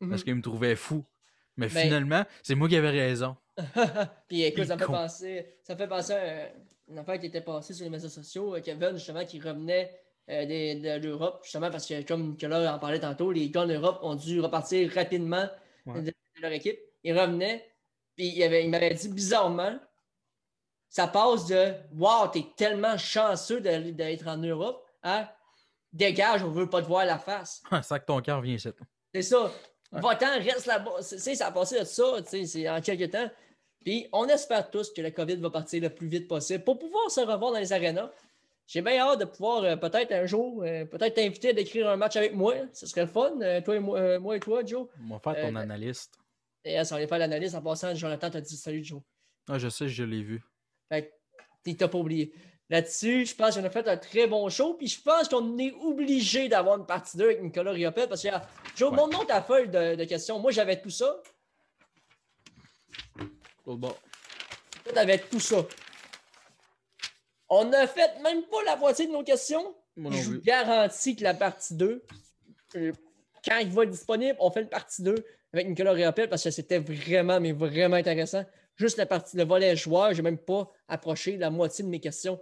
[0.00, 0.24] parce Mhm.
[0.24, 1.04] qu'il me trouvait fou.
[1.56, 3.36] Mais Ben- finalement, c'est moi qui avais raison.
[4.28, 6.48] Puis écoute, ça me fait penser, ça me fait penser à un-
[6.88, 8.54] une affaire qui était passée sur les médias sociaux.
[8.54, 9.98] euh, Kevin, justement, qui revenait
[10.30, 13.66] euh, des- de, l'Europe, justement, parce que comme Nicolas en parlait tantôt, les gars en
[13.66, 15.48] Europe ont dû repartir rapidement
[15.86, 16.02] Ouais.
[16.02, 16.12] de,
[16.42, 16.78] leur équipe.
[17.02, 17.66] Ils revenaient,
[18.14, 19.78] puis il, avait- il m'avait dit bizarrement,
[20.90, 25.34] ça passe de Wow, t'es tellement chanceux d'être en Europe à
[25.98, 27.60] Dégage, on veut pas te voir la face.
[27.82, 28.68] ça que ton cœur vient ici.
[29.12, 29.50] C'est ça.
[29.90, 30.00] Ouais.
[30.00, 31.02] Va-t'en, reste là-bas.
[31.02, 33.28] Ça a passé de ça, tu sais, c'est en quelques temps.
[33.84, 37.10] Puis on espère tous que la COVID va partir le plus vite possible pour pouvoir
[37.10, 38.10] se revoir dans les arénas.
[38.68, 41.96] J'ai bien hâte de pouvoir euh, peut-être un jour, euh, peut-être t'inviter à décrire un
[41.96, 42.54] match avec moi.
[42.72, 44.86] Ce serait le fun, euh, toi et moi, moi et toi, Joe.
[45.02, 46.16] On va faire ton analyste.
[46.64, 47.92] Et ça va aller faire l'analyse en passant.
[47.94, 49.00] Jonathan t'a dit salut, Joe.
[49.48, 50.44] Ah, je sais, je l'ai vu.
[50.90, 51.12] Fait que
[51.64, 52.32] il t'a pas oublié.
[52.70, 54.74] Là-dessus, je pense qu'on a fait un très bon show.
[54.74, 58.08] Puis je pense qu'on est obligé d'avoir une partie 2 avec Nicolas Riopel.
[58.08, 58.28] Parce que,
[58.76, 58.96] Joe, Ouais.
[58.96, 60.38] montre-nous ta feuille de, de questions.
[60.38, 61.20] Moi, j'avais tout ça.
[63.66, 63.98] L'autre bord.
[64.84, 65.64] Toi, t'avais tout ça.
[67.48, 69.74] On n'a fait même pas la moitié de nos questions.
[69.96, 72.04] Moi Je vous garantis que la partie 2,
[72.76, 72.92] euh,
[73.44, 75.14] quand il va être disponible, on fait une partie 2
[75.52, 78.44] avec Nicolas Réapel parce que c'était vraiment, mais vraiment intéressant.
[78.76, 82.40] Juste la partie, le volet joueur, j'ai même pas approché la moitié de mes questions.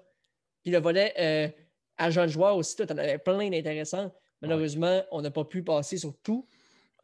[0.66, 1.48] Puis le volet euh,
[1.96, 4.12] agent de joueur aussi, tu en avais plein d'intéressants.
[4.42, 6.44] Malheureusement, on n'a pas pu passer sur tout.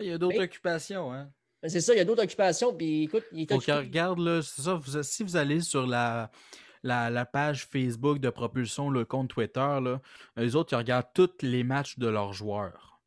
[0.00, 1.30] Il y a d'autres Mais- occupations, hein.
[1.62, 2.74] Mais c'est ça, il y a d'autres occupations.
[2.74, 3.70] Puis écoute, il est Faut occupé.
[3.72, 6.32] que regarde, là, c'est ça, vous- si vous allez sur la,
[6.82, 10.00] la, la page Facebook de Propulsion, le compte Twitter, là,
[10.40, 13.00] eux autres, ils regardent tous les matchs de leurs joueurs.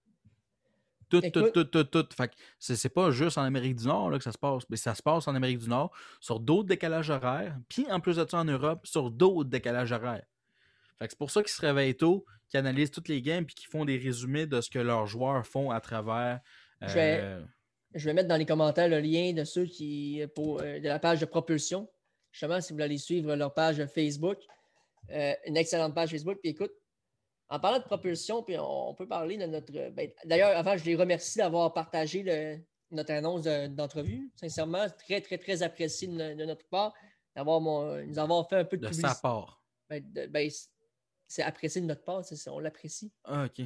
[1.09, 2.07] Tout, tout, Écoute- tout, tout, tout.
[2.15, 4.95] Fait c'est pas juste en Amérique du Nord là, que ça se passe, mais ça
[4.95, 5.91] se passe en Amérique du Nord
[6.21, 10.25] sur d'autres décalages horaires, puis en plus de ça en Europe, sur d'autres décalages horaires.
[11.01, 13.85] C'est pour ça qu'ils se réveillent tôt, qu'ils analysent toutes les games, puis qu'ils font
[13.85, 16.39] des résumés de ce que leurs joueurs font à travers.
[16.81, 17.43] Je vais- euh,
[17.93, 20.99] Je vais mettre dans les commentaires le lien de ceux qui pour, euh, de la
[20.99, 21.89] page de propulsion.
[22.31, 24.37] Justement, si vous voulez aller suivre leur page Facebook,
[25.11, 26.37] euh, une excellente page Facebook.
[26.41, 26.73] Puis écoute,
[27.47, 29.71] en parlant de propulsion, puis on, on peut parler de notre.
[29.91, 32.57] ben, D'ailleurs, avant, je les remercie d'avoir partagé le-
[32.91, 34.29] notre annonce de- d'entrevue.
[34.35, 36.93] Sincèrement, très, très, très apprécié de, de notre part
[37.35, 39.07] d'avoir nous avoir fait un peu de, de publicité.
[39.07, 39.61] sa part.
[39.89, 40.49] Ben, de- ben,
[41.27, 43.11] c'est- apprécié de notre part, on l'apprécie.
[43.23, 43.65] Ah, ok.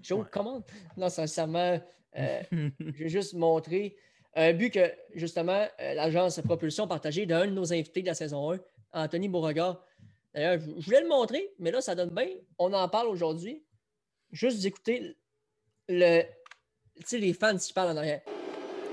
[0.00, 0.30] Joe, Ouais.
[0.30, 0.64] commande.
[0.96, 1.80] Non, sincèrement,
[2.16, 2.42] euh,
[2.80, 3.96] je vais juste montrer
[4.34, 8.14] un but que, justement, euh, l'agence Propulsion a partagé d'un de nos invités de la
[8.14, 8.58] saison 1,
[8.92, 9.82] Anthony Beauregard.
[10.34, 12.28] D'ailleurs, je voulais le montrer, mais là, ça donne bien.
[12.58, 13.64] On en parle aujourd'hui.
[14.32, 15.16] Juste d'écouter
[15.88, 16.22] le.
[16.96, 18.20] Tu sais, les fans qui parlent en arrière.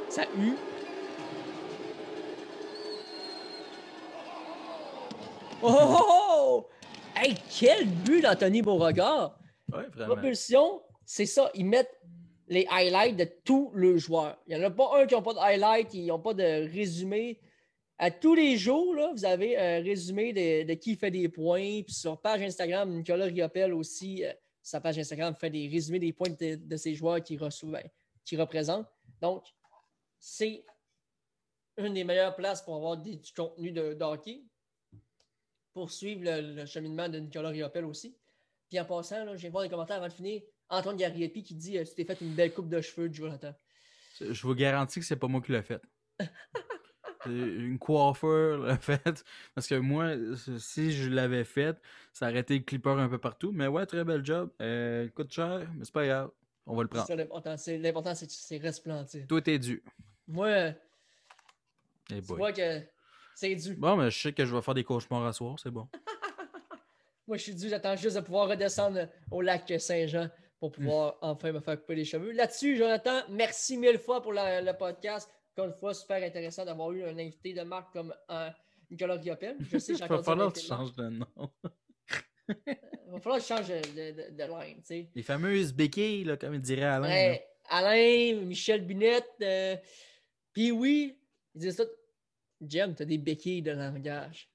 [0.09, 0.55] Ça eut.
[5.61, 6.22] Oh, oh, oh!
[7.23, 9.39] Hey, quel but d'Anthony Beauregard!
[9.71, 9.85] Ouais.
[10.05, 11.49] Propulsion, c'est ça.
[11.53, 11.97] Ils mettent
[12.49, 14.37] les highlights de tous les joueurs.
[14.45, 16.43] Il n'y en a pas un qui n'a pas de highlights, qui n'ont pas de
[16.69, 17.39] résumé.
[17.97, 21.81] À tous les jours, là, vous avez un résumé de, de qui fait des points.
[21.83, 26.11] Puis sur page Instagram, Nicolas Riopel aussi, euh, sa page Instagram fait des résumés des
[26.11, 27.83] points de, de ces joueurs qui, ben,
[28.25, 28.87] qui représentent.
[29.21, 29.45] Donc,
[30.19, 30.65] c'est
[31.77, 34.43] une des meilleures places pour avoir des- du contenu de, de hockey.
[35.73, 38.15] Pour suivre le, le cheminement de Nicolas Riopel aussi.
[38.69, 40.41] Puis en passant, là, je viens de voir les commentaires avant de finir.
[40.69, 43.53] Antoine Gariepi qui dit euh, Tu t'es fait une belle coupe de cheveux, Jonathan.
[44.21, 45.81] Je vous garantis que c'est pas moi qui l'ai fait.
[47.25, 49.23] C'est Une coiffeur l'a fait.
[49.55, 50.11] Parce que moi,
[50.59, 51.77] si je l'avais fait,
[52.11, 53.51] ça aurait été le clipper un peu partout.
[53.53, 54.51] Mais ouais, très bel job.
[54.61, 56.31] Euh, coûte cher, mais c'est pas grave.
[56.65, 57.15] On va le prendre.
[57.15, 57.55] l'important.
[57.57, 59.25] C'est- resplendir.
[59.27, 59.81] Toi, t'es dû.
[60.27, 60.71] Moi, euh,
[62.11, 62.37] Eh tu boy.
[62.37, 62.81] vois que
[63.35, 63.75] c'est dû.
[63.75, 65.87] Bon, mais je sais que je vais faire des cauchemars à soir, c'est bon.
[67.27, 67.69] Moi, je suis dû.
[67.69, 70.29] J'attends juste de pouvoir redescendre au lac Saint-Jean
[70.59, 72.31] pour pouvoir enfin me faire couper les cheveux.
[72.31, 75.29] Là-dessus, Jonathan, merci mille fois pour la- le podcast.
[75.55, 78.49] Encore une fois, super intéressant d'avoir eu un invité de marque comme euh,
[78.89, 79.55] Nicolas Riopel.
[79.61, 81.27] Je sais, Il va falloir que tu changes de nom.
[82.49, 85.09] Il va falloir que je change de, de, de line, tu sais.
[85.15, 87.07] Les fameuses béquilles, là, comme il dirait Alain.
[87.07, 89.77] Ouais, Alain, Michel Binette, euh,
[90.51, 91.17] puis oui,
[91.55, 91.83] ils disent tout.
[92.69, 94.49] Jem, t'as des béquilles de langage.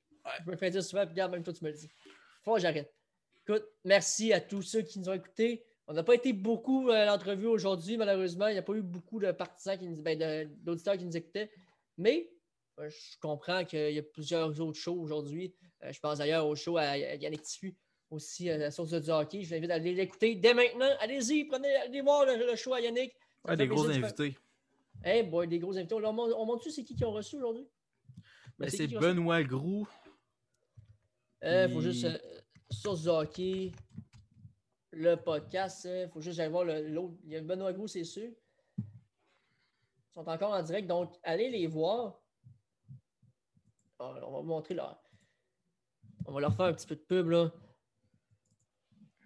[0.45, 1.89] Je me fais dire souvent, puis regarde, même toi, tu me le dis.
[2.43, 2.93] Faut que j'arrête.
[3.47, 5.65] Écoute, merci à tous ceux qui nous ont écoutés.
[5.87, 8.49] On n'a pas été beaucoup à l'entrevue aujourd'hui, malheureusement.
[8.49, 11.17] Il n'y a pas eu beaucoup de partisans, qui nous, ben, de- d'auditeurs qui nous
[11.17, 11.51] écoutaient.
[11.97, 12.31] Mais
[12.79, 15.55] euh, je comprends qu'il y a plusieurs autres shows aujourd'hui.
[15.83, 17.75] Euh, je pense d'ailleurs au show à, à Yannick Tiffu,
[18.11, 19.43] aussi à la source de du hockey.
[19.43, 20.91] Je vous invite à aller l'écouter dès maintenant.
[21.01, 23.15] Allez-y, prenez, allez voir le, le show à Yannick.
[23.57, 24.37] Des gros invités.
[25.03, 25.95] Hey boy, des gros invités.
[25.95, 27.67] On, on montre-tu c'est qui qui ont reçu aujourd'hui?
[28.59, 28.89] Ben, c'est?
[28.89, 29.89] Benoît Groux.
[31.43, 32.19] Il faut juste euh,
[32.71, 33.73] source hockey,
[34.93, 35.85] le podcast.
[35.85, 37.15] Il faut juste aller voir l'autre.
[37.25, 38.31] Il y a Benoît Gros, c'est sûr.
[38.79, 38.85] Ils
[40.13, 42.21] sont encore en direct, donc allez les voir.
[44.01, 45.01] Ah, on va vous montrer là.
[46.27, 47.53] On va leur faire un petit peu de pub là.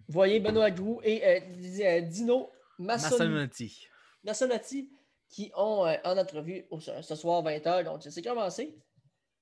[0.07, 1.39] Vous voyez Benoît Grou et euh,
[1.81, 3.11] euh, Dino Massoni.
[3.29, 3.87] Massanotti.
[4.23, 4.89] Nationati
[5.29, 7.83] qui ont euh, en entrevue au- ce soir 20h.
[7.85, 8.77] Donc, c'est commencé.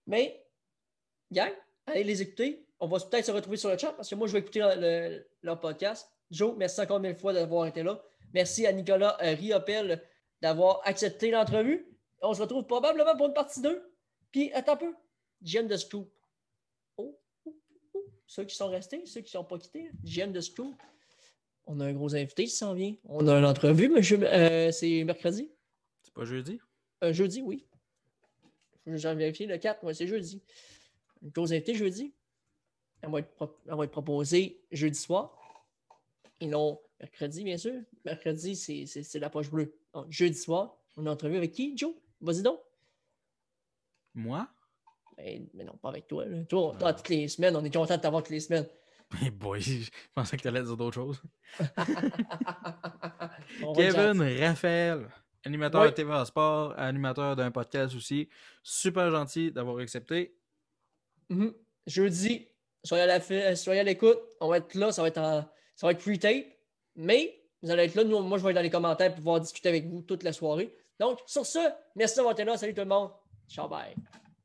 [0.07, 0.43] Mais,
[1.31, 1.51] gang,
[1.85, 2.65] allez les écouter.
[2.79, 4.75] On va peut-être se retrouver sur le chat parce que moi, je vais écouter le-
[4.81, 6.09] le- leur podcast.
[6.31, 8.01] Joe, merci encore mille fois d'avoir été là.
[8.33, 10.01] Merci à Nicolas euh, Riopel
[10.41, 11.85] d'avoir accepté l'entrevue.
[12.21, 13.91] On se retrouve probablement pour une partie 2.
[14.31, 14.93] Puis, attends un peu.
[15.43, 16.09] GM de Scoop.
[16.97, 17.55] Oh, oh,
[17.93, 18.05] oh.
[18.27, 19.91] Ceux qui sont restés, ceux qui ne sont pas quittés.
[20.03, 20.73] GM de Scoop.
[21.65, 22.95] On a un gros invité qui s'en vient.
[23.05, 24.19] On a une entrevue, monsieur.
[24.23, 25.51] euh, c'est mercredi.
[26.01, 26.59] C'est pas jeudi?
[27.03, 27.67] Euh, jeudi, oui.
[28.87, 30.41] J'en vérifier le 4, ouais, c'est jeudi.
[31.21, 32.13] Une grosse invité jeudi.
[33.01, 35.37] Elle va, être pro- elle va être proposée jeudi soir.
[36.39, 37.73] Et non mercredi, bien sûr.
[38.05, 39.75] Mercredi, c'est- la poche bleue.
[39.93, 41.93] Donc, jeudi soir, on a une entrevue avec qui, Joe?
[42.21, 42.59] Vas-y donc.
[44.13, 44.47] Moi?
[45.17, 46.25] Ben, mais non, pas avec toi.
[46.25, 46.43] Là.
[46.45, 48.67] Toi, toi, toutes les semaines, on est content de t'avoir toutes les semaines.
[49.21, 51.21] Mais boy, je pensais que tu allais dire d'autres choses.
[53.75, 55.09] Kevin Raphaël,
[55.45, 55.87] animateur Oui.
[55.89, 58.29] de TVA Sport, animateur d'un podcast aussi.
[58.63, 60.35] Super gentil d'avoir accepté.
[61.29, 61.53] Mhm.
[61.87, 62.47] Jeudi,
[62.83, 64.19] soyez à la fi- soyez à l'écoute.
[64.39, 65.45] On va être là, ça va être en,
[65.75, 66.45] ça va être pre-tape.
[66.95, 68.03] Mais vous allez être là.
[68.03, 70.33] Nous, moi, je vais être dans les commentaires pour pouvoir discuter avec vous toute la
[70.33, 70.75] soirée.
[70.99, 71.59] Donc, sur ce,
[71.95, 72.57] merci d'avoir été là.
[72.57, 73.09] Salut tout le monde.
[73.49, 73.95] Ciao, bye.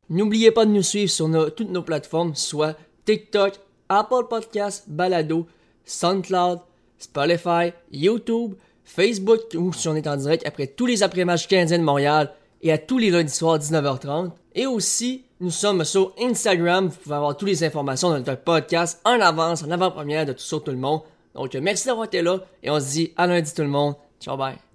[0.08, 3.58] N'oubliez pas de nous suivre sur nos- toutes nos plateformes, soit TikTok,
[3.88, 5.46] Apple Podcasts, Balado,
[5.84, 6.60] SoundCloud,
[6.98, 8.54] Spotify, YouTube,
[8.86, 12.32] Facebook, ou si on est en direct après tous les après-matchs canadiens de Montréal
[12.62, 14.30] et à tous les lundis soirs 19h30.
[14.54, 16.88] Et aussi, nous sommes sur Instagram.
[16.88, 20.40] Vous pouvez avoir toutes les informations de notre podcast en avance, en avant-première de tout
[20.44, 21.02] ça, tout le monde.
[21.34, 23.94] Donc, merci d'avoir été là et on se dit à lundi tout le monde.
[24.20, 24.65] Ciao, bye.